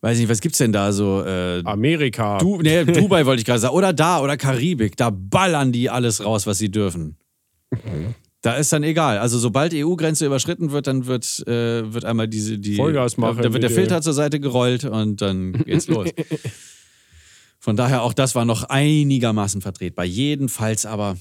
weiß 0.01 0.17
nicht, 0.19 0.29
was 0.29 0.41
gibt's 0.41 0.57
denn 0.57 0.71
da 0.71 0.91
so? 0.91 1.23
Äh, 1.23 1.61
Amerika. 1.63 2.37
du, 2.37 2.61
nee, 2.61 2.83
Dubai 2.83 3.25
wollte 3.25 3.41
ich 3.41 3.45
gerade 3.45 3.59
sagen. 3.59 3.75
Oder 3.75 3.93
da, 3.93 4.21
oder 4.21 4.37
Karibik. 4.37 4.97
Da 4.97 5.09
ballern 5.09 5.71
die 5.71 5.89
alles 5.89 6.23
raus, 6.23 6.45
was 6.47 6.57
sie 6.57 6.69
dürfen. 6.69 7.17
Da 8.41 8.53
ist 8.55 8.71
dann 8.71 8.83
egal. 8.83 9.17
Also 9.17 9.39
sobald 9.39 9.73
EU-Grenze 9.73 10.25
überschritten 10.25 10.71
wird, 10.71 10.87
dann 10.87 11.05
wird, 11.07 11.43
äh, 11.47 11.91
wird 11.93 12.05
einmal 12.05 12.27
diese 12.27 12.57
die 12.59 12.75
Vollgas 12.75 13.17
machen, 13.17 13.41
Da 13.41 13.51
wird 13.51 13.63
der. 13.63 13.69
Filter 13.71 14.01
zur 14.01 14.13
Seite 14.13 14.39
gerollt 14.39 14.85
und 14.85 15.21
dann 15.21 15.53
geht's 15.53 15.87
los. 15.87 16.09
Von 17.59 17.75
daher 17.75 18.03
auch 18.03 18.13
das 18.13 18.35
war 18.35 18.45
noch 18.45 18.63
einigermaßen 18.63 19.61
vertretbar. 19.61 20.05
Jedenfalls 20.05 20.85
aber 20.85 21.17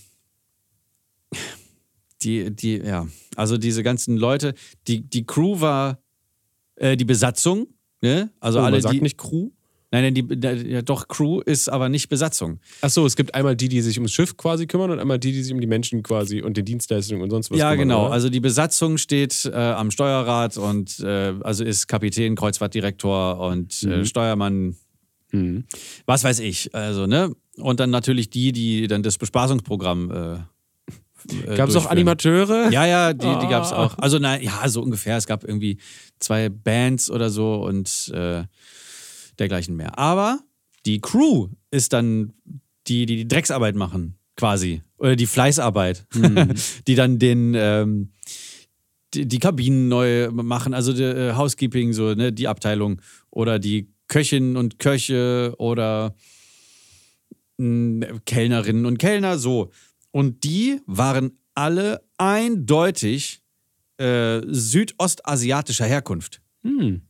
die, 2.22 2.50
die, 2.54 2.76
ja, 2.78 3.06
also 3.34 3.58
diese 3.58 3.82
ganzen 3.82 4.16
Leute, 4.16 4.54
die, 4.86 5.00
die 5.02 5.24
Crew 5.26 5.60
war 5.60 5.98
äh, 6.76 6.96
die 6.96 7.04
Besatzung, 7.04 7.68
ne? 8.00 8.30
Also 8.40 8.58
Oh, 8.58 8.62
alle 8.62 8.72
man 8.76 8.82
sagt 8.82 8.94
die. 8.94 9.00
nicht 9.00 9.18
Crew. 9.18 9.50
Nein, 9.92 10.02
nein, 10.02 10.14
die, 10.14 10.70
ja, 10.72 10.82
doch, 10.82 11.06
Crew 11.06 11.40
ist 11.40 11.68
aber 11.68 11.88
nicht 11.88 12.08
Besatzung. 12.08 12.58
Achso, 12.80 13.06
es 13.06 13.14
gibt 13.14 13.34
einmal 13.36 13.54
die, 13.54 13.68
die 13.68 13.80
sich 13.82 13.96
ums 13.98 14.12
Schiff 14.12 14.36
quasi 14.36 14.66
kümmern 14.66 14.90
und 14.90 14.98
einmal 14.98 15.18
die, 15.20 15.30
die 15.32 15.42
sich 15.42 15.52
um 15.52 15.60
die 15.60 15.68
Menschen 15.68 16.02
quasi 16.02 16.42
und 16.42 16.56
die 16.56 16.64
Dienstleistungen 16.64 17.22
und 17.22 17.30
sonst 17.30 17.50
was 17.52 17.58
ja, 17.58 17.70
kümmern. 17.70 17.88
genau. 17.88 18.04
oder? 18.06 18.12
Also 18.12 18.28
die 18.28 18.40
Besatzung 18.40 18.98
steht 18.98 19.44
äh, 19.44 19.54
am 19.54 19.92
Steuerrad 19.92 20.56
und 20.56 20.98
äh, 21.00 21.34
also 21.40 21.62
ist 21.64 21.86
Kapitän, 21.86 22.34
Kreuzfahrtdirektor 22.34 23.38
und 23.38 23.82
äh, 23.84 24.04
Steuermann, 24.04 24.76
Mhm. 25.32 25.64
was 26.06 26.22
weiß 26.22 26.38
ich. 26.38 26.72
Also, 26.74 27.06
ne? 27.06 27.34
Und 27.56 27.80
dann 27.80 27.90
natürlich 27.90 28.30
die, 28.30 28.52
die 28.52 28.86
dann 28.86 29.02
das 29.02 29.18
Bespaßungsprogramm. 29.18 30.10
Äh, 30.10 31.52
äh, 31.52 31.56
Gab 31.56 31.68
es 31.68 31.76
auch. 31.76 31.86
Animateure? 31.86 32.70
Ja, 32.70 32.86
ja, 32.86 33.12
die, 33.12 33.26
die 33.26 33.48
gab 33.48 33.64
es 33.64 33.72
auch. 33.72 33.98
Also, 33.98 34.18
nein, 34.20 34.42
ja, 34.42 34.68
so 34.68 34.82
ungefähr. 34.82 35.16
Es 35.16 35.26
gab 35.26 35.42
irgendwie 35.42 35.78
zwei 36.20 36.48
Bands 36.48 37.10
oder 37.10 37.30
so 37.30 37.56
und 37.56 38.12
äh, 38.14 38.44
dergleichen 39.38 39.76
mehr. 39.76 39.98
Aber 39.98 40.40
die 40.84 41.00
Crew 41.00 41.48
ist 41.70 41.92
dann 41.92 42.32
die, 42.86 43.06
die 43.06 43.16
die 43.16 43.28
Drecksarbeit 43.28 43.74
machen, 43.74 44.18
quasi. 44.36 44.82
Oder 44.98 45.16
die 45.16 45.26
Fleißarbeit. 45.26 46.06
die 46.86 46.94
dann 46.94 47.18
den. 47.18 47.54
Ähm, 47.54 48.12
die, 49.14 49.26
die 49.26 49.38
Kabinen 49.38 49.88
neu 49.88 50.30
machen, 50.30 50.74
also 50.74 50.92
die, 50.92 51.02
äh, 51.02 51.34
Housekeeping, 51.34 51.92
so, 51.92 52.14
ne, 52.14 52.32
die 52.32 52.48
Abteilung. 52.48 53.00
Oder 53.30 53.58
die 53.58 53.88
Köchinnen 54.08 54.56
und 54.56 54.78
Köche 54.78 55.54
oder 55.58 56.14
mh, 57.58 58.20
Kellnerinnen 58.26 58.86
und 58.86 58.98
Kellner, 58.98 59.38
so. 59.38 59.70
Und 60.10 60.44
die 60.44 60.80
waren 60.86 61.38
alle 61.54 62.02
eindeutig 62.18 63.42
äh, 63.98 64.42
südostasiatischer 64.46 65.86
Herkunft 65.86 66.42
Hm. 66.66 67.02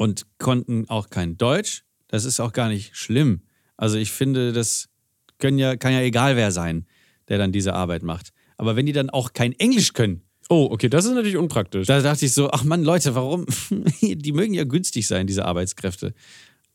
Und 0.00 0.24
konnten 0.38 0.88
auch 0.88 1.10
kein 1.10 1.36
Deutsch. 1.36 1.84
Das 2.08 2.24
ist 2.24 2.40
auch 2.40 2.54
gar 2.54 2.70
nicht 2.70 2.96
schlimm. 2.96 3.42
Also 3.76 3.98
ich 3.98 4.10
finde, 4.10 4.54
das 4.54 4.88
können 5.36 5.58
ja, 5.58 5.76
kann 5.76 5.92
ja 5.92 6.00
egal 6.00 6.36
wer 6.36 6.52
sein, 6.52 6.86
der 7.28 7.36
dann 7.36 7.52
diese 7.52 7.74
Arbeit 7.74 8.02
macht. 8.02 8.30
Aber 8.56 8.76
wenn 8.76 8.86
die 8.86 8.94
dann 8.94 9.10
auch 9.10 9.34
kein 9.34 9.52
Englisch 9.52 9.92
können, 9.92 10.22
Oh, 10.48 10.68
okay, 10.72 10.88
das 10.88 11.04
ist 11.04 11.12
natürlich 11.12 11.36
unpraktisch. 11.36 11.86
da 11.86 12.00
dachte 12.00 12.24
ich 12.24 12.32
so, 12.32 12.50
ach 12.50 12.64
Mann, 12.64 12.82
Leute, 12.82 13.14
warum? 13.14 13.46
Die 14.02 14.32
mögen 14.32 14.52
ja 14.52 14.64
günstig 14.64 15.06
sein, 15.06 15.28
diese 15.28 15.44
Arbeitskräfte. 15.44 16.12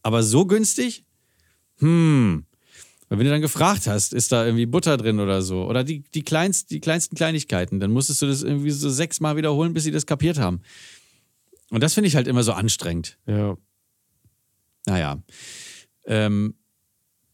Aber 0.02 0.24
so 0.24 0.46
günstig? 0.46 1.04
Hm. 1.80 2.46
Weil 3.10 3.20
wenn 3.20 3.26
du 3.26 3.32
dann 3.32 3.42
gefragt 3.42 3.88
hast, 3.88 4.14
ist 4.14 4.32
da 4.32 4.46
irgendwie 4.46 4.66
Butter 4.66 4.96
drin 4.96 5.20
oder 5.20 5.42
so, 5.42 5.66
oder 5.66 5.84
die, 5.84 6.04
die, 6.14 6.24
kleinst, 6.24 6.72
die 6.72 6.80
kleinsten 6.80 7.18
Kleinigkeiten, 7.18 7.82
dann 7.82 7.92
musstest 7.92 8.22
du 8.22 8.28
das 8.28 8.44
irgendwie 8.44 8.72
so 8.72 8.90
sechsmal 8.90 9.36
wiederholen, 9.36 9.74
bis 9.74 9.84
sie 9.84 9.92
das 9.92 10.06
kapiert 10.06 10.38
haben. 10.38 10.62
Und 11.72 11.82
das 11.82 11.94
finde 11.94 12.08
ich 12.08 12.16
halt 12.16 12.28
immer 12.28 12.44
so 12.44 12.54
anstrengend. 12.54 13.18
ja. 13.28 13.58
Naja. 14.88 15.24
Ähm, 16.06 16.54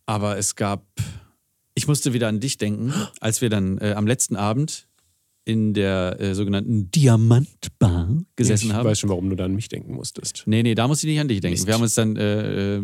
aber 0.06 0.38
es 0.38 0.56
gab, 0.56 0.86
ich 1.76 1.88
musste 1.88 2.14
wieder 2.14 2.30
an 2.30 2.40
dich 2.40 2.58
denken, 2.58 2.94
als 3.20 3.42
wir 3.42 3.50
dann 3.50 3.78
äh, 3.80 3.94
am 3.94 4.08
letzten 4.08 4.38
Abend 4.38 4.88
in 5.44 5.74
der 5.74 6.18
äh, 6.20 6.36
sogenannten 6.36 6.92
Diamantbar 6.92 8.24
gesessen 8.36 8.68
ich 8.68 8.74
haben. 8.74 8.86
weiß 8.88 9.00
schon, 9.00 9.10
warum 9.10 9.30
du 9.30 9.36
da 9.36 9.46
an 9.46 9.56
mich 9.56 9.70
denken 9.70 9.94
musstest. 9.94 10.44
Nee, 10.46 10.64
nee, 10.64 10.76
da 10.76 10.88
musste 10.88 11.08
ich 11.08 11.14
nicht 11.14 11.20
an 11.20 11.28
dich 11.28 11.42
denken. 11.42 11.56
Mist. 11.56 11.68
Wir 11.68 11.74
haben 11.74 11.82
uns 11.82 11.96
dann 11.96 12.16
äh, 12.16 12.76
äh, 12.76 12.84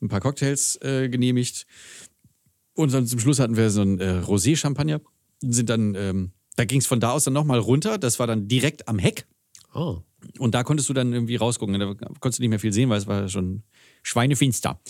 ein 0.00 0.08
paar 0.08 0.20
Cocktails 0.20 0.76
äh, 0.82 1.08
genehmigt 1.08 1.66
und 2.74 2.92
dann 2.92 3.06
zum 3.06 3.18
Schluss 3.18 3.40
hatten 3.40 3.56
wir 3.56 3.70
so 3.70 3.82
ein 3.82 3.98
äh, 3.98 4.20
Rosé-Champagner. 4.20 5.00
Sind 5.40 5.68
dann, 5.68 5.94
ähm, 5.96 6.30
da 6.56 6.64
ging 6.64 6.80
es 6.80 6.86
von 6.86 7.00
da 7.00 7.10
aus 7.12 7.24
dann 7.24 7.34
nochmal 7.34 7.58
runter. 7.58 7.98
Das 7.98 8.18
war 8.18 8.26
dann 8.26 8.46
direkt 8.48 8.88
am 8.88 8.98
Heck. 8.98 9.26
Oh. 9.74 9.98
Und 10.38 10.54
da 10.54 10.64
konntest 10.64 10.88
du 10.88 10.94
dann 10.94 11.12
irgendwie 11.12 11.36
rausgucken. 11.36 11.78
Da 11.78 11.94
konntest 12.20 12.38
du 12.38 12.42
nicht 12.42 12.50
mehr 12.50 12.58
viel 12.58 12.72
sehen, 12.72 12.88
weil 12.88 12.98
es 12.98 13.06
war 13.06 13.28
schon 13.28 13.62
schweinefinster. 14.02 14.80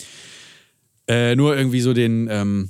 Äh, 1.07 1.35
nur 1.35 1.55
irgendwie 1.55 1.81
so 1.81 1.93
den, 1.93 2.27
ähm, 2.29 2.69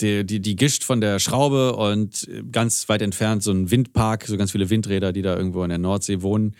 die, 0.00 0.24
die, 0.24 0.40
die 0.40 0.56
Gischt 0.56 0.84
von 0.84 1.00
der 1.00 1.18
Schraube 1.18 1.76
und 1.76 2.28
ganz 2.50 2.88
weit 2.88 3.02
entfernt 3.02 3.42
so 3.42 3.52
ein 3.52 3.70
Windpark, 3.70 4.26
so 4.26 4.36
ganz 4.36 4.52
viele 4.52 4.70
Windräder, 4.70 5.12
die 5.12 5.22
da 5.22 5.36
irgendwo 5.36 5.62
in 5.62 5.68
der 5.68 5.78
Nordsee 5.78 6.22
wohnen. 6.22 6.56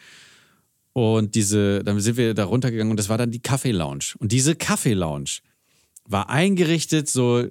Und 0.92 1.34
diese, 1.34 1.82
dann 1.82 1.98
sind 1.98 2.16
wir 2.16 2.34
da 2.34 2.44
runtergegangen 2.44 2.92
und 2.92 2.98
das 2.98 3.08
war 3.08 3.18
dann 3.18 3.32
die 3.32 3.42
Kaffee-Lounge. 3.42 4.14
Und 4.18 4.30
diese 4.30 4.54
Kaffee-Lounge 4.54 5.40
war 6.04 6.30
eingerichtet 6.30 7.08
so 7.08 7.46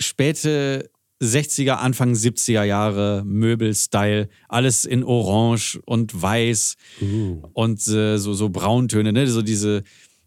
späte 0.00 0.90
60er, 1.20 1.72
Anfang 1.72 2.12
70er 2.12 2.62
Jahre, 2.64 3.22
Möbel-Style, 3.26 4.28
alles 4.48 4.84
in 4.84 5.02
Orange 5.02 5.80
und 5.84 6.20
Weiß 6.20 6.76
und 7.52 7.86
äh, 7.88 8.18
so, 8.18 8.34
so 8.34 8.48
Brauntöne, 8.50 9.12
ne? 9.12 9.26
So 9.26 9.42
diese, 9.42 9.82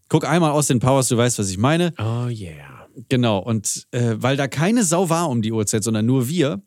guck 0.08 0.26
einmal 0.28 0.50
aus 0.50 0.66
den 0.66 0.80
Powers, 0.80 1.08
du 1.08 1.16
weißt, 1.16 1.38
was 1.38 1.50
ich 1.50 1.58
meine. 1.58 1.94
Oh 1.98 2.28
yeah. 2.28 2.88
Genau, 3.08 3.38
und 3.38 3.86
äh, 3.92 4.16
weil 4.18 4.36
da 4.36 4.48
keine 4.48 4.84
Sau 4.84 5.08
war 5.08 5.30
um 5.30 5.40
die 5.40 5.50
Uhrzeit, 5.52 5.82
sondern 5.82 6.04
nur 6.04 6.28
wir, 6.28 6.60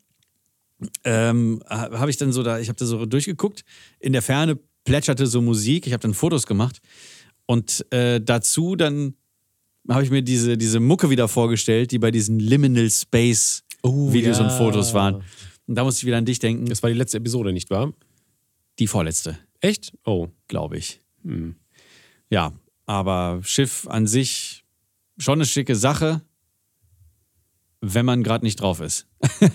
ähm, 1.04 1.62
ha- 1.70 1.92
habe 2.00 2.10
ich 2.10 2.18
dann 2.18 2.32
so 2.34 2.42
da, 2.44 2.60
ich 2.60 2.68
habe 2.68 2.78
da 2.80 2.86
so 2.86 3.06
durchgeguckt. 3.06 3.64
In 4.00 4.14
der 4.14 4.22
Ferne 4.22 4.58
plätscherte 4.86 5.28
so 5.28 5.42
Musik, 5.42 5.88
ich 5.88 5.94
habe 5.94 6.02
dann 6.02 6.14
Fotos 6.14 6.48
gemacht. 6.48 6.80
Und 7.46 7.86
äh, 7.92 8.20
dazu 8.22 8.76
dann 8.76 9.14
habe 9.88 10.04
ich 10.04 10.10
mir 10.10 10.24
diese, 10.24 10.58
diese 10.58 10.80
Mucke 10.80 11.12
wieder 11.12 11.28
vorgestellt, 11.28 11.92
die 11.92 12.00
bei 12.00 12.10
diesen 12.10 12.40
Liminal 12.40 12.90
Space 12.90 13.64
Oh, 13.86 14.12
Videos 14.12 14.40
ja. 14.40 14.46
und 14.46 14.52
Fotos 14.52 14.94
waren. 14.94 15.24
Und 15.68 15.76
da 15.76 15.84
musste 15.84 16.00
ich 16.00 16.06
wieder 16.06 16.18
an 16.18 16.26
dich 16.26 16.40
denken. 16.40 16.66
Das 16.66 16.82
war 16.84 16.90
die 16.90 16.96
letzte 16.96 17.18
Episode, 17.18 17.54
nicht 17.54 17.70
wahr? 17.70 17.94
Die 18.80 18.88
vorletzte, 18.88 19.38
Echt? 19.62 19.94
Oh. 20.06 20.28
glaube 20.48 20.78
ich. 20.78 21.00
Ja, 22.30 22.52
aber 22.86 23.40
Schiff 23.44 23.88
an 23.88 24.06
sich 24.06 24.66
schon 25.18 25.36
eine 25.40 25.46
schicke 25.46 25.76
Sache, 25.76 26.22
wenn 27.82 28.06
man 28.06 28.24
gerade 28.24 28.44
nicht 28.46 28.60
drauf 28.60 28.82
ist. 28.82 29.08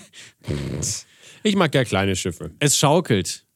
Ich 1.43 1.57
mag 1.57 1.75
ja 1.75 1.85
kleine 1.85 2.17
Schiffe. 2.17 2.51
Es 2.59 2.77
schaukelt. 2.77 3.47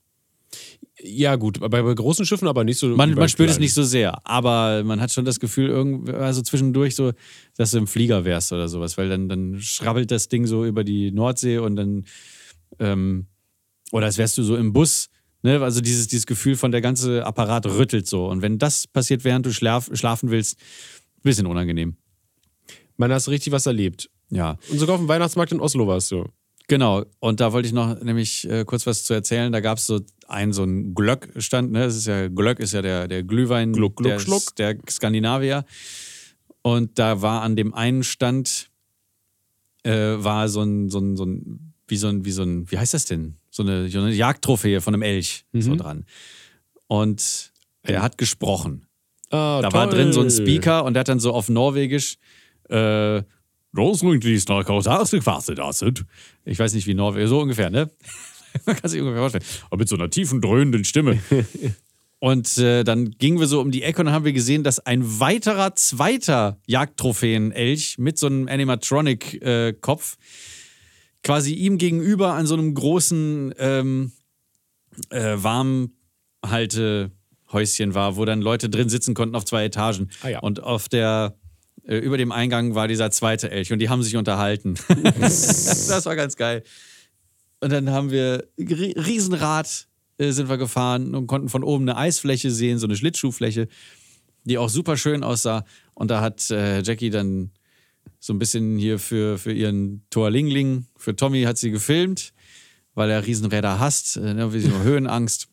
Ja, 1.06 1.36
gut, 1.36 1.60
bei, 1.60 1.68
bei 1.68 1.94
großen 1.94 2.24
Schiffen 2.24 2.48
aber 2.48 2.64
nicht 2.64 2.78
so. 2.78 2.88
Man, 2.88 3.12
man 3.12 3.28
spürt 3.28 3.50
es 3.50 3.58
nicht 3.58 3.74
so 3.74 3.82
sehr, 3.82 4.26
aber 4.26 4.82
man 4.84 5.02
hat 5.02 5.12
schon 5.12 5.26
das 5.26 5.38
Gefühl, 5.38 6.10
also 6.14 6.40
zwischendurch 6.40 6.94
so, 6.94 7.12
dass 7.58 7.72
du 7.72 7.78
im 7.78 7.86
Flieger 7.86 8.24
wärst 8.24 8.54
oder 8.54 8.68
sowas, 8.68 8.96
weil 8.96 9.10
dann, 9.10 9.28
dann 9.28 9.60
schrabbelt 9.60 10.10
das 10.10 10.28
Ding 10.28 10.46
so 10.46 10.64
über 10.64 10.82
die 10.82 11.10
Nordsee 11.10 11.58
und 11.58 11.76
dann, 11.76 12.04
ähm, 12.78 13.26
oder 13.92 14.06
als 14.06 14.16
wärst 14.16 14.38
du 14.38 14.42
so 14.42 14.56
im 14.56 14.72
Bus, 14.72 15.10
ne? 15.42 15.60
Also 15.60 15.82
dieses, 15.82 16.08
dieses 16.08 16.24
Gefühl 16.24 16.56
von 16.56 16.72
der 16.72 16.80
ganze 16.80 17.26
Apparat 17.26 17.66
rüttelt 17.66 18.06
so. 18.06 18.26
Und 18.26 18.40
wenn 18.40 18.56
das 18.58 18.86
passiert, 18.86 19.24
während 19.24 19.44
du 19.44 19.52
schlaf, 19.52 19.90
schlafen 19.92 20.30
willst, 20.30 20.58
bisschen 21.22 21.46
unangenehm. 21.46 21.98
Man 22.96 23.12
hast 23.12 23.28
richtig 23.28 23.52
was 23.52 23.66
erlebt. 23.66 24.08
Ja. 24.30 24.56
Und 24.70 24.78
sogar 24.78 24.94
auf 24.94 25.02
dem 25.02 25.08
Weihnachtsmarkt 25.08 25.52
in 25.52 25.60
Oslo 25.60 25.86
warst 25.86 26.10
du. 26.12 26.24
Genau, 26.68 27.04
und 27.20 27.40
da 27.40 27.52
wollte 27.52 27.66
ich 27.68 27.74
noch 27.74 28.00
nämlich 28.02 28.48
äh, 28.48 28.64
kurz 28.64 28.86
was 28.86 29.04
zu 29.04 29.12
erzählen. 29.12 29.52
Da 29.52 29.60
gab 29.60 29.76
es 29.78 29.86
so 29.86 30.00
einen, 30.28 30.52
so 30.54 30.62
einen 30.62 30.94
Glöck-Stand, 30.94 31.70
ne? 31.72 31.80
Das 31.80 31.94
ist 31.94 32.06
ja, 32.06 32.28
Glöck 32.28 32.58
ist 32.58 32.72
ja 32.72 32.80
der, 32.80 33.06
der 33.06 33.22
Glühwein 33.22 33.72
Gluck, 33.74 33.96
Gluck, 33.96 34.08
der, 34.10 34.18
Schluck. 34.18 34.56
der 34.56 34.76
Skandinavier. 34.88 35.64
Und 36.62 36.98
da 36.98 37.20
war 37.20 37.42
an 37.42 37.56
dem 37.56 37.74
einen 37.74 38.02
Stand 38.02 38.70
äh, 39.82 39.92
war 39.92 40.48
so 40.48 40.62
ein, 40.62 40.88
so 40.88 40.98
ein, 41.00 41.16
so 41.16 41.26
ein, 41.26 41.74
wie 41.86 41.96
so 41.98 42.08
ein, 42.08 42.24
wie 42.24 42.30
so 42.32 42.42
ein, 42.42 42.70
wie 42.70 42.78
heißt 42.78 42.94
das 42.94 43.04
denn? 43.04 43.36
So 43.50 43.62
eine, 43.62 43.90
so 43.90 44.00
eine 44.00 44.12
Jagdtrophäe 44.14 44.80
von 44.80 44.94
einem 44.94 45.02
Elch 45.02 45.44
Mhm. 45.52 45.60
so 45.62 45.76
dran. 45.76 46.06
Und 46.86 47.52
der 47.86 48.00
hat 48.00 48.16
gesprochen. 48.16 48.86
Ah, 49.30 49.60
Da 49.60 49.70
war 49.72 49.86
drin 49.88 50.14
so 50.14 50.20
ein 50.22 50.28
toll. 50.30 50.40
Speaker 50.46 50.84
und 50.86 50.94
der 50.94 51.00
hat 51.00 51.08
dann 51.08 51.20
so 51.20 51.32
auf 51.34 51.50
Norwegisch 51.50 52.16
äh. 52.70 53.22
Ich 56.44 56.58
weiß 56.58 56.74
nicht, 56.74 56.86
wie 56.86 56.94
Norwegisch, 56.94 57.28
so 57.28 57.40
ungefähr, 57.40 57.70
ne? 57.70 57.90
Man 58.66 58.76
kann 58.76 58.88
sich 58.88 59.00
ungefähr 59.00 59.20
vorstellen. 59.20 59.44
Aber 59.66 59.78
mit 59.78 59.88
so 59.88 59.96
einer 59.96 60.10
tiefen, 60.10 60.40
dröhnenden 60.40 60.84
Stimme. 60.84 61.18
und 62.20 62.56
äh, 62.58 62.84
dann 62.84 63.10
gingen 63.10 63.40
wir 63.40 63.48
so 63.48 63.60
um 63.60 63.72
die 63.72 63.82
Ecke 63.82 64.02
und 64.02 64.12
haben 64.12 64.24
wir 64.24 64.32
gesehen, 64.32 64.62
dass 64.62 64.78
ein 64.78 65.20
weiterer, 65.20 65.74
zweiter 65.74 66.58
Jagdtrophäen-Elch 66.66 67.98
mit 67.98 68.16
so 68.16 68.26
einem 68.26 68.48
Animatronic-Kopf 68.48 70.16
quasi 71.24 71.54
ihm 71.54 71.78
gegenüber 71.78 72.34
an 72.34 72.46
so 72.46 72.54
einem 72.54 72.74
großen 72.74 73.54
ähm, 73.58 74.12
äh, 75.10 75.36
Warmhaltehäuschen 75.36 77.94
war, 77.94 78.16
wo 78.16 78.24
dann 78.24 78.40
Leute 78.40 78.68
drin 78.68 78.88
sitzen 78.88 79.14
konnten 79.14 79.34
auf 79.34 79.44
zwei 79.44 79.64
Etagen. 79.64 80.10
Ah 80.22 80.28
ja. 80.28 80.38
Und 80.40 80.62
auf 80.62 80.88
der 80.88 81.36
äh, 81.86 81.98
über 81.98 82.16
dem 82.18 82.32
Eingang 82.32 82.74
war 82.74 82.88
dieser 82.88 83.10
zweite 83.10 83.50
Elch 83.50 83.72
und 83.72 83.78
die 83.78 83.88
haben 83.88 84.02
sich 84.02 84.16
unterhalten. 84.16 84.74
das 85.20 86.04
war 86.06 86.16
ganz 86.16 86.36
geil. 86.36 86.62
Und 87.60 87.70
dann 87.72 87.90
haben 87.90 88.10
wir 88.10 88.46
ri- 88.58 88.94
Riesenrad 89.06 89.86
äh, 90.18 90.30
sind 90.32 90.48
wir 90.48 90.58
gefahren 90.58 91.14
und 91.14 91.26
konnten 91.26 91.48
von 91.48 91.64
oben 91.64 91.88
eine 91.88 91.96
Eisfläche 91.96 92.50
sehen, 92.50 92.78
so 92.78 92.86
eine 92.86 92.96
Schlittschuhfläche, 92.96 93.68
die 94.44 94.58
auch 94.58 94.68
super 94.68 94.96
schön 94.96 95.22
aussah. 95.24 95.64
Und 95.94 96.10
da 96.10 96.20
hat 96.20 96.50
äh, 96.50 96.82
Jackie 96.82 97.10
dann 97.10 97.50
so 98.20 98.32
ein 98.32 98.38
bisschen 98.38 98.76
hier 98.78 98.98
für, 98.98 99.38
für 99.38 99.52
ihren 99.52 100.04
Torlingling, 100.10 100.86
für 100.96 101.14
Tommy 101.16 101.42
hat 101.44 101.58
sie 101.58 101.70
gefilmt. 101.70 102.32
weil 102.94 103.10
er 103.10 103.26
Riesenräder 103.26 103.78
hasst, 103.80 104.16
äh, 104.16 104.34
ne, 104.34 104.50
so 104.60 104.82
Höhenangst. 104.82 105.48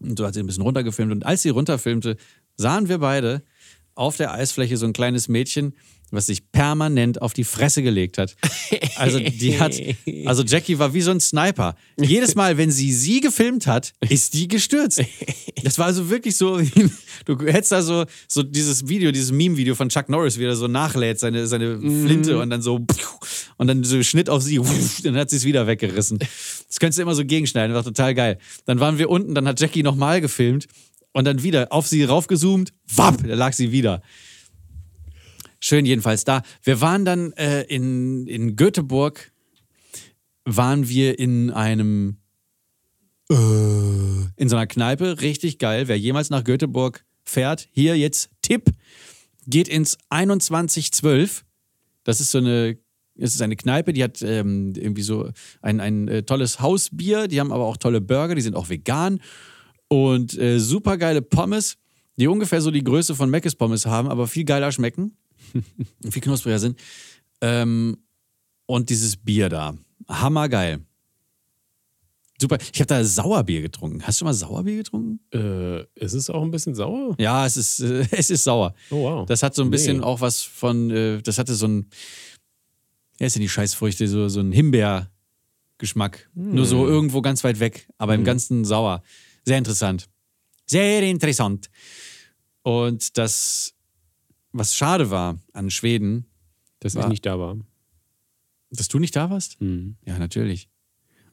Und 0.00 0.18
so 0.18 0.26
hat 0.26 0.34
sie 0.34 0.40
ein 0.40 0.46
bisschen 0.46 0.62
runtergefilmt. 0.62 1.12
Und 1.12 1.26
als 1.26 1.42
sie 1.42 1.50
runterfilmte, 1.50 2.16
sahen 2.56 2.88
wir 2.88 2.98
beide 2.98 3.42
auf 3.98 4.16
der 4.16 4.32
Eisfläche 4.32 4.76
so 4.76 4.86
ein 4.86 4.92
kleines 4.92 5.28
Mädchen, 5.28 5.74
was 6.10 6.26
sich 6.26 6.50
permanent 6.52 7.20
auf 7.20 7.34
die 7.34 7.44
Fresse 7.44 7.82
gelegt 7.82 8.16
hat. 8.16 8.36
Also 8.96 9.20
die 9.20 9.60
hat, 9.60 9.80
also 10.24 10.42
Jackie 10.42 10.78
war 10.78 10.94
wie 10.94 11.00
so 11.02 11.10
ein 11.10 11.20
Sniper. 11.20 11.76
Jedes 12.00 12.34
Mal, 12.34 12.56
wenn 12.58 12.70
sie 12.70 12.92
sie 12.92 13.20
gefilmt 13.20 13.66
hat, 13.66 13.92
ist 14.08 14.34
die 14.34 14.48
gestürzt. 14.48 15.02
Das 15.62 15.78
war 15.78 15.86
also 15.86 16.10
wirklich 16.10 16.36
so, 16.36 16.60
du 17.24 17.38
hättest 17.46 17.72
da 17.72 17.82
so, 17.82 18.04
so 18.26 18.42
dieses 18.42 18.88
Video, 18.88 19.12
dieses 19.12 19.32
Meme-Video 19.32 19.74
von 19.74 19.88
Chuck 19.88 20.08
Norris, 20.08 20.38
wie 20.38 20.44
er 20.44 20.56
so 20.56 20.68
nachlädt, 20.68 21.18
seine, 21.18 21.46
seine 21.46 21.78
Flinte 21.78 22.38
und 22.38 22.50
dann 22.50 22.62
so, 22.62 22.86
und 23.56 23.66
dann 23.66 23.84
so 23.84 24.02
Schnitt 24.02 24.30
auf 24.30 24.42
sie, 24.42 24.60
dann 25.02 25.16
hat 25.16 25.30
sie 25.30 25.36
es 25.36 25.44
wieder 25.44 25.66
weggerissen. 25.66 26.18
Das 26.18 26.78
könntest 26.80 26.98
du 26.98 27.02
immer 27.02 27.14
so 27.14 27.24
gegenschneiden, 27.24 27.74
war 27.74 27.84
total 27.84 28.14
geil. 28.14 28.38
Dann 28.66 28.80
waren 28.80 28.98
wir 28.98 29.10
unten, 29.10 29.34
dann 29.34 29.46
hat 29.46 29.60
Jackie 29.60 29.82
nochmal 29.82 30.20
gefilmt 30.20 30.68
und 31.18 31.24
dann 31.24 31.42
wieder 31.42 31.72
auf 31.72 31.88
sie 31.88 32.04
raufgezoomt, 32.04 32.72
wapp, 32.94 33.26
da 33.26 33.34
lag 33.34 33.52
sie 33.52 33.72
wieder. 33.72 34.02
Schön 35.58 35.84
jedenfalls 35.84 36.22
da. 36.22 36.42
Wir 36.62 36.80
waren 36.80 37.04
dann 37.04 37.32
äh, 37.32 37.62
in, 37.62 38.28
in 38.28 38.54
Göteborg, 38.54 39.32
waren 40.44 40.88
wir 40.88 41.18
in 41.18 41.50
einem, 41.50 42.18
äh, 43.28 43.34
in 43.34 44.48
so 44.48 44.54
einer 44.54 44.68
Kneipe, 44.68 45.20
richtig 45.20 45.58
geil. 45.58 45.88
Wer 45.88 45.98
jemals 45.98 46.30
nach 46.30 46.44
Göteborg 46.44 47.04
fährt, 47.24 47.68
hier 47.72 47.98
jetzt 47.98 48.30
Tipp, 48.40 48.70
geht 49.44 49.66
ins 49.66 49.98
2112. 50.10 51.44
Das 52.04 52.20
ist 52.20 52.30
so 52.30 52.38
eine, 52.38 52.78
es 53.16 53.34
ist 53.34 53.42
eine 53.42 53.56
Kneipe, 53.56 53.92
die 53.92 54.04
hat 54.04 54.22
ähm, 54.22 54.72
irgendwie 54.76 55.02
so 55.02 55.32
ein, 55.62 55.80
ein 55.80 56.06
äh, 56.06 56.22
tolles 56.22 56.60
Hausbier, 56.60 57.26
die 57.26 57.40
haben 57.40 57.50
aber 57.50 57.64
auch 57.64 57.76
tolle 57.76 58.00
Burger, 58.00 58.36
die 58.36 58.40
sind 58.40 58.54
auch 58.54 58.68
vegan 58.68 59.18
und 59.88 60.36
äh, 60.38 60.58
super 60.58 60.96
geile 60.96 61.22
Pommes, 61.22 61.76
die 62.16 62.26
ungefähr 62.28 62.60
so 62.60 62.70
die 62.70 62.84
Größe 62.84 63.14
von 63.14 63.30
Mc's 63.30 63.54
Pommes 63.54 63.86
haben, 63.86 64.08
aber 64.08 64.26
viel 64.26 64.44
geiler 64.44 64.72
schmecken 64.72 65.16
und 66.04 66.12
viel 66.12 66.22
knuspriger 66.22 66.58
sind. 66.58 66.78
Ähm, 67.40 67.96
und 68.66 68.90
dieses 68.90 69.16
Bier 69.16 69.48
da. 69.48 69.74
Hammergeil. 70.08 70.80
Super. 72.40 72.58
Ich 72.72 72.78
habe 72.80 72.86
da 72.86 73.02
Sauerbier 73.02 73.62
getrunken. 73.62 74.02
Hast 74.06 74.20
du 74.20 74.24
mal 74.24 74.32
Sauerbier 74.34 74.76
getrunken? 74.76 75.18
Äh, 75.34 75.82
ist 75.96 76.12
es 76.14 76.30
auch 76.30 76.42
ein 76.42 76.50
bisschen 76.52 76.74
sauer? 76.74 77.16
Ja, 77.18 77.44
es 77.46 77.56
ist, 77.56 77.80
äh, 77.80 78.06
es 78.12 78.30
ist 78.30 78.44
sauer. 78.44 78.74
Oh, 78.90 79.02
wow. 79.02 79.26
Das 79.26 79.42
hat 79.42 79.54
so 79.54 79.62
ein 79.62 79.70
bisschen 79.70 79.98
Nee. 79.98 80.02
auch 80.04 80.20
was 80.20 80.42
von, 80.42 80.90
äh, 80.90 81.20
das 81.22 81.38
hatte 81.38 81.54
so 81.54 81.66
ein, 81.66 81.86
ja, 83.18 83.26
ist 83.26 83.34
denn 83.34 83.42
die 83.42 83.48
Scheißfrüchte, 83.48 84.06
so, 84.06 84.28
so 84.28 84.38
ein 84.40 84.52
Himbeergeschmack. 84.52 86.28
Nur 86.34 86.64
so 86.66 86.82
Hm. 86.82 86.88
irgendwo 86.88 87.22
ganz 87.22 87.42
weit 87.42 87.58
weg, 87.58 87.88
aber 87.98 88.14
im 88.14 88.22
Ganzen 88.24 88.64
sauer. 88.64 89.02
Sehr 89.48 89.58
interessant. 89.58 90.08
Sehr 90.66 91.02
interessant. 91.02 91.70
Und 92.62 93.16
das, 93.16 93.74
was 94.52 94.74
schade 94.76 95.10
war 95.10 95.38
an 95.54 95.70
Schweden, 95.70 96.26
Dass 96.80 96.94
War- 96.94 97.04
ich 97.04 97.08
nicht 97.08 97.26
da 97.26 97.38
war. 97.38 97.56
dass 98.70 98.88
du 98.88 98.98
nicht 98.98 99.16
da 99.16 99.30
warst? 99.30 99.58
Mhm. 99.60 99.96
Ja, 100.06 100.18
natürlich. 100.18 100.68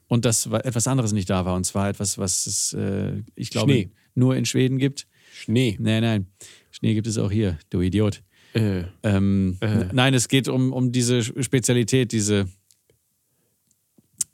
Und 0.08 0.24
dass 0.24 0.50
wa- 0.50 0.60
etwas 0.60 0.88
anderes 0.88 1.12
nicht 1.12 1.28
da 1.28 1.44
war. 1.44 1.54
Und 1.54 1.64
zwar 1.64 1.88
etwas, 1.90 2.16
was 2.16 2.46
es, 2.46 2.72
äh, 2.72 3.22
ich 3.34 3.50
glaube, 3.50 3.72
Schnee. 3.72 3.90
nur 4.14 4.34
in 4.36 4.44
Schweden 4.46 4.78
gibt. 4.78 5.06
Schnee. 5.34 5.76
Nein, 5.78 6.02
nein. 6.02 6.26
Schnee 6.70 6.94
gibt 6.94 7.06
es 7.06 7.18
auch 7.18 7.30
hier, 7.30 7.58
du 7.70 7.80
Idiot. 7.82 8.22
Äh, 8.54 8.84
Ähm, 9.02 9.58
n- 9.60 9.90
Nein, 9.92 10.14
es 10.14 10.28
geht 10.28 10.48
um, 10.48 10.72
um 10.72 10.90
diese 10.90 11.22
Spezialität, 11.22 12.12
diese 12.12 12.48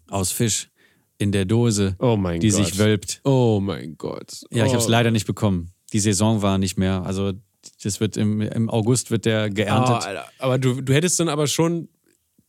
aus 0.09 0.31
Fisch 0.33 0.71
in 1.23 1.33
der 1.33 1.45
Dose, 1.45 1.97
oh 2.01 2.17
mein 2.17 2.41
die 2.41 2.51
Gott. 2.51 2.67
sich 2.67 2.79
wölbt. 2.79 3.21
Oh 3.25 3.61
mein 3.63 3.97
Gott. 3.97 4.45
Ja, 4.51 4.65
ich 4.65 4.71
oh. 4.71 4.75
habe 4.75 4.83
es 4.83 4.89
leider 4.89 5.11
nicht 5.11 5.27
bekommen. 5.27 5.71
Die 5.93 6.01
Saison 6.01 6.43
war 6.43 6.59
nicht 6.59 6.77
mehr. 6.79 7.05
Also 7.05 7.33
das 7.83 8.01
wird 8.01 8.17
im, 8.17 8.41
im 8.41 8.69
August 8.69 9.11
wird 9.11 9.25
der 9.25 9.49
Oh, 9.51 9.55
geerntet. 9.55 10.05
Alter. 10.05 10.27
Aber 10.39 10.59
du, 10.59 10.81
du 10.81 10.93
hättest 10.93 11.21
dann 11.21 11.29
aber 11.29 11.47
schon, 11.47 11.89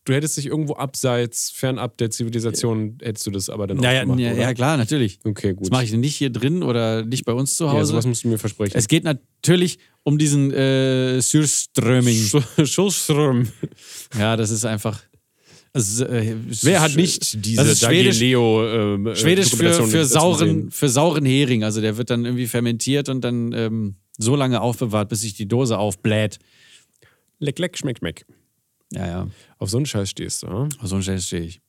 du 0.05 0.13
hättest 0.13 0.37
dich 0.37 0.47
irgendwo 0.47 0.73
abseits, 0.73 1.51
fernab 1.51 1.97
der 1.97 2.09
Zivilisation, 2.09 2.97
hättest 3.01 3.27
du 3.27 3.31
das 3.31 3.49
aber 3.49 3.67
dann 3.67 3.79
auch 3.79 3.83
ja, 3.83 3.93
ja, 3.93 4.01
gemacht, 4.01 4.19
ja, 4.19 4.33
ja, 4.33 4.53
klar, 4.53 4.77
natürlich. 4.77 5.19
Okay, 5.23 5.53
gut. 5.53 5.65
Das 5.65 5.71
mache 5.71 5.83
ich 5.83 5.93
nicht 5.93 6.15
hier 6.15 6.31
drin 6.31 6.63
oder 6.63 7.05
nicht 7.05 7.25
bei 7.25 7.33
uns 7.33 7.55
zu 7.55 7.65
ja, 7.65 7.73
Hause. 7.73 7.91
sowas 7.91 8.07
musst 8.07 8.23
du 8.23 8.29
mir 8.29 8.39
versprechen. 8.39 8.75
es 8.75 8.87
geht 8.87 9.03
natürlich 9.03 9.77
um 10.03 10.17
diesen 10.17 10.51
äh, 10.51 11.21
Surströmming. 11.21 12.31
Schulström. 12.65 13.49
Ja, 14.17 14.35
das 14.35 14.49
ist 14.49 14.65
einfach. 14.65 14.99
Also, 15.75 16.05
äh, 16.05 16.35
Wer 16.61 16.81
hat 16.81 16.95
nicht 16.95 17.43
diese 17.45 17.63
das 17.63 17.71
ist 17.73 17.83
Schwedisch- 17.85 18.19
Leo 18.19 18.93
ähm, 18.95 19.07
äh, 19.07 19.15
Schwedisch 19.15 19.49
für, 19.55 19.73
für, 19.87 20.05
sauren, 20.05 20.69
für 20.69 20.87
sauren 20.87 21.25
Hering. 21.25 21.63
Also 21.63 21.81
der 21.81 21.97
wird 21.97 22.11
dann 22.11 22.25
irgendwie 22.25 22.45
fermentiert 22.47 23.09
und 23.09 23.21
dann 23.21 23.51
ähm, 23.53 23.95
so 24.19 24.35
lange 24.35 24.61
aufbewahrt, 24.61 25.09
bis 25.09 25.21
sich 25.21 25.33
die 25.33 25.47
Dose 25.47 25.77
aufbläht. 25.79 26.37
Leck, 27.39 27.57
leck, 27.57 27.75
schmeck, 27.77 27.97
schmeck. 27.97 28.25
Ja, 28.91 29.07
ja. 29.07 29.27
Auf 29.57 29.71
so 29.71 29.77
einen 29.77 29.87
Scheiß 29.87 30.11
stehst 30.11 30.43
du, 30.43 30.47
oder? 30.47 30.69
Auf 30.79 30.87
so 30.89 30.95
einen 30.95 31.03
Scheiß 31.03 31.25
stehe 31.25 31.41
ich. 31.43 31.59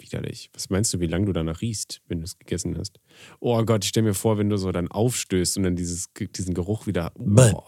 Widerlich. 0.00 0.50
Was 0.54 0.70
meinst 0.70 0.94
du, 0.94 1.00
wie 1.00 1.06
lange 1.06 1.26
du 1.26 1.32
danach 1.32 1.60
riechst, 1.60 2.02
wenn 2.06 2.20
du 2.20 2.24
es 2.24 2.38
gegessen 2.38 2.78
hast? 2.78 3.00
Oh 3.40 3.60
Gott, 3.64 3.82
ich 3.84 3.88
stelle 3.88 4.06
mir 4.06 4.14
vor, 4.14 4.38
wenn 4.38 4.48
du 4.48 4.56
so 4.56 4.70
dann 4.70 4.88
aufstößt 4.88 5.56
und 5.56 5.64
dann 5.64 5.74
dieses, 5.74 6.10
diesen 6.36 6.54
Geruch 6.54 6.86
wieder. 6.86 7.12
Oh. 7.18 7.62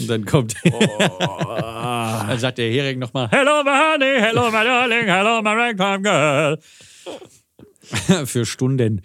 Und 0.00 0.06
dann 0.08 0.24
kommt. 0.24 0.54
dann 0.64 2.38
sagt 2.38 2.58
der 2.58 2.70
Hering 2.70 3.00
nochmal: 3.00 3.28
Hello, 3.30 3.64
my 3.64 3.70
honey, 3.70 4.20
hello, 4.20 4.50
my 4.50 4.64
darling, 4.64 5.06
hello, 5.06 5.42
my 5.42 5.50
ragtime 5.50 6.02
girl. 6.02 6.58
für 8.26 8.46
Stunden. 8.46 9.02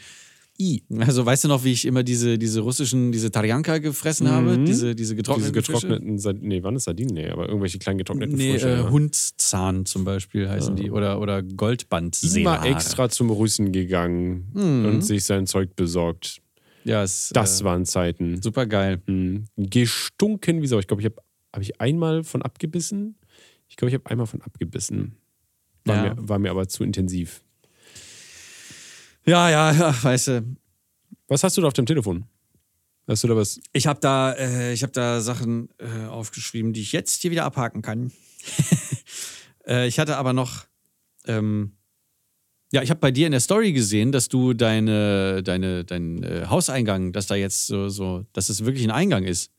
I. 0.62 0.84
Also 1.00 1.26
weißt 1.26 1.46
du 1.46 1.48
noch, 1.48 1.64
wie 1.64 1.72
ich 1.72 1.86
immer 1.86 2.04
diese, 2.04 2.38
diese 2.38 2.60
russischen, 2.62 3.12
diese 3.14 3.32
Tarjanka 3.32 3.78
gefressen 3.78 4.30
habe? 4.30 4.58
Diese, 4.58 4.94
diese 4.94 4.96
Diese 4.96 5.16
getrockneten 5.16 5.54
getrockneten, 5.54 6.18
Sard- 6.20 6.42
nee, 6.42 6.62
wann 6.64 6.76
ist 6.76 6.84
Sardinen? 6.84 7.14
Nee, 7.14 7.30
aber 7.30 7.48
irgendwelche 7.48 7.80
kleinen 7.80 7.98
getrockneten 8.00 8.36
Nee, 8.36 8.52
Frösche. 8.54 8.70
äh, 8.70 8.78
ja. 8.80 8.90
Hundzahn 8.90 9.86
zum 9.86 10.04
Beispiel 10.04 10.50
heißen 10.50 10.76
die. 10.76 10.92
Oder, 10.92 11.22
oder 11.22 11.42
Goldband. 11.44 12.22
Immer 12.36 12.66
extra 12.66 13.08
zum 13.10 13.30
Russen 13.30 13.72
gegangen 13.72 14.50
und 14.54 15.02
sich 15.02 15.24
sein 15.24 15.48
Zeug 15.48 15.76
besorgt. 15.78 16.42
Ja, 16.84 17.04
es, 17.04 17.30
Das 17.34 17.62
äh, 17.62 17.64
waren 17.66 17.86
Zeiten. 17.86 18.42
super 18.42 18.66
geil. 18.66 19.02
Mhm. 19.06 19.46
Gestunken 19.58 20.62
wie 20.62 20.68
Sau. 20.68 20.80
Ich 20.80 20.88
glaube, 20.88 21.02
ich 21.02 21.06
habe 21.06 21.16
hab 21.54 21.62
ich 21.62 21.80
einmal 21.80 22.24
von 22.24 22.42
abgebissen. 22.42 23.16
Ich 23.68 23.76
glaube, 23.76 23.90
ich 23.90 23.96
habe 23.96 24.10
einmal 24.10 24.28
von 24.28 24.42
abgebissen. 24.42 25.16
War, 25.86 26.06
Ja. 26.06 26.14
mir, 26.16 26.28
war 26.30 26.40
mir 26.40 26.52
aber 26.52 26.68
zu 26.68 26.84
intensiv. 26.84 27.44
Ja, 29.26 29.50
ja, 29.50 29.72
ja, 29.72 30.04
weißt 30.04 30.28
du. 30.28 30.56
Was 31.28 31.44
hast 31.44 31.58
du 31.58 31.62
da 31.62 31.68
auf 31.68 31.74
dem 31.74 31.86
Telefon? 31.86 32.26
Hast 33.08 33.24
du 33.24 33.28
da 33.28 33.36
was? 33.36 33.60
Ich 33.74 33.88
habe 33.88 34.00
da, 34.00 34.34
äh, 34.34 34.74
ich 34.74 34.84
hab 34.84 34.94
da 34.94 35.22
Sachen 35.22 35.70
äh, 35.78 36.08
aufgeschrieben, 36.08 36.74
die 36.74 36.82
ich 36.82 36.92
jetzt 36.92 37.22
hier 37.22 37.32
wieder 37.32 37.46
abhaken 37.46 37.82
kann. 37.82 38.12
äh, 39.68 39.88
ich 39.88 40.00
hatte 40.00 40.18
aber 40.18 40.34
noch, 40.34 40.66
ähm, 41.26 41.74
ja, 42.72 42.84
ich 42.84 42.92
habe 42.92 43.00
bei 43.00 43.12
dir 43.12 43.26
in 43.26 43.32
der 43.32 43.42
Story 43.42 43.74
gesehen, 43.74 44.12
dass 44.12 44.30
du 44.30 44.54
deine, 44.54 45.42
deine, 45.42 45.86
dein 45.86 46.22
äh, 46.24 46.46
Hauseingang, 46.48 47.12
dass 47.12 47.26
da 47.26 47.36
jetzt 47.36 47.66
so, 47.66 47.90
so, 47.90 48.26
dass 48.34 48.50
es 48.50 48.64
wirklich 48.64 48.84
ein 48.84 48.92
Eingang 48.92 49.24
ist. 49.24 49.52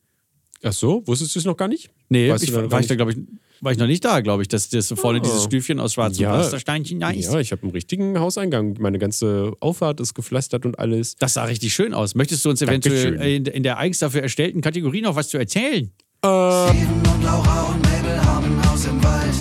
Ach 0.62 0.72
so, 0.72 1.02
wusstest 1.06 1.34
du 1.34 1.38
es 1.38 1.44
noch 1.46 1.56
gar 1.56 1.68
nicht? 1.68 1.90
Nee, 2.08 2.30
Weißt 2.30 2.44
ich, 2.44 2.50
du 2.50 2.56
da 2.56 2.70
war 2.70 2.80
ich 2.80 2.86
da, 2.86 2.94
nicht? 2.94 2.98
glaube 2.98 3.12
ich, 3.12 3.18
war 3.62 3.72
ich 3.72 3.78
noch 3.78 3.86
nicht 3.86 4.04
da, 4.04 4.20
glaube 4.20 4.42
ich, 4.42 4.48
dass 4.48 4.68
das 4.68 4.88
vorne 4.96 5.18
Oh. 5.20 5.22
dieses 5.22 5.44
Stüfchen 5.44 5.80
aus 5.80 5.94
schwarzem 5.94 6.22
Ja. 6.22 6.34
Pflastersteinchen 6.34 7.00
da 7.00 7.10
ist. 7.10 7.32
Ja, 7.32 7.40
ich 7.40 7.52
habe 7.52 7.62
einen 7.62 7.70
richtigen 7.72 8.18
Hauseingang. 8.18 8.76
Meine 8.78 8.98
ganze 8.98 9.52
Auffahrt 9.60 10.00
ist 10.00 10.14
gepflastert 10.14 10.66
und 10.66 10.78
alles. 10.78 11.16
Das 11.16 11.34
sah 11.34 11.44
richtig 11.44 11.72
schön 11.74 11.94
aus. 11.94 12.14
Möchtest 12.14 12.44
du 12.44 12.50
uns 12.50 12.60
eventuell 12.62 13.12
Dankeschön. 13.12 13.46
in, 13.46 13.52
in 13.54 13.62
der 13.62 13.78
eigens 13.78 13.98
dafür 14.00 14.22
erstellten 14.22 14.60
Kategorie 14.60 15.00
noch 15.02 15.14
was 15.16 15.28
zu 15.28 15.38
erzählen? 15.38 15.90
Steven 16.18 17.02
und 17.14 17.22
Laura 17.24 17.62
und 17.72 17.82
Mabel 17.82 18.22
haben 18.24 18.58
ein 18.58 18.70
Haus 18.70 18.84
im 18.86 19.02
Wald. 19.02 19.34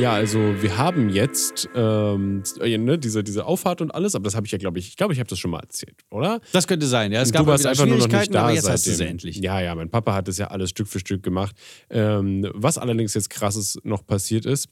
Ja, 0.00 0.12
also 0.12 0.38
wir 0.60 0.76
haben 0.76 1.08
jetzt 1.08 1.68
ähm, 1.74 2.42
äh, 2.60 2.76
ne, 2.76 2.98
diese, 2.98 3.22
diese 3.22 3.46
Auffahrt 3.46 3.80
und 3.80 3.94
alles, 3.94 4.14
aber 4.14 4.24
das 4.24 4.34
habe 4.34 4.44
ich 4.46 4.52
ja, 4.52 4.58
glaube 4.58 4.78
ich, 4.78 4.88
ich 4.88 4.96
glaube, 4.96 5.12
ich 5.12 5.20
habe 5.20 5.28
das 5.28 5.38
schon 5.38 5.50
mal 5.52 5.60
erzählt, 5.60 6.04
oder? 6.10 6.40
Das 6.52 6.66
könnte 6.66 6.86
sein, 6.86 7.12
ja. 7.12 7.22
Es 7.22 7.32
gab 7.32 7.42
du 7.42 7.48
warst 7.48 7.64
mal 7.64 7.72
wieder 7.72 7.82
einfach 7.82 7.98
nur 7.98 8.08
noch 8.08 8.18
nicht 8.18 8.34
da 8.34 8.42
aber 8.42 8.52
jetzt 8.52 8.68
hast 8.68 8.86
du 8.86 8.90
sie 8.92 9.06
endlich. 9.06 9.36
Ja, 9.36 9.60
ja, 9.60 9.74
mein 9.74 9.90
Papa 9.90 10.14
hat 10.14 10.26
das 10.28 10.38
ja 10.38 10.48
alles 10.48 10.70
Stück 10.70 10.88
für 10.88 10.98
Stück 10.98 11.22
gemacht. 11.22 11.56
Ähm, 11.90 12.50
was 12.54 12.76
allerdings 12.76 13.14
jetzt 13.14 13.30
krasses 13.30 13.78
noch 13.84 14.04
passiert 14.06 14.46
ist, 14.46 14.68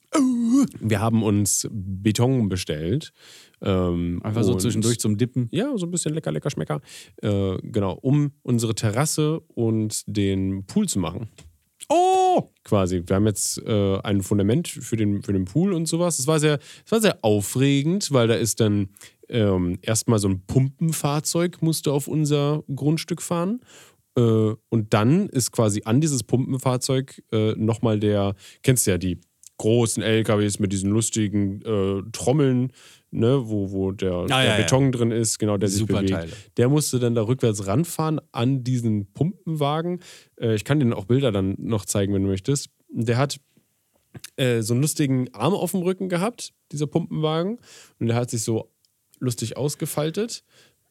wir 0.81 1.01
haben 1.01 1.23
uns 1.23 1.69
Beton 1.71 2.49
bestellt. 2.49 3.13
Ähm, 3.61 4.21
Einfach 4.25 4.43
so 4.43 4.57
zwischendurch 4.57 4.99
zum 4.99 5.17
Dippen. 5.17 5.49
Ja, 5.53 5.77
so 5.77 5.87
ein 5.87 5.91
bisschen 5.93 6.15
lecker, 6.15 6.33
lecker 6.33 6.51
Schmecker. 6.51 6.81
Äh, 7.23 7.59
genau, 7.63 7.93
um 8.03 8.33
unsere 8.43 8.75
Terrasse 8.75 9.41
und 9.55 10.03
den 10.07 10.67
Pool 10.67 10.89
zu 10.89 10.99
machen. 10.99 11.29
Oh! 11.93 12.51
Quasi. 12.65 13.03
Wir 13.05 13.17
haben 13.17 13.27
jetzt 13.27 13.59
äh, 13.67 13.99
ein 13.99 14.23
Fundament 14.23 14.69
für 14.69 14.97
den, 14.97 15.23
für 15.23 15.35
den 15.35 15.45
Pool 15.45 15.75
und 15.75 15.87
sowas. 15.87 16.19
Es 16.19 16.27
war 16.27 16.41
sehr, 16.41 16.59
war 16.89 17.01
sehr 17.03 17.19
aufregend, 17.23 18.13
weil 18.13 18.29
da 18.29 18.35
ist 18.35 18.61
dann 18.61 18.89
ähm, 19.29 19.79
erstmal 19.83 20.19
so 20.19 20.29
ein 20.29 20.47
Pumpenfahrzeug 20.47 21.61
musste 21.61 21.93
auf 21.93 22.09
unser 22.09 22.65
Grundstück 22.75 23.21
fahren. 23.21 23.61
Äh, 24.17 24.23
und 24.71 24.95
dann 24.95 25.29
ist 25.29 25.53
quasi 25.53 25.83
an 25.85 26.01
dieses 26.01 26.23
Pumpenfahrzeug 26.23 27.23
äh, 27.31 27.53
nochmal 27.57 28.01
der, 28.01 28.37
kennst 28.63 28.87
du 28.87 28.93
ja 28.93 28.99
die 28.99 29.21
großen 29.59 30.03
LKWs 30.03 30.59
mit 30.61 30.73
diesen 30.73 30.91
lustigen 30.91 31.61
äh, 31.63 32.03
Trommeln, 32.13 32.73
ne, 33.13 33.49
wo, 33.49 33.71
wo 33.71 33.93
der, 33.93 34.13
Ah, 34.13 34.27
der 34.27 34.45
ja, 34.45 34.45
ja. 34.45 34.57
Beton 34.57 34.91
drin 34.91 35.11
ist, 35.11 35.39
genau, 35.39 35.57
der 35.57 35.69
sich 35.69 35.79
Super 35.79 35.95
bewegt. 36.01 36.11
Teile. 36.13 36.33
Der 36.57 36.69
musste 36.69 36.99
dann 36.99 37.15
da 37.15 37.23
rückwärts 37.23 37.67
ranfahren 37.67 38.21
an 38.33 38.65
diesen 38.65 39.13
Pumpenwagen. 39.13 40.01
Äh, 40.41 40.55
ich 40.55 40.65
kann 40.65 40.81
dir 40.81 40.97
auch 40.97 41.05
Bilder 41.05 41.31
dann 41.31 41.55
noch 41.59 41.85
zeigen, 41.85 42.13
wenn 42.15 42.23
du 42.23 42.29
möchtest. 42.29 42.71
Der 42.89 43.19
hat 43.19 43.39
äh, 44.37 44.63
so 44.63 44.75
einen 44.75 44.83
lustigen 44.83 45.33
Arm 45.35 45.55
auf 45.55 45.71
dem 45.71 45.83
Rücken 45.83 46.09
gehabt, 46.09 46.53
dieser 46.73 46.87
Pumpenwagen. 46.87 47.59
Und 47.99 48.07
der 48.09 48.17
hat 48.17 48.31
sich 48.31 48.43
so 48.43 48.71
lustig 49.21 49.57
ausgefaltet, 49.57 50.43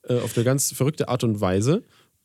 äh, 0.04 0.16
auf 0.20 0.36
eine 0.38 0.46
ganz 0.46 0.72
verrückte 0.72 1.10
Art 1.10 1.24
und 1.24 1.42
Weise. 1.42 1.84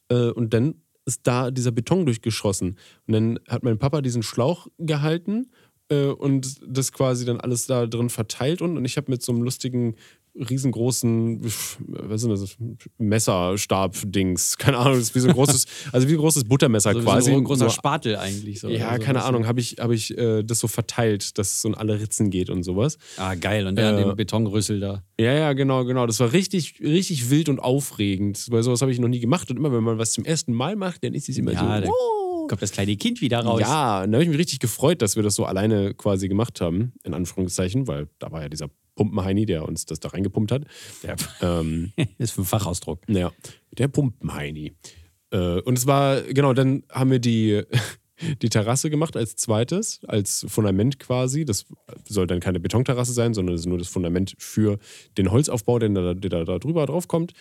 Äh, 0.08 0.30
und 0.30 0.54
dann 0.54 0.82
ist 1.04 1.20
da 1.24 1.50
dieser 1.50 1.70
Beton 1.70 2.04
durchgeschossen. 2.04 2.78
Und 3.06 3.12
dann 3.12 3.38
hat 3.48 3.62
mein 3.62 3.78
Papa 3.78 4.00
diesen 4.02 4.22
Schlauch 4.22 4.66
gehalten 4.78 5.50
äh, 5.88 6.06
und 6.06 6.56
das 6.66 6.92
quasi 6.92 7.24
dann 7.24 7.40
alles 7.40 7.66
da 7.66 7.86
drin 7.86 8.10
verteilt. 8.10 8.62
Und, 8.62 8.76
und 8.76 8.84
ich 8.84 8.96
habe 8.96 9.10
mit 9.10 9.22
so 9.22 9.32
einem 9.32 9.42
lustigen, 9.42 9.96
riesengroßen, 10.38 11.40
was 11.88 12.22
ist 12.22 12.28
das, 12.28 12.56
Messerstab-Dings, 12.98 14.58
keine 14.58 14.78
Ahnung, 14.78 14.94
das 14.98 15.04
ist 15.08 15.14
wie 15.14 15.20
so 15.20 15.28
ein 15.28 15.34
großes, 15.34 15.66
also 15.92 16.08
wie 16.08 16.12
ein 16.12 16.18
großes 16.18 16.44
Buttermesser 16.44 16.92
So, 16.92 17.00
quasi. 17.00 17.30
so 17.30 17.36
ein 17.38 17.44
großer 17.44 17.70
Spatel 17.70 18.16
eigentlich. 18.16 18.60
So, 18.60 18.68
ja, 18.68 18.88
Also 18.88 19.04
keine 19.04 19.20
ein 19.20 19.28
Ahnung, 19.28 19.46
habe 19.46 19.60
ich, 19.60 19.76
hab 19.78 19.90
ich 19.90 20.16
äh, 20.16 20.42
das 20.42 20.58
so 20.58 20.68
verteilt, 20.68 21.38
dass 21.38 21.52
es 21.52 21.62
so 21.62 21.68
in 21.68 21.74
alle 21.74 22.00
Ritzen 22.00 22.30
geht 22.30 22.50
und 22.50 22.62
sowas. 22.64 22.98
Ah, 23.16 23.34
geil. 23.34 23.66
Und 23.66 23.76
der 23.76 23.86
Äh, 23.86 23.88
an 23.88 23.96
dem 24.08 24.16
Betonrüssel 24.16 24.80
da. 24.80 25.02
Ja, 25.18 25.32
ja, 25.32 25.52
genau, 25.52 25.84
genau. 25.84 26.06
Das 26.06 26.20
war 26.20 26.32
richtig, 26.32 26.80
richtig 26.80 27.30
wild 27.30 27.48
und 27.48 27.58
aufregend, 27.58 28.46
weil 28.50 28.62
sowas 28.62 28.82
habe 28.82 28.92
ich 28.92 28.98
noch 28.98 29.08
nie 29.08 29.20
gemacht. 29.20 29.50
Und 29.50 29.56
immer, 29.56 29.72
wenn 29.72 29.84
man 29.84 29.98
was 29.98 30.12
zum 30.12 30.24
ersten 30.24 30.52
Mal 30.52 30.76
macht, 30.76 31.02
dann 31.04 31.14
ist 31.14 31.28
es 31.28 31.38
immer 31.38 31.52
Ja, 31.52 31.82
so. 31.82 31.90
Oh. 31.90 32.25
Kommt 32.48 32.62
das 32.62 32.72
kleine 32.72 32.96
Kind 32.96 33.20
wieder 33.20 33.40
raus. 33.40 33.60
Ja, 33.60 34.02
und 34.02 34.12
da 34.12 34.16
habe 34.16 34.24
ich 34.24 34.30
mich 34.30 34.38
richtig 34.38 34.60
gefreut, 34.60 35.02
dass 35.02 35.16
wir 35.16 35.22
das 35.22 35.34
so 35.34 35.44
alleine 35.44 35.94
quasi 35.94 36.28
gemacht 36.28 36.60
haben, 36.60 36.92
in 37.04 37.14
Anführungszeichen, 37.14 37.86
weil 37.86 38.08
da 38.18 38.32
war 38.32 38.42
ja 38.42 38.48
dieser 38.48 38.68
Pumpenheini, 38.96 39.46
der 39.46 39.66
uns 39.68 39.86
das 39.86 40.00
da 40.00 40.08
reingepumpt 40.08 40.50
hat. 40.50 40.64
Der 41.02 41.16
Ähm, 41.42 41.92
ist 42.18 42.38
ein 42.38 42.44
Fachausdruck. 42.44 43.00
Ja, 43.08 43.30
der 43.72 43.88
Pumpenheini. 43.88 44.72
Äh, 45.30 45.60
und 45.60 45.78
es 45.78 45.86
war, 45.86 46.22
genau, 46.22 46.52
dann 46.52 46.82
haben 46.90 47.10
wir 47.10 47.18
die, 47.18 47.62
die 48.42 48.48
Terrasse 48.48 48.90
gemacht 48.90 49.16
als 49.16 49.36
zweites, 49.36 50.00
als 50.06 50.46
Fundament 50.48 50.98
quasi. 50.98 51.44
Das 51.44 51.66
soll 52.08 52.26
dann 52.26 52.40
keine 52.40 52.58
Betonterrasse 52.60 53.12
sein, 53.12 53.34
sondern 53.34 53.54
es 53.54 53.62
ist 53.62 53.66
nur 53.66 53.78
das 53.78 53.88
Fundament 53.88 54.34
für 54.38 54.78
den 55.18 55.30
Holzaufbau, 55.30 55.78
der 55.78 55.90
da, 55.90 56.14
der 56.14 56.30
da, 56.30 56.44
da 56.44 56.58
drüber 56.58 56.86
drauf 56.86 57.06
kommt. 57.06 57.32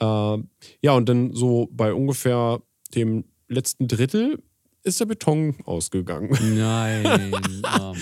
Äh, 0.00 0.04
ja, 0.04 0.92
und 0.94 1.08
dann 1.08 1.32
so 1.34 1.68
bei 1.72 1.92
ungefähr 1.92 2.62
dem 2.94 3.24
letzten 3.48 3.86
Drittel 3.86 4.42
ist 4.84 5.00
der 5.00 5.06
Beton 5.06 5.54
ausgegangen. 5.64 6.36
Nein. 6.56 7.34
Oh. 7.80 7.94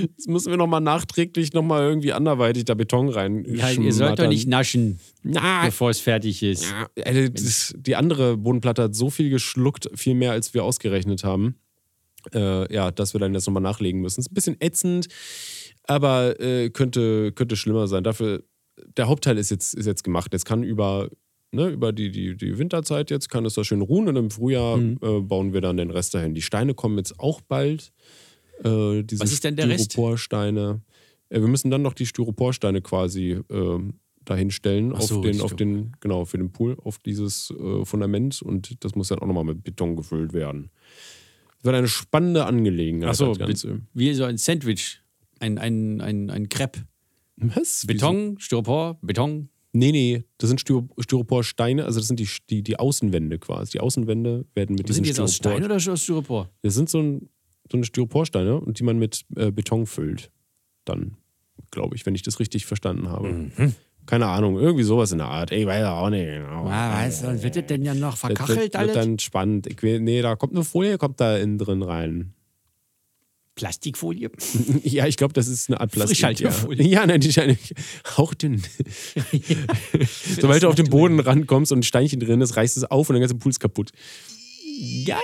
Jetzt 0.00 0.26
müssen 0.26 0.50
wir 0.50 0.56
nochmal 0.56 0.80
nachträglich 0.80 1.52
nochmal 1.52 1.82
irgendwie 1.82 2.12
anderweitig 2.12 2.64
da 2.64 2.74
Beton 2.74 3.10
rein. 3.10 3.44
Ja, 3.46 3.70
ihr 3.70 3.92
sollt 3.92 4.18
doch 4.18 4.26
nicht 4.26 4.48
naschen, 4.48 4.98
Na, 5.22 5.66
bevor 5.66 5.90
es 5.90 6.00
fertig 6.00 6.42
ist. 6.42 6.64
Ja, 6.64 6.88
Alter, 7.04 7.28
das, 7.28 7.74
die 7.76 7.94
andere 7.94 8.38
Bodenplatte 8.38 8.84
hat 8.84 8.94
so 8.96 9.10
viel 9.10 9.28
geschluckt, 9.28 9.90
viel 9.94 10.14
mehr 10.14 10.32
als 10.32 10.54
wir 10.54 10.64
ausgerechnet 10.64 11.24
haben. 11.24 11.56
Äh, 12.32 12.72
ja, 12.72 12.90
dass 12.90 13.14
wir 13.14 13.20
dann 13.20 13.34
jetzt 13.34 13.46
nochmal 13.46 13.62
nachlegen 13.62 14.00
müssen. 14.00 14.20
Ist 14.20 14.30
ein 14.30 14.34
bisschen 14.34 14.56
ätzend, 14.60 15.08
aber 15.84 16.40
äh, 16.40 16.70
könnte, 16.70 17.32
könnte 17.32 17.56
schlimmer 17.56 17.86
sein. 17.86 18.02
Dafür, 18.02 18.42
der 18.96 19.08
Hauptteil 19.08 19.38
ist 19.38 19.50
jetzt, 19.50 19.74
ist 19.74 19.86
jetzt 19.86 20.04
gemacht. 20.04 20.32
Jetzt 20.32 20.46
kann 20.46 20.62
über, 20.62 21.10
ne, 21.52 21.68
über 21.68 21.92
die, 21.92 22.10
die, 22.10 22.36
die 22.36 22.58
Winterzeit 22.58 23.10
jetzt 23.10 23.28
kann 23.28 23.44
es 23.44 23.54
da 23.54 23.64
schön 23.64 23.80
ruhen 23.82 24.08
und 24.08 24.16
im 24.16 24.30
Frühjahr 24.30 24.76
Mhm. 24.76 24.98
äh, 25.02 25.20
bauen 25.20 25.52
wir 25.52 25.60
dann 25.60 25.76
den 25.76 25.90
Rest 25.90 26.14
dahin. 26.14 26.34
Die 26.34 26.42
Steine 26.42 26.74
kommen 26.74 26.98
jetzt 26.98 27.18
auch 27.20 27.40
bald. 27.40 27.92
Äh, 28.64 29.02
diese 29.04 29.22
Was 29.22 29.32
ist 29.32 29.44
denn 29.44 29.56
der 29.56 29.68
Rest? 29.68 29.92
Styroporsteine. 29.92 30.80
Äh, 31.28 31.40
wir 31.40 31.48
müssen 31.48 31.70
dann 31.70 31.82
noch 31.82 31.94
die 31.94 32.06
Styroporsteine 32.06 32.80
quasi 32.80 33.38
ähm, 33.50 33.94
dahinstellen 34.24 34.92
Ach 34.94 35.00
auf, 35.00 35.06
so, 35.06 35.22
den, 35.22 35.40
auf 35.40 35.56
den, 35.56 35.92
genau, 36.00 36.24
für 36.24 36.38
den 36.38 36.52
Pool, 36.52 36.76
auf 36.84 36.98
dieses 36.98 37.50
äh, 37.50 37.84
Fundament 37.84 38.40
und 38.40 38.84
das 38.84 38.94
muss 38.94 39.08
dann 39.08 39.18
auch 39.18 39.26
nochmal 39.26 39.44
mit 39.44 39.64
Beton 39.64 39.96
gefüllt 39.96 40.32
werden. 40.32 40.70
Das 41.58 41.64
wird 41.64 41.76
eine 41.76 41.88
spannende 41.88 42.46
Angelegenheit. 42.46 43.10
Achso, 43.10 43.36
wie 43.94 44.14
so 44.14 44.24
ein 44.24 44.38
Sandwich. 44.38 45.00
Ein, 45.40 45.58
ein, 45.58 46.00
ein, 46.00 46.30
ein 46.30 46.48
Crepe. 46.48 46.82
Was? 47.36 47.84
Wieso? 47.88 48.06
Beton, 48.12 48.38
Styropor, 48.38 48.98
Beton. 49.02 49.48
Nee, 49.74 49.90
nee, 49.92 50.24
das 50.38 50.48
sind 50.50 50.60
Styro 50.60 50.86
Styroporsteine, 50.98 51.84
also 51.86 51.98
das 51.98 52.06
sind 52.06 52.20
die, 52.20 52.28
die, 52.50 52.62
die 52.62 52.78
Außenwände 52.78 53.38
quasi. 53.38 53.72
Die 53.72 53.80
Außenwände 53.80 54.44
werden 54.54 54.76
mit 54.76 54.86
Sind 54.86 54.88
diesen 54.88 55.02
die 55.04 55.08
jetzt 55.08 55.20
aus 55.20 55.34
Styropor- 55.34 55.56
Stein 55.56 55.64
oder 55.64 55.92
aus 55.92 56.02
Styropor? 56.02 56.50
Das 56.60 56.74
sind 56.74 56.90
so, 56.90 56.98
ein, 57.00 57.28
so 57.70 57.78
eine 57.78 57.84
Styroporsteine 57.84 58.60
und 58.60 58.78
die 58.78 58.84
man 58.84 58.98
mit 58.98 59.24
äh, 59.36 59.50
Beton 59.50 59.86
füllt. 59.86 60.30
Dann, 60.84 61.16
glaube 61.70 61.96
ich, 61.96 62.04
wenn 62.04 62.14
ich 62.14 62.22
das 62.22 62.38
richtig 62.38 62.66
verstanden 62.66 63.08
habe. 63.08 63.28
Mhm. 63.28 63.74
Keine 64.04 64.26
Ahnung, 64.26 64.58
irgendwie 64.58 64.82
sowas 64.82 65.12
in 65.12 65.18
der 65.18 65.28
Art. 65.28 65.52
Ey, 65.52 65.64
weiß 65.66 65.84
auch 65.86 66.10
nicht. 66.10 66.26
genau. 66.26 66.66
Ah, 66.66 66.96
weißt 67.04 67.22
du, 67.24 67.42
wird 67.42 67.56
das 67.56 67.66
denn 67.66 67.82
ja 67.82 67.94
noch 67.94 68.10
Das 68.10 68.20
verkachelt 68.20 68.58
wird, 68.60 68.76
alles? 68.76 68.94
wird 68.94 69.04
dann 69.06 69.18
spannend. 69.20 69.68
Ich 69.68 69.80
will, 69.82 70.00
nee, 70.00 70.20
da 70.20 70.34
kommt 70.36 70.54
eine 70.54 70.64
Folie, 70.64 70.98
kommt 70.98 71.20
da 71.20 71.36
innen 71.38 71.56
drin 71.56 71.82
rein. 71.82 72.34
Plastikfolie? 73.54 74.30
Ja, 74.84 75.06
ich 75.06 75.16
glaube, 75.16 75.34
das 75.34 75.46
ist 75.48 75.68
eine 75.68 75.80
Art 75.80 75.92
Plastik. 75.92 76.18
Ja, 76.20 76.28
Frischhaltefolie. 76.28 76.86
ja 76.88 77.06
nein, 77.06 77.20
die 77.20 77.28
ist 77.28 77.38
eigentlich 77.38 77.74
hauchdünn. 78.16 78.62
Sobald 80.40 80.62
du 80.62 80.68
auf 80.68 80.74
den 80.74 80.88
Boden 80.88 81.20
rankommst 81.20 81.72
und 81.72 81.80
ein 81.80 81.82
Steinchen 81.82 82.20
drin 82.20 82.40
ist, 82.40 82.56
reißt 82.56 82.76
es 82.76 82.84
auf 82.84 83.08
und 83.10 83.14
der 83.14 83.20
ganze 83.20 83.34
Pool 83.36 83.50
ist 83.50 83.60
kaputt. 83.60 83.90
Geil! 85.06 85.18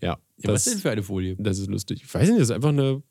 Ja, 0.00 0.10
Ja, 0.10 0.18
was 0.52 0.64
das, 0.64 0.72
denn 0.74 0.82
für 0.82 0.90
eine 0.90 1.02
Folie? 1.02 1.36
das 1.38 1.58
ist 1.58 1.68
lustig. 1.68 2.02
Ich 2.04 2.12
weiß 2.14 2.28
nicht, 2.28 2.40
das 2.40 2.48
ist 2.50 2.54
einfach 2.54 2.68
eine 2.70 3.02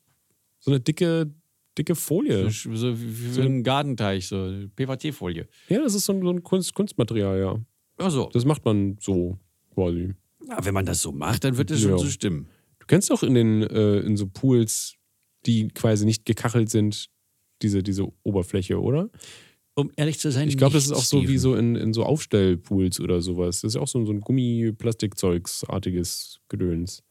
so 0.60 0.70
eine 0.70 0.80
dicke, 0.80 1.30
dicke 1.76 1.94
Folie. 1.94 2.50
So, 2.50 2.74
so 2.74 3.00
wie 3.00 3.30
so 3.30 3.42
ein 3.42 3.62
Gartenteich, 3.62 4.26
so 4.26 4.52
PVC-Folie. 4.74 5.46
Ja, 5.68 5.80
das 5.82 5.94
ist 5.94 6.04
so 6.06 6.12
ein, 6.12 6.22
so 6.22 6.30
ein 6.30 6.42
Kunst, 6.42 6.74
Kunstmaterial, 6.74 7.38
ja. 7.38 7.60
Ach 7.98 8.10
so. 8.10 8.28
Das 8.32 8.44
macht 8.44 8.64
man 8.64 8.96
so 9.00 9.38
quasi. 9.74 10.14
Ja, 10.48 10.64
wenn 10.64 10.74
man 10.74 10.86
das 10.86 11.02
so 11.02 11.12
macht, 11.12 11.44
dann 11.44 11.56
wird 11.56 11.70
es 11.70 11.82
Ja. 11.82 11.90
schon 11.90 11.98
so 11.98 12.06
stimmen. 12.06 12.48
Du 12.88 12.94
kennst 12.94 13.10
doch 13.10 13.22
in 13.22 13.34
den 13.34 13.62
äh, 13.64 13.98
in 13.98 14.16
so 14.16 14.26
Pools, 14.26 14.94
die 15.44 15.68
quasi 15.68 16.06
nicht 16.06 16.24
gekachelt 16.24 16.70
sind, 16.70 17.10
diese, 17.60 17.82
diese 17.82 18.06
Oberfläche, 18.22 18.80
oder? 18.80 19.10
Um 19.74 19.90
ehrlich 19.96 20.18
zu 20.18 20.32
sein, 20.32 20.48
Ich 20.48 20.56
glaube, 20.56 20.72
das 20.72 20.86
ist 20.86 20.92
auch 20.92 21.04
so 21.04 21.18
wie 21.18 21.24
Steven. 21.24 21.38
so 21.38 21.54
in, 21.54 21.76
in 21.76 21.92
so 21.92 22.04
Aufstellpools 22.04 22.98
oder 23.00 23.20
sowas. 23.20 23.60
Das 23.60 23.72
ist 23.72 23.74
ja 23.74 23.82
auch 23.82 23.88
so, 23.88 24.02
so 24.06 24.12
ein 24.12 24.22
Gummi-Plastikzeugsartiges 24.22 26.40
Gedöns. 26.48 27.02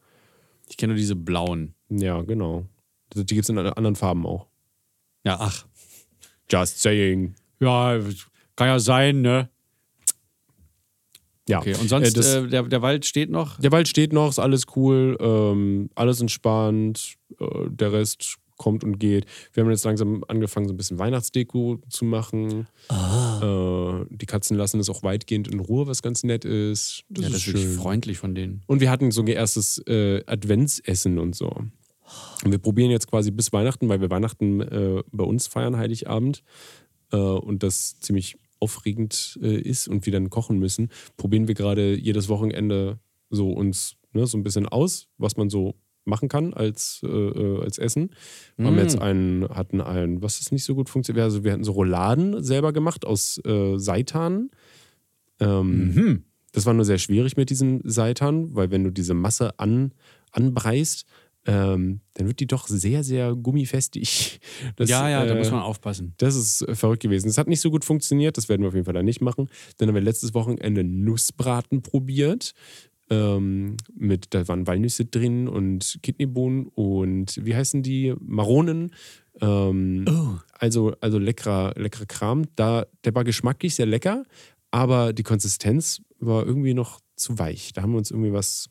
Ich 0.68 0.76
kenne 0.76 0.94
nur 0.94 0.98
diese 0.98 1.14
blauen. 1.14 1.74
Ja, 1.90 2.22
genau. 2.22 2.66
Die 3.14 3.24
gibt 3.24 3.44
es 3.44 3.48
in 3.48 3.58
anderen 3.58 3.94
Farben 3.94 4.26
auch. 4.26 4.48
Ja, 5.24 5.36
ach. 5.40 5.64
Just 6.50 6.82
saying. 6.82 7.36
Ja, 7.60 8.00
kann 8.56 8.66
ja 8.66 8.80
sein, 8.80 9.20
ne? 9.22 9.48
Ja. 11.48 11.58
Okay, 11.60 11.74
und 11.80 11.88
sonst, 11.88 12.08
Äh, 12.08 12.12
das, 12.12 12.34
äh, 12.34 12.46
der, 12.46 12.62
der 12.64 12.82
Wald 12.82 13.04
steht 13.06 13.30
noch? 13.30 13.58
der 13.58 13.72
Wald 13.72 13.88
steht 13.88 14.12
noch, 14.12 14.28
ist 14.28 14.38
alles 14.38 14.64
cool, 14.76 15.16
ähm, 15.20 15.90
alles 15.94 16.20
entspannt, 16.20 17.14
äh, 17.40 17.44
der 17.70 17.92
Rest 17.92 18.36
kommt 18.56 18.82
und 18.84 18.98
geht. 18.98 19.24
Wir 19.52 19.62
haben 19.62 19.70
jetzt 19.70 19.84
langsam 19.84 20.24
angefangen, 20.26 20.66
so 20.66 20.74
ein 20.74 20.76
bisschen 20.76 20.98
Weihnachtsdeko 20.98 21.80
zu 21.88 22.04
machen. 22.04 22.66
Äh, 22.90 24.04
die 24.10 24.26
Katzen 24.26 24.56
lassen 24.56 24.80
es 24.80 24.90
auch 24.90 25.02
weitgehend 25.04 25.48
in 25.48 25.60
Ruhe, 25.60 25.86
was 25.86 26.02
ganz 26.02 26.24
nett 26.24 26.44
ist. 26.44 27.04
Das 27.08 27.22
ja, 27.22 27.28
ist 27.28 27.34
das 27.34 27.46
ist 27.46 27.46
wirklich 27.54 27.76
freundlich 27.76 28.18
von 28.18 28.34
denen. 28.34 28.62
Und 28.66 28.80
wir 28.80 28.90
hatten 28.90 29.10
so 29.12 29.22
ein 29.22 29.28
erstes 29.28 29.78
äh, 29.86 30.22
Adventsessen 30.26 31.18
und 31.18 31.36
so. 31.36 31.50
Und 32.44 32.50
wir 32.50 32.58
probieren 32.58 32.90
jetzt 32.90 33.06
quasi 33.08 33.30
bis 33.30 33.52
Weihnachten, 33.52 33.88
weil 33.88 34.00
wir 34.00 34.10
Weihnachten 34.10 34.60
äh, 34.60 35.02
bei 35.12 35.24
uns 35.24 35.46
feiern, 35.46 35.76
Heiligabend, 35.76 36.42
und 37.10 37.62
das 37.62 37.98
ziemlich 38.00 38.36
aufregend 38.60 39.38
äh, 39.42 39.60
ist 39.60 39.88
und 39.88 40.06
wir 40.06 40.12
dann 40.12 40.30
kochen 40.30 40.58
müssen, 40.58 40.88
probieren 41.16 41.48
wir 41.48 41.54
gerade 41.54 41.96
jedes 41.96 42.28
Wochenende 42.28 42.98
so 43.30 43.52
uns 43.52 43.96
ne, 44.12 44.26
so 44.26 44.38
ein 44.38 44.42
bisschen 44.42 44.66
aus, 44.66 45.08
was 45.18 45.36
man 45.36 45.50
so 45.50 45.74
machen 46.04 46.28
kann 46.28 46.54
als, 46.54 47.02
äh, 47.04 47.08
äh, 47.08 47.62
als 47.62 47.78
Essen. 47.78 48.10
Wir 48.56 48.66
haben 48.66 48.78
jetzt 48.78 48.98
einen, 48.98 49.48
hatten 49.50 49.80
einen, 49.82 50.22
was 50.22 50.40
ist 50.40 50.52
nicht 50.52 50.64
so 50.64 50.74
gut 50.74 50.88
funktioniert, 50.88 51.24
also 51.24 51.44
wir 51.44 51.52
hatten 51.52 51.64
so 51.64 51.72
Rouladen 51.72 52.42
selber 52.42 52.72
gemacht 52.72 53.04
aus 53.04 53.38
äh, 53.44 53.78
Seitan. 53.78 54.50
Ähm, 55.38 56.24
Das 56.52 56.64
war 56.64 56.72
nur 56.72 56.86
sehr 56.86 56.98
schwierig 56.98 57.36
mit 57.36 57.50
diesem 57.50 57.82
Seitan, 57.84 58.54
weil 58.54 58.70
wenn 58.70 58.82
du 58.82 58.90
diese 58.90 59.12
Masse 59.12 59.58
an, 59.58 59.92
anbreist, 60.32 61.04
ähm, 61.46 62.00
dann 62.14 62.26
wird 62.26 62.40
die 62.40 62.46
doch 62.46 62.66
sehr, 62.68 63.02
sehr 63.04 63.34
gummifestig. 63.34 64.40
Das, 64.76 64.90
ja, 64.90 65.08
ja, 65.08 65.24
da 65.24 65.34
äh, 65.34 65.38
muss 65.38 65.50
man 65.50 65.62
aufpassen. 65.62 66.14
das 66.18 66.34
ist 66.34 66.62
äh, 66.62 66.74
verrückt 66.74 67.02
gewesen. 67.02 67.28
Es 67.28 67.38
hat 67.38 67.48
nicht 67.48 67.60
so 67.60 67.70
gut 67.70 67.84
funktioniert, 67.84 68.36
das 68.36 68.48
werden 68.48 68.62
wir 68.62 68.68
auf 68.68 68.74
jeden 68.74 68.84
Fall 68.84 68.94
dann 68.94 69.04
nicht 69.04 69.20
machen. 69.20 69.48
Dann 69.76 69.88
haben 69.88 69.94
wir 69.94 70.02
letztes 70.02 70.34
Wochenende 70.34 70.84
Nussbraten 70.84 71.82
probiert. 71.82 72.54
Ähm, 73.10 73.76
mit, 73.94 74.34
da 74.34 74.46
waren 74.48 74.66
Walnüsse 74.66 75.04
drin 75.06 75.48
und 75.48 75.98
Kidneybohnen 76.02 76.66
und 76.66 77.38
wie 77.44 77.54
heißen 77.54 77.82
die? 77.82 78.14
Maronen. 78.20 78.92
Ähm, 79.40 80.04
Also, 80.58 80.94
also 81.00 81.18
leckerer, 81.18 81.72
leckerer 81.76 82.06
Kram. 82.06 82.44
Da, 82.56 82.86
der 83.04 83.14
war 83.14 83.24
geschmacklich 83.24 83.74
sehr 83.76 83.86
lecker, 83.86 84.24
aber 84.70 85.12
die 85.12 85.22
Konsistenz 85.22 86.02
war 86.18 86.44
irgendwie 86.46 86.74
noch 86.74 87.00
zu 87.16 87.38
weich. 87.38 87.72
Da 87.72 87.82
haben 87.82 87.92
wir 87.92 87.98
uns 87.98 88.10
irgendwie 88.10 88.32
was 88.32 88.70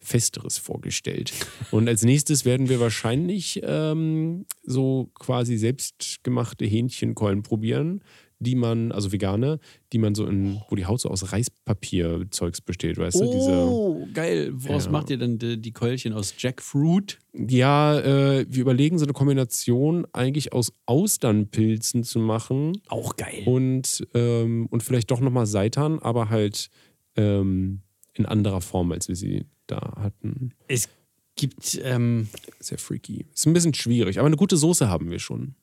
Festeres 0.00 0.58
vorgestellt. 0.58 1.32
Und 1.70 1.88
als 1.88 2.02
nächstes 2.02 2.44
werden 2.44 2.68
wir 2.68 2.78
wahrscheinlich 2.80 3.60
ähm, 3.64 4.44
so 4.62 5.10
quasi 5.14 5.56
selbstgemachte 5.56 6.64
Hähnchenkeulen 6.66 7.42
probieren, 7.42 8.02
die 8.38 8.54
man, 8.54 8.92
also 8.92 9.12
vegane, 9.12 9.58
die 9.94 9.98
man 9.98 10.14
so 10.14 10.26
in, 10.26 10.60
wo 10.68 10.76
die 10.76 10.84
Haut 10.84 11.00
so 11.00 11.08
aus 11.08 11.32
Reispapierzeugs 11.32 12.60
besteht, 12.60 12.98
weißt 12.98 13.18
du? 13.20 13.30
Diese, 13.30 13.52
Oh, 13.52 14.06
geil. 14.12 14.50
Woraus 14.54 14.84
Ja. 14.86 14.90
macht 14.90 15.08
ihr 15.08 15.16
denn 15.16 15.38
die, 15.38 15.58
die 15.60 15.72
Keulchen 15.72 16.12
aus 16.12 16.34
Jackfruit? 16.36 17.18
ja, 17.32 17.98
äh, 17.98 18.46
wir 18.48 18.60
überlegen 18.60 18.98
so 18.98 19.04
eine 19.06 19.12
Kombination 19.14 20.06
eigentlich 20.12 20.52
aus 20.52 20.70
Austernpilzen 20.84 22.04
zu 22.04 22.18
machen. 22.18 22.78
Auch 22.88 23.16
geil. 23.16 23.42
und, 23.46 24.06
ähm, 24.14 24.66
und 24.70 24.82
vielleicht 24.82 25.10
doch 25.10 25.20
nochmal 25.20 25.46
Seitan, 25.46 25.98
aber 25.98 26.28
halt 26.28 26.68
ähm, 27.16 27.80
in 28.14 28.26
anderer 28.26 28.60
Form, 28.60 28.92
als 28.92 29.08
wir 29.08 29.16
sie 29.16 29.46
da 29.66 29.94
hatten. 29.96 30.52
Es 30.68 30.88
gibt, 31.36 31.78
ähm, 31.82 32.28
Sehr 32.60 32.78
freaky. 32.78 33.26
Ist 33.34 33.46
ein 33.46 33.52
bisschen 33.52 33.74
schwierig, 33.74 34.18
aber 34.18 34.26
eine 34.26 34.36
gute 34.36 34.56
Soße 34.56 34.88
haben 34.88 35.10
wir 35.10 35.18
schon. 35.18 35.54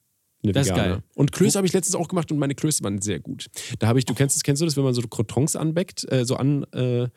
Eine 0.43 0.51
Das 0.51 0.67
ist 0.67 0.73
vegane. 0.73 0.89
geil. 0.95 1.03
Und 1.15 1.31
Klöße 1.31 1.57
habe 1.57 1.65
ich 1.65 1.71
letztens 1.73 1.95
auch 1.95 2.09
gemacht 2.09 2.29
und 2.31 2.37
meine 2.37 2.53
Klöße 2.53 2.83
waren 2.83 3.01
sehr 3.01 3.19
gut. 3.21 3.47
Da 3.79 3.87
habe 3.87 3.97
ich, 3.97 4.05
du 4.05 4.13
kennst 4.13 4.35
es, 4.35 4.43
kennst 4.43 4.61
du 4.61 4.65
das, 4.65 4.75
wenn 4.75 4.83
man 4.83 4.93
so 4.93 5.01
Crotons 5.01 5.55
anbäckt, 5.55 6.05
äh, 6.11 6.25
so 6.25 6.35
an 6.35 6.63
äh, 6.73 7.07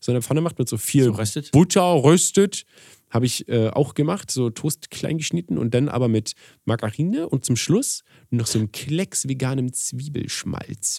so 0.00 0.10
eine 0.10 0.20
Pfanne 0.20 0.40
macht 0.40 0.58
mit 0.58 0.68
so 0.68 0.76
viel 0.76 1.04
So 1.04 1.12
röstet? 1.12 1.52
Butter 1.52 2.02
röstet. 2.02 2.64
Habe 3.08 3.26
ich 3.26 3.46
äh, 3.48 3.68
auch 3.68 3.94
gemacht, 3.94 4.30
so 4.30 4.50
Toast 4.50 4.90
klein 4.90 5.18
geschnitten 5.18 5.58
und 5.58 5.74
dann 5.74 5.88
aber 5.88 6.08
mit 6.08 6.32
Margarine 6.64 7.28
und 7.28 7.44
zum 7.44 7.56
Schluss 7.56 8.02
noch 8.30 8.46
so 8.46 8.58
einem 8.58 8.72
Klecks 8.72 9.28
veganem 9.28 9.72
Zwiebelschmalz. 9.72 10.98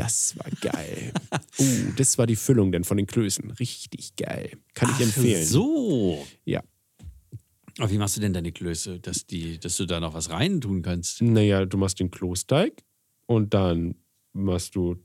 Das 0.00 0.34
war 0.38 0.50
geil. 0.62 1.12
uh, 1.58 1.92
das 1.96 2.16
war 2.16 2.26
die 2.26 2.36
Füllung 2.36 2.72
dann 2.72 2.84
von 2.84 2.96
den 2.96 3.06
Klößen. 3.06 3.50
Richtig 3.52 4.16
geil. 4.16 4.52
Kann 4.72 4.90
ich 4.96 5.04
empfehlen. 5.04 5.44
So. 5.44 6.26
Ja. 6.46 6.62
Aber 7.78 7.90
wie 7.90 7.98
machst 7.98 8.16
du 8.16 8.20
denn 8.22 8.32
deine 8.32 8.50
Klöße, 8.50 8.98
dass, 8.98 9.26
die, 9.26 9.58
dass 9.60 9.76
du 9.76 9.84
da 9.84 10.00
noch 10.00 10.14
was 10.14 10.30
rein 10.30 10.62
tun 10.62 10.80
kannst? 10.80 11.20
Naja, 11.20 11.66
du 11.66 11.76
machst 11.76 12.00
den 12.00 12.10
Klosteig 12.10 12.82
und 13.26 13.52
dann 13.52 13.94
machst 14.32 14.74
du 14.74 14.96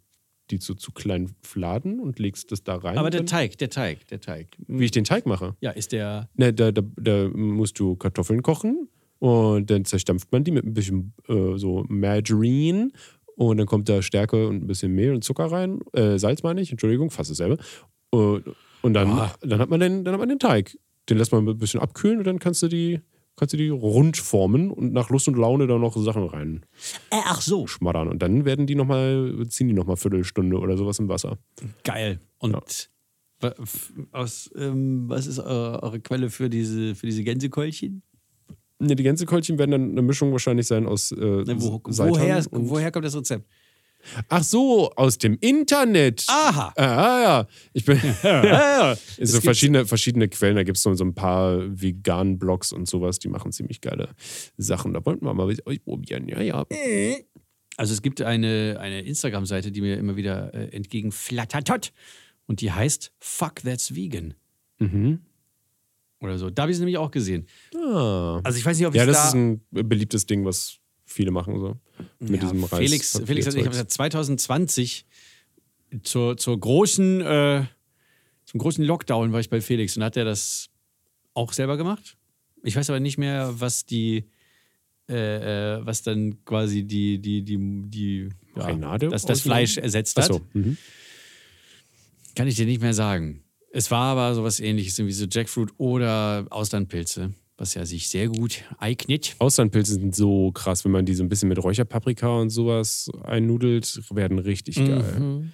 die 0.49 0.59
zu, 0.59 0.75
zu 0.75 0.93
kleinen 0.93 1.35
Fladen 1.41 1.99
und 1.99 2.17
legst 2.17 2.53
das 2.53 2.63
da 2.63 2.75
rein. 2.75 2.97
Aber 2.97 3.09
der 3.09 3.25
Teig, 3.25 3.57
der 3.57 3.69
Teig, 3.69 4.07
der 4.07 4.21
Teig. 4.21 4.47
Wie 4.67 4.85
ich 4.85 4.91
den 4.91 5.03
Teig 5.03 5.25
mache. 5.25 5.57
Ja, 5.59 5.71
ist 5.71 5.91
der. 5.91 6.29
Ne, 6.35 6.53
da, 6.53 6.71
da, 6.71 6.83
da 6.95 7.27
musst 7.33 7.79
du 7.79 7.97
Kartoffeln 7.97 8.41
kochen 8.41 8.87
und 9.19 9.69
dann 9.69 9.83
zerstampft 9.83 10.31
man 10.31 10.45
die 10.45 10.51
mit 10.51 10.65
ein 10.65 10.73
bisschen 10.73 11.13
äh, 11.27 11.57
so 11.57 11.83
Margarine 11.89 12.91
und 13.35 13.57
dann 13.57 13.65
kommt 13.67 13.89
da 13.89 14.01
Stärke 14.01 14.47
und 14.47 14.63
ein 14.63 14.67
bisschen 14.67 14.93
Mehl 14.93 15.13
und 15.13 15.23
Zucker 15.23 15.45
rein. 15.51 15.79
Äh, 15.93 16.17
Salz 16.17 16.43
meine 16.43 16.61
ich, 16.61 16.71
Entschuldigung, 16.71 17.09
fast 17.11 17.29
dasselbe. 17.31 17.57
Und, 18.09 18.43
und 18.81 18.93
dann, 18.93 19.09
Ah. 19.11 19.35
dann, 19.41 19.59
hat 19.59 19.69
man 19.69 19.79
den, 19.79 20.03
dann 20.03 20.13
hat 20.13 20.19
man 20.19 20.29
den 20.29 20.39
Teig. 20.39 20.77
Den 21.09 21.17
lässt 21.17 21.31
man 21.31 21.47
ein 21.47 21.57
bisschen 21.57 21.79
abkühlen 21.81 22.17
und 22.19 22.25
dann 22.27 22.39
kannst 22.39 22.63
du 22.63 22.67
die, 22.67 23.01
kannst 23.35 23.53
du 23.53 23.57
die 23.57 23.69
rund 23.69 24.17
formen 24.17 24.71
und 24.71 24.93
nach 24.93 25.09
Lust 25.09 25.27
und 25.27 25.37
Laune 25.37 25.67
da 25.67 25.77
noch 25.77 25.95
Sachen 25.97 26.23
rein 26.23 26.65
Äh, 27.11 27.17
ach 27.25 27.41
so. 27.41 27.67
schmattern. 27.67 28.07
Und 28.07 28.21
dann 28.21 28.45
werden 28.45 28.65
die 28.67 28.75
noch 28.75 28.85
mal, 28.87 29.45
ziehen 29.49 29.67
die 29.67 29.73
nochmal 29.73 29.97
Viertelstunde 29.97 30.57
oder 30.57 30.77
sowas 30.77 30.99
im 30.99 31.09
Wasser. 31.09 31.37
Geil. 31.83 32.19
Und 32.39 32.55
f- 33.41 33.93
aus, 34.11 34.49
ähm, 34.55 35.09
was 35.09 35.27
ist 35.27 35.39
eure, 35.39 35.83
eure 35.83 35.99
Quelle 35.99 36.29
für 36.29 36.49
diese, 36.49 36.95
für 36.95 37.05
diese 37.05 37.23
Gänsekeulchen? 37.23 38.01
Ne, 38.79 38.95
die 38.95 39.03
Gänsekeulchen 39.03 39.57
werden 39.57 39.71
dann 39.71 39.91
eine 39.91 40.01
Mischung 40.01 40.31
wahrscheinlich 40.31 40.67
sein 40.67 40.85
aus 40.85 41.11
äh, 41.11 41.15
Ne, 41.15 41.55
wo, 41.61 41.81
woher, 41.85 42.43
und- 42.51 42.69
woher 42.69 42.91
kommt 42.91 43.05
das 43.05 43.15
Rezept? 43.15 43.45
Ach 44.29 44.43
so, 44.43 44.91
aus 44.91 45.17
dem 45.17 45.35
Internet. 45.41 46.25
Aha. 46.29 46.71
Ah, 46.75 47.21
ja. 47.23 47.47
Ich 47.73 47.85
bin. 47.85 47.99
Ja, 48.21 48.45
ja. 48.45 48.91
Es 49.17 49.17
Es 49.17 49.29
so 49.31 49.37
gibt- 49.37 49.45
verschiedene, 49.45 49.85
verschiedene 49.87 50.27
Quellen. 50.27 50.55
Da 50.57 50.63
gibt 50.63 50.77
es 50.77 50.83
so, 50.83 50.93
so 50.93 51.03
ein 51.03 51.15
paar 51.15 51.57
veganen 51.81 52.37
Blogs 52.37 52.71
und 52.71 52.87
sowas, 52.87 53.17
die 53.17 53.29
machen 53.29 53.51
ziemlich 53.51 53.81
geile 53.81 54.09
Sachen. 54.57 54.93
Da 54.93 55.03
wollten 55.05 55.25
wir 55.25 55.33
mal 55.33 55.47
mit 55.47 55.65
euch 55.65 55.83
probieren. 55.83 56.27
Ja, 56.27 56.39
ja. 56.41 56.65
Also 57.77 57.93
es 57.93 58.01
gibt 58.03 58.21
eine, 58.21 58.77
eine 58.79 59.01
Instagram-Seite, 59.01 59.71
die 59.71 59.81
mir 59.81 59.97
immer 59.97 60.15
wieder 60.15 60.53
äh, 60.53 60.67
entgegenflattert 60.75 61.91
und 62.45 62.61
die 62.61 62.71
heißt 62.71 63.11
Fuck 63.19 63.63
That's 63.63 63.95
Vegan. 63.95 64.35
Mhm. 64.77 65.21
Oder 66.21 66.37
so. 66.37 66.49
Da 66.49 66.63
habe 66.63 66.71
ich 66.71 66.75
es 66.75 66.79
nämlich 66.79 66.97
auch 66.97 67.11
gesehen. 67.11 67.45
Ah. 67.75 68.39
Also 68.43 68.57
ich 68.57 68.65
weiß 68.65 68.77
nicht, 68.77 68.87
ob 68.87 68.95
Ja, 68.95 69.03
ich 69.03 69.07
das 69.09 69.17
da... 69.17 69.27
ist 69.29 69.33
ein 69.35 69.61
beliebtes 69.71 70.25
Ding, 70.25 70.45
was 70.45 70.77
viele 71.05 71.31
machen. 71.31 71.59
So. 71.59 71.77
Mit 72.19 72.41
Ja, 72.41 72.49
diesem 72.49 72.63
Reis. 72.63 72.79
Felix, 72.79 73.21
Felix 73.25 73.45
hat, 73.47 73.53
ich 73.53 73.59
habe 73.59 73.69
Papierzeugs. 73.69 73.77
seit 73.77 73.91
2020 73.91 75.05
zur, 76.03 76.37
zur 76.37 76.59
großen, 76.59 77.21
äh, 77.21 77.65
zum 78.45 78.59
großen 78.59 78.83
Lockdown 78.83 79.31
war 79.33 79.39
ich 79.39 79.49
bei 79.49 79.61
Felix 79.61 79.95
und 79.97 80.03
hat 80.03 80.17
er 80.17 80.25
das 80.25 80.69
auch 81.33 81.53
selber 81.53 81.77
gemacht. 81.77 82.17
Ich 82.63 82.75
weiß 82.75 82.89
aber 82.89 82.99
nicht 82.99 83.17
mehr, 83.17 83.53
was 83.59 83.85
die, 83.85 84.25
äh, 85.07 85.75
äh, 85.77 85.85
was 85.85 86.01
dann 86.01 86.43
quasi 86.45 86.83
die, 86.83 87.19
die, 87.19 87.43
die, 87.43 87.57
die, 87.87 88.29
ja, 88.55 88.97
dass 88.97 89.21
das 89.21 89.23
ausmachen? 89.25 89.39
Fleisch 89.41 89.77
ersetzt 89.77 90.17
hat. 90.17 90.25
Ach 90.31 90.35
so. 90.35 90.41
Mhm. 90.53 90.77
Kann 92.35 92.47
ich 92.47 92.55
dir 92.55 92.65
nicht 92.65 92.81
mehr 92.81 92.93
sagen. 92.93 93.43
Es 93.75 93.91
war 93.91 94.17
aber 94.17 94.33
sowas 94.35 94.61
ähnliches, 94.61 94.97
irgendwie 94.97 95.13
so 95.13 95.25
Jackfruit 95.29 95.73
oder 95.77 96.45
Austernpilze, 96.49 97.33
was 97.57 97.73
ja 97.73 97.85
sich 97.85 98.07
sehr 98.07 98.29
gut 98.29 98.63
eignet. 98.77 99.35
Austernpilze 99.39 99.95
sind 99.95 100.15
so 100.15 100.53
krass, 100.53 100.85
wenn 100.85 100.93
man 100.93 101.05
die 101.05 101.13
so 101.13 101.23
ein 101.23 101.27
bisschen 101.27 101.49
mit 101.49 101.61
Räucherpaprika 101.61 102.39
und 102.39 102.51
sowas 102.51 103.11
einnudelt, 103.23 104.01
werden 104.11 104.39
richtig 104.39 104.77
geil. 104.77 105.51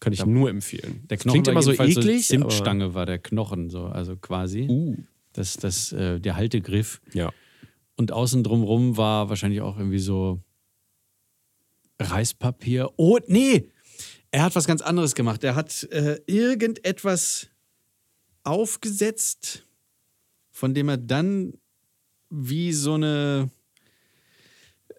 Kann 0.00 0.12
ich 0.12 0.26
nur 0.26 0.50
empfehlen. 0.50 1.00
Mhm. 1.02 1.08
Der 1.08 1.16
Knochen 1.16 1.32
Klingt 1.32 1.46
war 1.46 1.52
immer 1.52 1.62
so 1.62 1.72
eklig. 1.72 2.26
Zimtstange 2.26 2.92
war 2.92 3.06
der 3.06 3.18
Knochen, 3.18 3.70
so, 3.70 3.86
also 3.86 4.16
quasi. 4.16 4.66
Uh, 4.68 4.96
Das, 5.32 5.56
das, 5.56 5.92
äh, 5.92 6.20
der 6.20 6.36
Haltegriff. 6.36 7.00
ja. 7.14 7.32
Und 7.96 8.12
außen 8.12 8.42
drumrum 8.42 8.98
war 8.98 9.30
wahrscheinlich 9.30 9.62
auch 9.62 9.78
irgendwie 9.78 9.98
so 9.98 10.40
Reispapier. 11.98 12.90
Oh, 12.96 13.18
nee! 13.28 13.68
Er 14.30 14.42
hat 14.42 14.56
was 14.56 14.66
ganz 14.66 14.82
anderes 14.82 15.14
gemacht. 15.14 15.44
Er 15.44 15.54
hat 15.54 15.84
äh, 15.90 16.18
irgendetwas 16.26 17.48
aufgesetzt, 18.44 19.64
von 20.50 20.74
dem 20.74 20.88
er 20.88 20.96
dann 20.98 21.54
wie 22.30 22.72
so 22.72 22.94
eine 22.94 23.50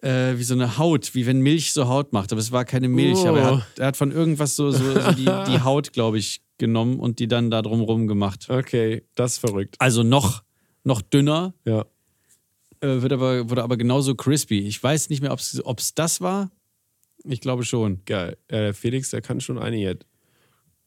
äh, 0.02 0.36
wie 0.36 0.42
so 0.44 0.54
eine 0.54 0.76
Haut, 0.78 1.14
wie 1.14 1.26
wenn 1.26 1.40
Milch 1.40 1.72
so 1.72 1.88
Haut 1.88 2.12
macht. 2.12 2.32
Aber 2.32 2.40
es 2.40 2.52
war 2.52 2.64
keine 2.64 2.88
Milch, 2.88 3.18
Oh. 3.18 3.28
aber 3.28 3.38
er 3.40 3.56
hat, 3.56 3.66
er 3.78 3.86
hat 3.86 3.96
von 3.96 4.12
irgendwas 4.12 4.54
so, 4.56 4.70
so, 4.70 4.92
so 5.00 5.12
die, 5.12 5.24
die 5.24 5.60
Haut, 5.64 5.92
glaube 5.92 6.18
ich, 6.18 6.42
genommen 6.58 6.98
und 7.00 7.18
die 7.18 7.26
dann 7.28 7.50
da 7.50 7.62
drumrum 7.62 8.06
gemacht. 8.06 8.48
Okay, 8.50 9.02
das 9.14 9.32
ist 9.34 9.38
verrückt. 9.38 9.76
Also 9.78 10.02
noch, 10.02 10.42
noch 10.84 11.00
dünner, 11.02 11.54
Ja. 11.64 11.84
äh, 12.80 13.02
wird 13.02 13.12
aber, 13.12 13.48
wurde 13.50 13.62
aber 13.62 13.76
genauso 13.76 14.14
crispy. 14.14 14.60
Ich 14.60 14.80
weiß 14.82 15.08
nicht 15.10 15.22
mehr, 15.22 15.32
ob 15.32 15.78
es 15.78 15.94
das 15.94 16.20
war. 16.20 16.50
Ich 17.24 17.40
glaube 17.40 17.64
schon. 17.64 18.04
Geil. 18.04 18.36
Der 18.50 18.74
Felix, 18.74 19.10
der 19.10 19.22
kann 19.22 19.40
schon 19.40 19.58
einiges. 19.58 19.96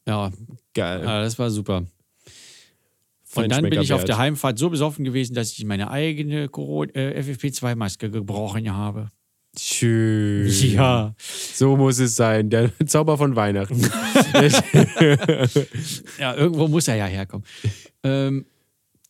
Ja, 0.06 0.30
Geil. 0.74 1.02
ja 1.02 1.20
das 1.22 1.38
war 1.38 1.50
super. 1.50 1.86
Und 3.34 3.52
dann 3.52 3.68
bin 3.68 3.80
ich 3.80 3.92
auf 3.92 4.04
der 4.04 4.18
Heimfahrt 4.18 4.58
so 4.58 4.70
besoffen 4.70 5.04
gewesen, 5.04 5.34
dass 5.34 5.52
ich 5.52 5.64
meine 5.64 5.90
eigene 5.90 6.44
äh, 6.44 6.48
FFP2-Maske 6.48 8.10
gebrochen 8.10 8.72
habe. 8.72 9.10
Schön. 9.58 10.48
Ja. 10.48 11.14
So 11.18 11.76
muss 11.76 11.98
es 11.98 12.14
sein. 12.16 12.48
Der 12.50 12.70
Zauber 12.86 13.18
von 13.18 13.36
Weihnachten. 13.36 13.80
Ja, 16.18 16.34
irgendwo 16.34 16.68
muss 16.68 16.88
er 16.88 16.96
ja 16.96 17.06
herkommen. 17.06 17.46
ähm, 18.02 18.44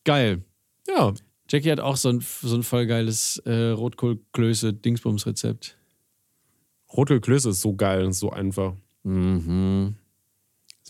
geil. 0.05 0.43
ja. 0.87 1.13
Jackie 1.51 1.73
hat 1.73 1.81
auch 1.81 1.97
so 1.97 2.11
ein, 2.11 2.21
so 2.21 2.55
ein 2.55 2.63
voll 2.63 2.85
geiles 2.87 3.39
äh, 3.47 3.71
Rotkohl-Klöße-Dingsbums-Rezept. 3.71 5.79
Rotkohlklöße 6.93 7.49
ist 7.51 7.63
so 7.63 7.75
geil 7.75 8.05
und 8.05 8.13
so 8.13 8.31
einfach. 8.31 8.75
Mhm. 9.03 9.95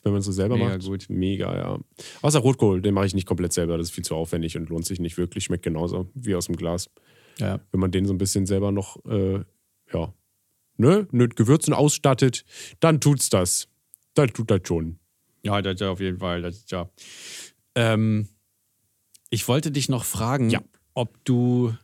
Wenn 0.04 0.12
man 0.12 0.20
es 0.20 0.26
so 0.26 0.32
selber 0.32 0.56
Mega 0.56 0.68
macht. 0.76 0.84
gut. 0.86 1.06
Mega, 1.08 1.56
ja. 1.56 1.78
Außer 2.22 2.38
Rotkohl, 2.38 2.80
den 2.82 2.94
mache 2.94 3.06
ich 3.06 3.14
nicht 3.14 3.26
komplett 3.26 3.52
selber. 3.52 3.78
Das 3.78 3.88
ist 3.88 3.94
viel 3.94 4.04
zu 4.04 4.14
aufwendig 4.14 4.56
und 4.56 4.68
lohnt 4.68 4.86
sich 4.86 5.00
nicht 5.00 5.16
wirklich. 5.18 5.44
Schmeckt 5.44 5.64
genauso 5.64 6.10
wie 6.14 6.34
aus 6.34 6.46
dem 6.46 6.56
Glas. 6.56 6.90
Ja. 7.38 7.60
Wenn 7.70 7.80
man 7.80 7.90
den 7.90 8.04
so 8.06 8.12
ein 8.12 8.18
bisschen 8.18 8.46
selber 8.46 8.72
noch, 8.72 9.04
äh, 9.06 9.40
ja, 9.92 10.12
ne, 10.76 11.06
mit 11.12 11.36
Gewürzen 11.36 11.72
ausstattet, 11.72 12.44
dann 12.80 13.00
tut's 13.00 13.30
das. 13.30 13.68
Dann 14.14 14.28
tut 14.28 14.50
das 14.50 14.60
schon. 14.64 14.98
Ja, 15.44 15.62
das 15.62 15.80
ja 15.80 15.90
auf 15.90 16.00
jeden 16.00 16.18
Fall. 16.18 16.42
Das 16.42 16.64
ja. 16.70 16.88
Ähm, 17.74 18.28
ich 19.30 19.46
wollte 19.46 19.70
dich 19.70 19.88
noch 19.88 20.04
fragen, 20.04 20.50
Ja. 20.50 20.60
ob 20.94 21.24
du. 21.24 21.74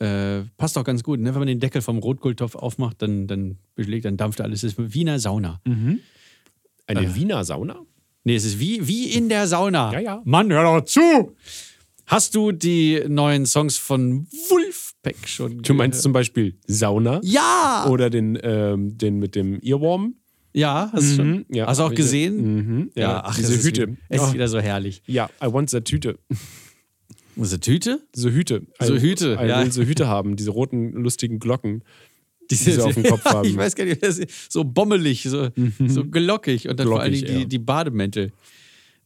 Äh, 0.00 0.42
passt 0.56 0.76
auch 0.76 0.82
ganz 0.84 1.04
gut, 1.04 1.20
ne? 1.20 1.32
wenn 1.32 1.38
man 1.38 1.46
den 1.46 1.60
Deckel 1.60 1.80
vom 1.80 1.98
Rotkohltopf 1.98 2.56
aufmacht, 2.56 3.00
dann, 3.00 3.28
dann 3.28 3.58
beschlägt, 3.76 4.04
dann 4.04 4.16
dampft 4.16 4.40
alles. 4.40 4.62
Das 4.62 4.72
ist 4.76 4.92
Wiener 4.92 5.20
Sauna. 5.20 5.62
Eine 6.86 7.06
Äh. 7.06 7.14
Wiener 7.14 7.44
Sauna? 7.44 7.80
Nee, 8.24 8.36
es 8.36 8.44
ist 8.44 8.58
wie, 8.58 8.86
wie 8.88 9.10
in 9.12 9.28
der 9.28 9.46
Sauna. 9.46 9.92
Ja, 9.92 9.98
ja. 10.00 10.22
Mann, 10.24 10.50
hör 10.52 10.62
doch 10.80 10.84
zu! 10.86 11.34
Hast 12.06 12.34
du 12.34 12.52
die 12.52 13.02
neuen 13.08 13.46
Songs 13.46 13.76
von 13.78 14.26
Wolfpack 14.50 15.26
schon 15.26 15.62
Du 15.62 15.72
meinst 15.74 16.02
zum 16.02 16.12
Beispiel 16.12 16.58
Sauna? 16.66 17.20
Ja! 17.22 17.86
Oder 17.88 18.10
den, 18.10 18.38
ähm, 18.42 18.96
den 18.98 19.18
mit 19.18 19.34
dem 19.34 19.58
Earworm? 19.62 20.14
Ja, 20.52 20.90
hast 20.92 21.12
du 21.12 21.16
schon. 21.16 21.30
Mhm, 21.30 21.44
ja, 21.50 21.66
hast 21.66 21.80
du 21.80 21.84
auch 21.84 21.94
gesehen? 21.94 22.36
Mhm, 22.80 22.90
ja, 22.94 23.22
ach, 23.24 23.34
diese 23.36 23.60
Hüte. 23.62 23.88
wie- 23.88 23.96
Es 24.08 24.22
ist 24.22 24.28
Oh. 24.30 24.34
wieder 24.34 24.48
so 24.48 24.58
herrlich. 24.60 25.02
Ja, 25.06 25.28
I 25.42 25.52
want 25.52 25.68
the 25.70 25.80
Tüte. 25.80 26.18
Diese 27.36 27.58
Tüte? 27.58 28.00
Diese 28.14 28.30
Hüte. 28.32 28.62
So 28.80 28.96
Hüte, 28.96 29.36
I 29.42 29.48
ja. 29.48 29.62
will 29.64 29.72
so 29.72 29.82
Hüte 29.82 30.06
haben, 30.06 30.36
diese 30.36 30.50
roten, 30.50 30.92
lustigen 30.92 31.40
Glocken. 31.40 31.82
Diese, 32.50 32.72
sie 32.72 32.80
auf 32.82 32.94
dem 32.94 33.02
Kopf 33.08 33.24
haben. 33.24 33.48
Ich 33.48 33.56
weiß 33.56 33.74
gar 33.74 33.84
nicht, 33.84 34.00
so 34.48 34.64
bommelig, 34.64 35.22
so, 35.22 35.48
so 35.86 36.04
glockig 36.04 36.68
und 36.68 36.78
dann 36.78 36.86
vor 36.88 37.00
allen 37.00 37.12
Glockig, 37.12 37.26
Dingen 37.26 37.36
die, 37.38 37.42
ja. 37.44 37.48
die 37.48 37.58
Bademäntel. 37.58 38.32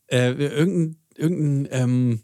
Äh, 0.06 0.30
irgendein 0.32 0.96
irgendein 1.16 1.68
ähm, 1.72 2.20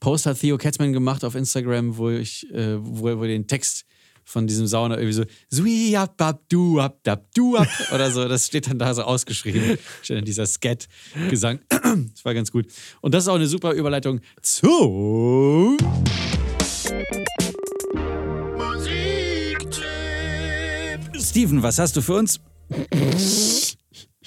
Post 0.00 0.26
hat 0.26 0.38
Theo 0.40 0.58
Katzmann 0.58 0.92
gemacht 0.92 1.24
auf 1.24 1.34
Instagram, 1.34 1.96
wo 1.96 2.10
ich, 2.10 2.48
äh, 2.52 2.76
wo, 2.80 3.08
er- 3.08 3.18
wo 3.18 3.24
den 3.24 3.46
Text 3.46 3.84
von 4.24 4.46
diesem 4.46 4.66
Sauna 4.66 4.96
irgendwie 4.96 5.14
so 5.14 5.24
Sui 5.48 5.96
ab 5.96 6.20
ab 6.20 6.42
du 6.50 6.78
ab 6.80 6.98
ab 7.08 7.26
du 7.34 7.56
ab 7.56 7.66
oder 7.94 8.10
so, 8.10 8.28
das 8.28 8.46
steht 8.46 8.68
dann 8.68 8.78
da 8.78 8.92
so 8.94 9.02
ausgeschrieben. 9.02 9.78
Steht 10.02 10.18
dann 10.18 10.24
dieser 10.24 10.46
Scat-Gesang. 10.46 11.60
Das 12.14 12.24
war 12.24 12.34
ganz 12.34 12.52
gut. 12.52 12.66
Und 13.00 13.14
das 13.14 13.24
ist 13.24 13.28
auch 13.28 13.36
eine 13.36 13.46
super 13.46 13.72
Überleitung 13.72 14.20
zu 14.42 15.76
Steven, 21.38 21.62
was 21.62 21.78
hast 21.78 21.96
du 21.96 22.00
für 22.00 22.14
uns? 22.14 22.40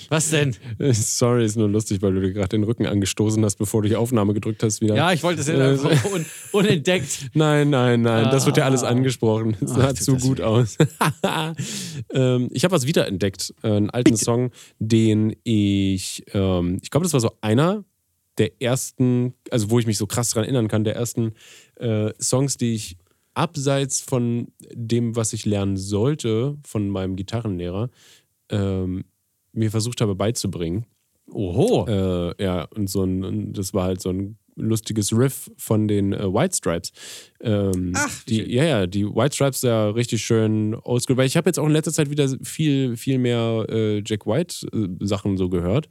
Was 0.08 0.30
denn? 0.30 0.56
Sorry, 0.94 1.44
ist 1.44 1.58
nur 1.58 1.68
lustig, 1.68 2.02
weil 2.02 2.14
du 2.14 2.22
dir 2.22 2.32
gerade 2.32 2.48
den 2.48 2.64
Rücken 2.64 2.86
angestoßen 2.86 3.44
hast, 3.44 3.58
bevor 3.58 3.82
du 3.82 3.90
die 3.90 3.98
Aufnahme 3.98 4.34
gedrückt 4.34 4.64
hast 4.64 4.80
wieder. 4.80 4.96
Ja, 4.96 5.12
ich 5.12 5.22
wollte 5.22 5.42
es 5.42 5.48
ja 5.48 5.56
Äh, 5.56 5.72
einfach 5.72 6.06
un 6.06 6.26
unentdeckt. 6.54 7.30
Nein, 7.34 7.70
nein, 7.70 8.02
nein, 8.02 8.30
das 8.32 8.46
wird 8.46 8.56
ja 8.56 8.64
alles 8.64 8.84
Ah. 8.84 8.88
angesprochen. 8.88 9.58
Das 9.60 9.72
sah 9.72 9.94
zu 9.94 10.14
das 10.14 10.24
gut 10.24 10.40
aus. 10.40 10.78
ähm, 12.14 12.48
ich 12.54 12.64
habe 12.64 12.74
was 12.74 12.88
wiederentdeckt, 12.88 13.56
äh, 13.62 13.68
einen 13.72 13.90
alten 13.90 14.16
Song, 14.16 14.52
den 14.80 15.36
ich, 15.44 16.24
ähm, 16.34 16.80
ich 16.82 16.92
glaube, 16.92 17.04
das 17.04 17.12
war 17.12 17.20
so 17.20 17.32
einer 17.42 17.84
der 18.38 18.62
ersten, 18.62 19.34
also 19.50 19.70
wo 19.70 19.80
ich 19.80 19.86
mich 19.86 19.98
so 19.98 20.08
krass 20.08 20.30
dran 20.30 20.46
erinnern 20.46 20.70
kann, 20.70 20.86
der 20.86 20.96
ersten 20.96 21.34
äh, 21.76 22.14
Songs, 22.22 22.56
die 22.56 22.74
ich 22.74 22.96
abseits 23.34 24.02
von 24.02 24.48
dem, 24.74 25.16
was 25.16 25.34
ich 25.34 25.46
lernen 25.46 25.78
sollte, 25.78 26.58
von 26.66 26.90
meinem 26.90 27.16
Gitarrenlehrer, 27.16 27.90
ähm, 28.50 29.06
mir 29.54 29.72
versucht 29.72 30.02
habe 30.02 30.16
beizubringen. 30.16 30.86
Oho. 31.32 31.86
Äh, 31.88 32.44
ja, 32.44 32.64
und 32.76 32.90
so 32.90 33.04
ein, 33.04 33.24
und 33.24 33.54
das 33.54 33.74
war 33.74 33.86
halt 33.86 34.02
so 34.02 34.10
ein 34.10 34.38
lustiges 34.56 35.16
Riff 35.16 35.50
von 35.58 35.88
den 35.88 36.14
äh, 36.14 36.34
White 36.34 36.56
Stripes. 36.56 36.92
Ähm, 37.42 37.94
Ach, 37.96 38.24
die, 38.26 38.42
ja, 38.54 38.64
ja, 38.64 38.88
die 38.88 39.06
White 39.06 39.36
Stripes 39.36 39.62
ja 39.62 39.90
richtig 39.90 40.24
schön 40.24 40.76
oldschool, 40.76 41.18
weil 41.18 41.28
ich 41.28 41.38
habe 41.38 41.50
jetzt 41.50 41.58
auch 41.58 41.66
in 41.66 41.72
letzter 41.72 41.94
Zeit 41.94 42.10
wieder 42.10 42.28
viel, 42.44 42.98
viel 42.98 43.18
mehr 43.18 43.66
äh, 43.70 44.04
Jack 44.06 44.26
White 44.26 44.68
äh, 44.74 45.06
Sachen 45.06 45.38
so 45.38 45.50
gehört. 45.50 45.88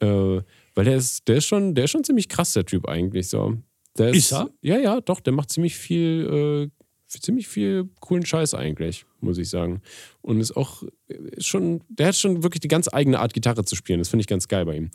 Äh, 0.00 0.42
weil 0.74 0.84
der 0.84 0.96
ist, 0.96 1.28
der 1.28 1.36
ist 1.36 1.46
schon, 1.46 1.74
der 1.74 1.84
ist 1.84 1.92
schon 1.92 2.04
ziemlich 2.04 2.28
krass, 2.28 2.52
der 2.52 2.66
Typ 2.66 2.88
eigentlich 2.88 3.28
so. 3.28 3.56
Der 3.98 4.08
Ist 4.12 4.32
er? 4.32 4.50
Ja, 4.60 4.78
ja, 4.78 5.00
doch, 5.00 5.20
der 5.20 5.32
macht 5.32 5.50
ziemlich 5.50 5.76
viel, 5.76 6.70
äh, 6.70 6.84
ziemlich 7.08 7.46
viel 7.46 7.88
coolen 8.00 8.26
Scheiß 8.26 8.54
eigentlich, 8.54 9.06
muss 9.20 9.38
ich 9.38 9.48
sagen. 9.48 9.80
Und 10.20 10.40
ist 10.40 10.56
auch 10.56 10.82
ist 11.06 11.46
schon, 11.46 11.82
der 11.88 12.08
hat 12.08 12.16
schon 12.16 12.42
wirklich 12.42 12.60
die 12.60 12.68
ganz 12.68 12.92
eigene 12.92 13.20
Art, 13.20 13.32
Gitarre 13.34 13.64
zu 13.64 13.76
spielen. 13.76 14.00
Das 14.00 14.08
finde 14.08 14.22
ich 14.22 14.26
ganz 14.26 14.48
geil 14.48 14.64
bei 14.64 14.76
ihm. 14.76 14.90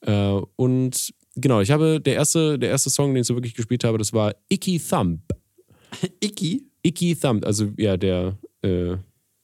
Äh, 0.00 0.40
und 0.56 1.12
genau, 1.34 1.60
ich 1.60 1.70
habe, 1.70 2.00
der 2.00 2.14
erste, 2.14 2.58
der 2.58 2.70
erste 2.70 2.90
Song, 2.90 3.12
den 3.14 3.22
ich 3.22 3.26
so 3.26 3.34
wirklich 3.34 3.54
gespielt 3.54 3.84
habe, 3.84 3.98
das 3.98 4.12
war 4.12 4.34
Icky 4.48 4.78
Thump. 4.78 5.22
Icky? 6.20 6.64
Icky 6.82 7.16
Thump, 7.16 7.44
also 7.44 7.70
ja, 7.76 7.96
der, 7.96 8.38
äh, 8.62 8.96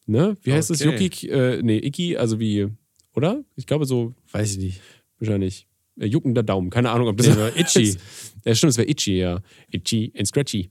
ne? 0.06 0.36
Wie 0.42 0.52
heißt 0.52 0.70
es? 0.70 0.80
Okay. 0.80 0.92
Juckig? 0.92 1.30
Äh, 1.30 1.62
nee, 1.62 1.78
Icky, 1.78 2.16
also 2.16 2.38
wie, 2.40 2.68
oder? 3.14 3.44
Ich 3.56 3.66
glaube 3.66 3.84
so, 3.84 4.14
Weiß 4.32 4.52
ich 4.52 4.58
nicht. 4.58 4.80
wahrscheinlich. 5.18 5.66
Äh, 5.98 6.06
juckender 6.06 6.42
Daumen, 6.42 6.70
keine 6.70 6.90
Ahnung, 6.90 7.08
ob 7.08 7.16
das 7.16 7.28
Nee, 7.28 7.36
war 7.36 7.56
itchy. 7.56 7.96
Ja, 8.44 8.54
stimmt, 8.54 8.70
es 8.72 8.78
wäre 8.78 8.88
itchy, 8.88 9.18
ja. 9.18 9.40
Itchy 9.70 10.12
and 10.16 10.26
scratchy. 10.26 10.70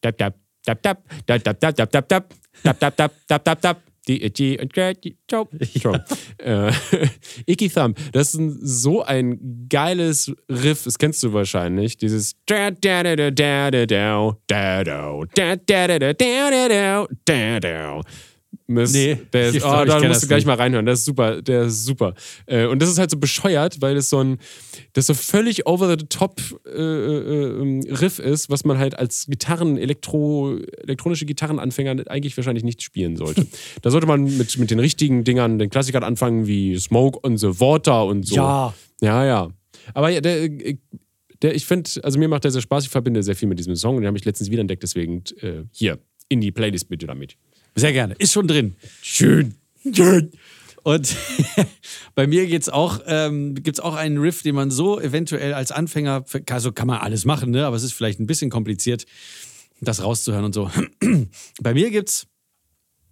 Dab, 0.00 0.16
dab, 0.18 0.34
dab, 0.64 0.82
dab, 0.82 0.98
dab, 1.26 1.42
dab, 1.42 1.60
dab, 1.60 1.76
dab, 1.76 1.90
dab, 1.90 2.08
dab, 2.08 2.78
dab, 2.80 2.96
dab, 2.96 3.12
dab, 3.28 3.44
dab, 3.44 3.60
dab. 3.60 3.82
Die 4.08 4.24
itchy 4.24 4.58
and 4.58 4.70
scratchy. 4.72 5.16
Ciao. 5.28 5.46
Ciao. 5.78 5.94
Äh, 6.38 6.72
Icky 7.46 7.68
Thumb, 7.68 7.96
das 8.12 8.34
ist 8.34 8.40
so 8.62 9.02
ein 9.02 9.66
geiles 9.68 10.32
Riff, 10.48 10.84
das 10.84 10.96
kennst 10.98 11.22
du 11.22 11.34
wahrscheinlich. 11.34 11.98
Dieses 11.98 12.34
da 12.46 12.70
da 12.70 13.02
da 13.02 13.14
da 13.14 13.30
da 13.30 13.70
da 13.70 13.86
da 13.86 14.36
da 14.48 15.24
da 15.34 15.56
da 15.56 15.98
da 15.98 16.12
da 16.12 16.68
da 16.68 17.06
da 17.26 17.60
da 17.60 18.00
Mist. 18.70 18.94
Nee, 18.94 19.18
der 19.32 19.48
ist, 19.48 19.56
oh, 19.64 19.82
glaub, 19.84 19.86
da 19.86 20.08
musst 20.08 20.22
du 20.22 20.26
gleich 20.26 20.38
nicht. 20.38 20.46
mal 20.46 20.54
reinhören. 20.54 20.86
Das 20.86 21.00
ist 21.00 21.04
super, 21.04 21.42
der 21.42 21.62
ist 21.62 21.84
super. 21.84 22.14
Äh, 22.46 22.66
und 22.66 22.80
das 22.80 22.88
ist 22.88 22.98
halt 22.98 23.10
so 23.10 23.18
bescheuert, 23.18 23.82
weil 23.82 23.94
das 23.94 24.08
so 24.08 24.20
ein, 24.20 24.38
das 24.92 25.06
so 25.06 25.14
völlig 25.14 25.66
over 25.66 25.88
the 25.88 26.04
top 26.06 26.40
äh, 26.66 26.80
äh, 26.80 27.60
ähm, 27.60 27.80
Riff 27.88 28.18
ist, 28.18 28.48
was 28.50 28.64
man 28.64 28.78
halt 28.78 28.98
als 28.98 29.26
Gitarren, 29.26 29.76
Elektro, 29.76 30.56
elektronische 30.82 31.26
Gitarrenanfänger 31.26 32.04
eigentlich 32.08 32.36
wahrscheinlich 32.36 32.64
nicht 32.64 32.82
spielen 32.82 33.16
sollte. 33.16 33.46
da 33.82 33.90
sollte 33.90 34.06
man 34.06 34.24
mit, 34.24 34.56
mit 34.58 34.70
den 34.70 34.78
richtigen 34.78 35.24
Dingern, 35.24 35.58
den 35.58 35.70
Klassikern 35.70 36.04
anfangen, 36.04 36.46
wie 36.46 36.78
Smoke 36.78 37.20
on 37.22 37.36
the 37.36 37.60
Water 37.60 38.06
und 38.06 38.26
so. 38.26 38.36
Ja. 38.36 38.74
Ja, 39.02 39.24
ja. 39.24 39.50
Aber 39.94 40.10
ja, 40.10 40.20
der, 40.20 40.42
äh, 40.44 40.76
der 41.42 41.54
ich 41.54 41.64
finde, 41.64 41.90
also 42.02 42.18
mir 42.18 42.28
macht 42.28 42.44
der 42.44 42.50
sehr 42.50 42.60
Spaß, 42.60 42.84
ich 42.84 42.90
verbinde 42.90 43.22
sehr 43.22 43.36
viel 43.36 43.48
mit 43.48 43.58
diesem 43.58 43.76
Song 43.76 43.96
und 43.96 44.02
den 44.02 44.08
habe 44.08 44.18
ich 44.18 44.24
letztens 44.24 44.50
wieder 44.50 44.60
entdeckt, 44.60 44.82
deswegen 44.82 45.24
äh, 45.40 45.64
hier, 45.72 45.98
in 46.28 46.40
die 46.40 46.52
Playlist 46.52 46.88
bitte 46.88 47.06
damit. 47.06 47.36
Sehr 47.74 47.92
gerne. 47.92 48.14
Ist 48.18 48.32
schon 48.32 48.48
drin. 48.48 48.76
Schön. 49.02 49.54
Schön. 49.92 50.32
Und 50.82 51.14
bei 52.14 52.26
mir 52.26 52.46
geht's 52.46 52.68
auch, 52.68 53.00
ähm, 53.06 53.54
gibt 53.54 53.78
es 53.78 53.80
auch 53.80 53.94
einen 53.94 54.18
Riff, 54.18 54.42
den 54.42 54.54
man 54.54 54.70
so 54.70 55.00
eventuell 55.00 55.52
als 55.52 55.72
Anfänger, 55.72 56.24
also 56.48 56.72
kann 56.72 56.86
man 56.86 56.98
alles 56.98 57.24
machen, 57.24 57.50
ne? 57.50 57.66
aber 57.66 57.76
es 57.76 57.82
ist 57.82 57.92
vielleicht 57.92 58.18
ein 58.18 58.26
bisschen 58.26 58.50
kompliziert, 58.50 59.04
das 59.80 60.02
rauszuhören 60.02 60.44
und 60.44 60.54
so. 60.54 60.70
bei 61.60 61.74
mir 61.74 61.90
gibt's 61.90 62.26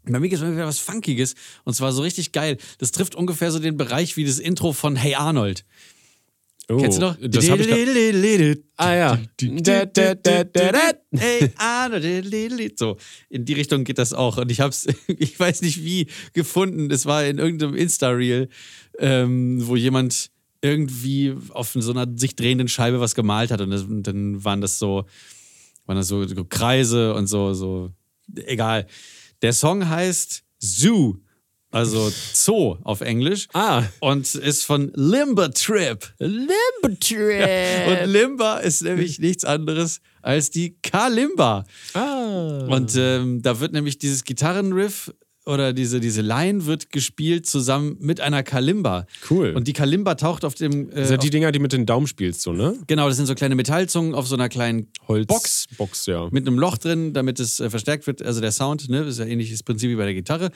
bei 0.05 0.21
mir 0.21 0.31
gibt 0.31 0.43
es 0.43 0.57
was 0.57 0.79
Funkiges 0.79 1.35
und 1.65 1.75
zwar 1.75 1.93
so 1.93 2.01
richtig 2.01 2.33
geil. 2.33 2.57
Das 2.79 2.93
trifft 2.93 3.15
ungefähr 3.15 3.51
so 3.51 3.59
den 3.59 3.77
Bereich 3.77 4.17
wie 4.17 4.25
das 4.25 4.39
Intro 4.39 4.73
von 4.73 4.97
Hey 4.97 5.15
Arnold. 5.15 5.65
Oh, 6.71 6.77
Kennst 6.77 6.99
du 6.99 7.03
noch? 7.03 7.16
Das 7.21 7.49
hab 7.51 7.61
ich 7.61 7.66
grad- 7.69 7.79
Ah 8.77 8.95
ja. 8.95 9.19
So, 12.79 12.99
in 13.31 13.47
die 13.47 13.55
Richtung 13.55 13.85
geht 13.85 13.97
das 13.99 14.12
auch. 14.12 14.37
Und 14.37 14.51
ich 14.51 14.61
habe 14.61 14.71
es, 14.71 14.87
ich 15.07 15.39
weiß 15.41 15.62
nicht 15.62 15.83
wie, 15.83 16.09
gefunden. 16.35 16.91
Es 16.91 17.07
war 17.07 17.25
in 17.25 17.39
irgendeinem 17.39 17.75
Insta-Reel, 17.75 18.49
ähm, 18.99 19.66
wo 19.66 19.77
jemand 19.77 20.31
irgendwie 20.61 21.35
auf 21.51 21.73
so 21.79 21.91
einer 21.91 22.07
sich 22.16 22.37
drehenden 22.37 22.69
Scheibe 22.69 23.01
was 23.01 23.14
gemalt 23.14 23.51
hat. 23.51 23.61
Und, 23.62 23.71
das, 23.71 23.83
und 23.85 24.03
dann 24.03 24.45
waren 24.45 24.61
das 24.61 24.79
so, 24.79 25.07
waren 25.87 25.97
das 25.97 26.09
so, 26.09 26.27
so 26.27 26.45
Kreise 26.45 27.14
und 27.14 27.29
so, 27.29 27.55
so, 27.55 27.93
egal. 28.45 28.87
Der 29.41 29.53
Song 29.55 29.89
heißt 29.89 30.43
Zoo, 30.59 31.14
also 31.71 32.11
Zoo 32.33 32.79
auf 32.83 33.01
Englisch. 33.01 33.49
Ah. 33.53 33.85
Und 34.01 34.35
ist 34.35 34.64
von 34.64 34.91
Limber 34.95 35.51
Trip. 35.53 36.12
Limber 36.19 36.99
Trip. 37.01 37.89
Und 37.89 38.11
Limba 38.11 38.59
ist 38.59 38.83
nämlich 38.83 39.19
nichts 39.19 39.45
anderes 39.45 40.01
als 40.23 40.51
die 40.51 40.77
Kalimba. 40.83 41.64
Ah. 41.95 42.66
Und 42.69 42.95
ähm, 42.97 43.43
da 43.43 43.61
wird 43.61 43.73
nämlich 43.73 43.99
dieses 43.99 44.25
Gitarrenriff 44.25 45.12
oder 45.49 45.73
diese, 45.73 45.99
diese 45.99 46.21
Line 46.23 46.67
wird 46.67 46.91
gespielt 46.91 47.47
zusammen 47.47 47.97
mit 48.01 48.21
einer 48.21 48.43
Kalimba. 48.43 49.07
Cool. 49.31 49.55
Und 49.57 49.67
die 49.67 49.73
Kalimba 49.73 50.15
taucht 50.15 50.45
auf 50.45 50.55
dem. 50.55 50.91
Äh, 50.91 50.95
Das 50.95 51.09
sind 51.09 51.23
die 51.23 51.31
Dinger, 51.31 51.51
die 51.51 51.59
mit 51.59 51.73
den 51.73 51.87
Daumen 51.87 52.07
spielst, 52.07 52.43
so, 52.43 52.53
ne? 52.53 52.75
genau, 52.87 53.09
das 53.09 53.17
sind 53.17 53.27
so 53.27 53.35
kleine 53.35 53.55
Metallzungen 53.55 54.15
auf 54.15 54.29
so 54.29 54.35
einer 54.37 54.49
kleinen 54.49 54.89
Holz. 55.09 55.27
Box 55.27 55.67
Box, 55.77 56.07
ja. 56.07 56.29
mit 56.31 56.47
einem 56.47 56.59
Loch 56.59 56.79
drin, 56.79 57.13
damit 57.15 57.41
es 57.41 57.59
äh, 57.61 57.71
verstärkt 57.71 58.07
wird. 58.07 58.23
Also 58.23 58.41
der 58.41 58.53
Sound, 58.53 58.89
ne, 58.89 59.01
ist 59.01 59.19
ja 59.19 59.25
ähnliches 59.25 59.63
Prinzip 59.63 59.91
wie 59.91 59.97
bei 59.97 60.05
der 60.05 60.15
Gitarre. 60.15 60.51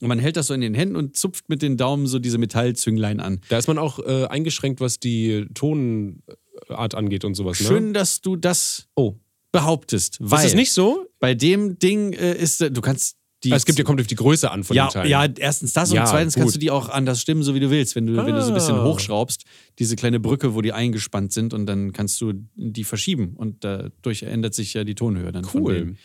Und 0.00 0.08
man 0.08 0.18
hält 0.18 0.36
das 0.36 0.48
so 0.48 0.54
in 0.54 0.60
den 0.60 0.74
Händen 0.74 0.96
und 0.96 1.16
zupft 1.16 1.48
mit 1.48 1.62
den 1.62 1.76
Daumen 1.76 2.06
so 2.06 2.18
diese 2.18 2.36
Metallzünglein 2.38 3.20
an. 3.20 3.40
Da 3.48 3.58
ist 3.58 3.68
man 3.68 3.78
auch 3.78 3.98
äh, 4.00 4.26
eingeschränkt, 4.26 4.80
was 4.80 4.98
die 4.98 5.46
Tonart 5.54 6.94
angeht 6.94 7.24
und 7.24 7.34
sowas, 7.34 7.60
ne? 7.60 7.66
Schön, 7.66 7.94
dass 7.94 8.20
du 8.20 8.36
das 8.36 8.86
Oh. 8.94 9.14
behauptest. 9.52 10.18
Weil 10.20 10.40
Ist 10.40 10.46
das 10.52 10.54
nicht 10.54 10.72
so? 10.72 11.06
bei 11.20 11.34
dem 11.34 11.78
Ding 11.78 12.12
äh, 12.12 12.34
ist, 12.36 12.60
du 12.60 12.80
kannst 12.80 13.16
die. 13.44 13.52
Ah, 13.52 13.56
es 13.56 13.64
gibt 13.64 13.78
ja, 13.78 13.84
kommt 13.84 14.00
auf 14.00 14.06
die 14.06 14.14
Größe 14.14 14.50
an 14.50 14.64
von 14.64 14.74
ja, 14.76 14.86
den 14.88 14.92
Teilen. 14.92 15.10
ja, 15.10 15.26
erstens 15.38 15.72
das 15.72 15.92
Ja, 15.92 16.02
und 16.02 16.08
zweitens 16.08 16.34
kannst 16.34 16.48
gut. 16.48 16.54
du 16.56 16.58
die 16.58 16.70
auch 16.70 16.88
anders 16.88 17.20
stimmen, 17.20 17.42
so 17.42 17.54
wie 17.54 17.60
du 17.60 17.70
willst. 17.70 17.94
Wenn 17.94 18.06
du, 18.06 18.16
wenn 18.16 18.34
du 18.34 18.42
so 18.42 18.48
ein 18.48 18.54
bisschen 18.54 18.74
Ah. 18.76 18.84
hochschraubst, 18.84 19.44
diese 19.78 19.94
kleine 19.96 20.18
Brücke, 20.20 20.54
wo 20.54 20.60
die 20.62 20.72
eingespannt 20.72 21.32
sind 21.32 21.54
und 21.54 21.66
dann 21.66 21.92
kannst 21.92 22.20
du 22.20 22.32
die 22.56 22.84
verschieben 22.84 23.34
und 23.36 23.62
dadurch 23.64 24.22
ändert 24.24 24.54
sich 24.54 24.74
ja 24.74 24.84
die 24.84 24.94
Tonhöhe 24.94 25.30
dann. 25.32 25.46
Cool. 25.54 25.96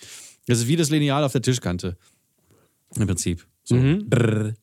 Das 0.47 0.59
ist 0.59 0.67
wie 0.67 0.75
das 0.75 0.89
Lineal 0.89 1.23
auf 1.23 1.31
der 1.31 1.41
Tischkante. 1.41 1.97
Im 2.95 3.07
Prinzip. 3.07 3.45
So. 3.63 3.75
Mhm. 3.75 4.09
Brrr. 4.09 4.53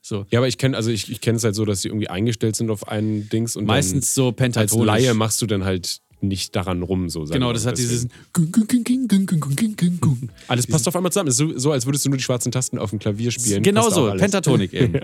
So. 0.00 0.24
Ja, 0.30 0.38
aber 0.38 0.46
ich 0.46 0.56
kenne 0.58 0.76
also 0.76 0.90
ich, 0.90 1.10
ich 1.10 1.20
kenne 1.20 1.36
es 1.36 1.42
halt 1.44 1.56
so, 1.56 1.64
dass 1.64 1.80
die 1.80 1.88
irgendwie 1.88 2.08
eingestellt 2.08 2.54
sind 2.54 2.70
auf 2.70 2.86
einen 2.86 3.28
Dings 3.28 3.56
und 3.56 3.64
Meistens 3.64 4.14
so 4.14 4.30
dann 4.30 4.46
als 4.54 4.54
pentatonisch. 4.54 4.86
Laie 4.86 5.14
machst 5.14 5.42
du 5.42 5.46
dann 5.46 5.64
halt 5.64 6.00
nicht 6.28 6.54
daran 6.56 6.82
rum. 6.82 7.08
So 7.08 7.24
sagen 7.24 7.40
Genau, 7.40 7.52
das 7.52 7.66
hat 7.66 7.78
dieses. 7.78 8.08
Alles 10.48 10.66
passt 10.66 10.86
auf 10.88 10.96
einmal 10.96 11.12
zusammen. 11.12 11.28
Ist 11.28 11.36
so, 11.36 11.58
so, 11.58 11.72
als 11.72 11.86
würdest 11.86 12.04
du 12.04 12.10
nur 12.10 12.18
die 12.18 12.24
schwarzen 12.24 12.52
Tasten 12.52 12.78
auf 12.78 12.90
dem 12.90 12.98
Klavier 12.98 13.30
spielen. 13.30 13.62
Genau 13.62 13.90
so. 13.90 14.12
Pentatonik 14.16 14.72
eben. 14.74 15.00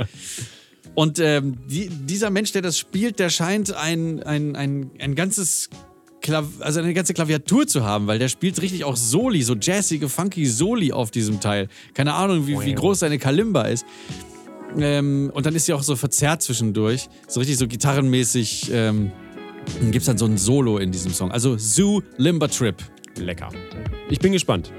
Und 0.94 1.18
ähm, 1.18 1.56
die, 1.68 1.88
dieser 1.88 2.30
Mensch, 2.30 2.52
der 2.52 2.62
das 2.62 2.78
spielt, 2.78 3.18
der 3.18 3.30
scheint 3.30 3.74
ein, 3.74 4.22
ein, 4.22 4.56
ein, 4.56 4.90
ein 4.98 5.14
ganzes 5.14 5.70
Klav 6.20 6.46
also 6.60 6.80
eine 6.80 6.94
ganze 6.94 7.14
Klaviatur 7.14 7.66
zu 7.66 7.84
haben, 7.84 8.06
weil 8.06 8.18
der 8.18 8.28
spielt 8.28 8.62
richtig 8.62 8.84
auch 8.84 8.96
Soli, 8.96 9.42
so 9.42 9.54
jazzige, 9.54 10.08
funky 10.08 10.46
Soli 10.46 10.92
auf 10.92 11.10
diesem 11.10 11.40
Teil. 11.40 11.68
Keine 11.94 12.14
Ahnung, 12.14 12.46
wie, 12.46 12.58
wie 12.60 12.74
groß 12.74 13.00
seine 13.00 13.18
Kalimba 13.18 13.62
ist. 13.62 13.84
Ähm, 14.78 15.30
und 15.34 15.44
dann 15.44 15.54
ist 15.54 15.66
sie 15.66 15.72
auch 15.72 15.82
so 15.82 15.96
verzerrt 15.96 16.42
zwischendurch, 16.42 17.08
so 17.28 17.40
richtig 17.40 17.58
so 17.58 17.66
gitarrenmäßig. 17.66 18.70
Ähm, 18.72 19.12
gibt 19.80 19.96
es 19.96 20.04
dann 20.06 20.18
so 20.18 20.26
ein 20.26 20.36
Solo 20.36 20.78
in 20.78 20.92
diesem 20.92 21.12
Song. 21.12 21.30
Also 21.30 21.56
Zoo 21.58 22.02
Limber 22.16 22.48
Trip. 22.48 22.76
Lecker. 23.18 23.48
Ich 24.08 24.18
bin 24.18 24.32
gespannt. 24.32 24.72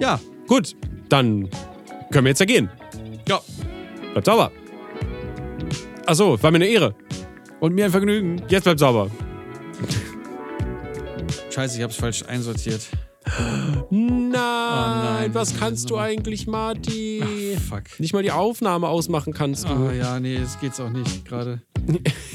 Ja, 0.00 0.18
Gut, 0.50 0.74
dann 1.08 1.48
können 2.10 2.24
wir 2.24 2.30
jetzt 2.30 2.40
ja 2.40 2.46
gehen. 2.46 2.68
ja. 3.28 3.40
Bleibt 4.10 4.26
sauber. 4.26 4.50
Achso, 6.06 6.42
war 6.42 6.50
mir 6.50 6.56
eine 6.56 6.66
Ehre. 6.66 6.92
Und 7.60 7.72
mir 7.72 7.84
ein 7.84 7.92
Vergnügen. 7.92 8.42
Jetzt 8.48 8.64
bleibt 8.64 8.80
sauber. 8.80 9.08
Scheiße, 11.50 11.76
ich 11.78 11.84
hab's 11.84 11.94
falsch 11.94 12.24
einsortiert. 12.26 12.80
Nein, 13.90 14.30
nein. 14.32 15.34
was 15.34 15.56
kannst 15.58 15.90
du 15.90 15.96
eigentlich, 15.98 16.46
Marty? 16.46 17.22
Fuck. 17.68 17.98
Nicht 17.98 18.12
mal 18.12 18.22
die 18.22 18.30
Aufnahme 18.30 18.88
ausmachen 18.88 19.32
kannst 19.32 19.64
du. 19.64 19.68
Ah 19.68 19.92
ja, 19.92 20.20
nee, 20.20 20.38
das 20.38 20.58
geht's 20.60 20.80
auch 20.80 20.90
nicht 20.90 21.24
gerade. 21.24 21.62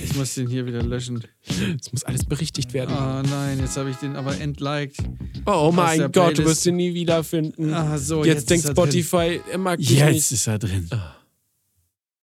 Ich 0.04 0.16
muss 0.16 0.34
den 0.36 0.48
hier 0.48 0.66
wieder 0.66 0.82
löschen. 0.82 1.24
Es 1.48 1.91
muss 1.91 2.04
alles 2.04 2.26
berichtigt 2.26 2.74
werden. 2.74 2.96
Ah 2.96 3.24
nein, 3.24 3.60
jetzt 3.60 3.78
habe 3.78 3.89
ich 3.89 3.98
den 3.98 4.16
aber 4.16 4.39
entliked. 4.39 4.98
oh 5.46 5.72
mein 5.74 6.00
Gott, 6.00 6.16
du 6.16 6.20
Playlist. 6.22 6.46
wirst 6.46 6.66
ihn 6.66 6.76
nie 6.78 6.93
wiederfinden. 6.93 7.74
Ah, 7.74 7.98
so, 7.98 8.24
jetzt, 8.24 8.50
jetzt 8.50 8.66
denkt. 8.66 8.68
Spotify, 8.68 9.39
er 9.52 9.58
mag 9.58 9.78
dich 9.80 9.91
Jetzt 9.91 10.14
nicht. 10.14 10.32
ist 10.32 10.48
er 10.48 10.60
drin. 10.60 10.89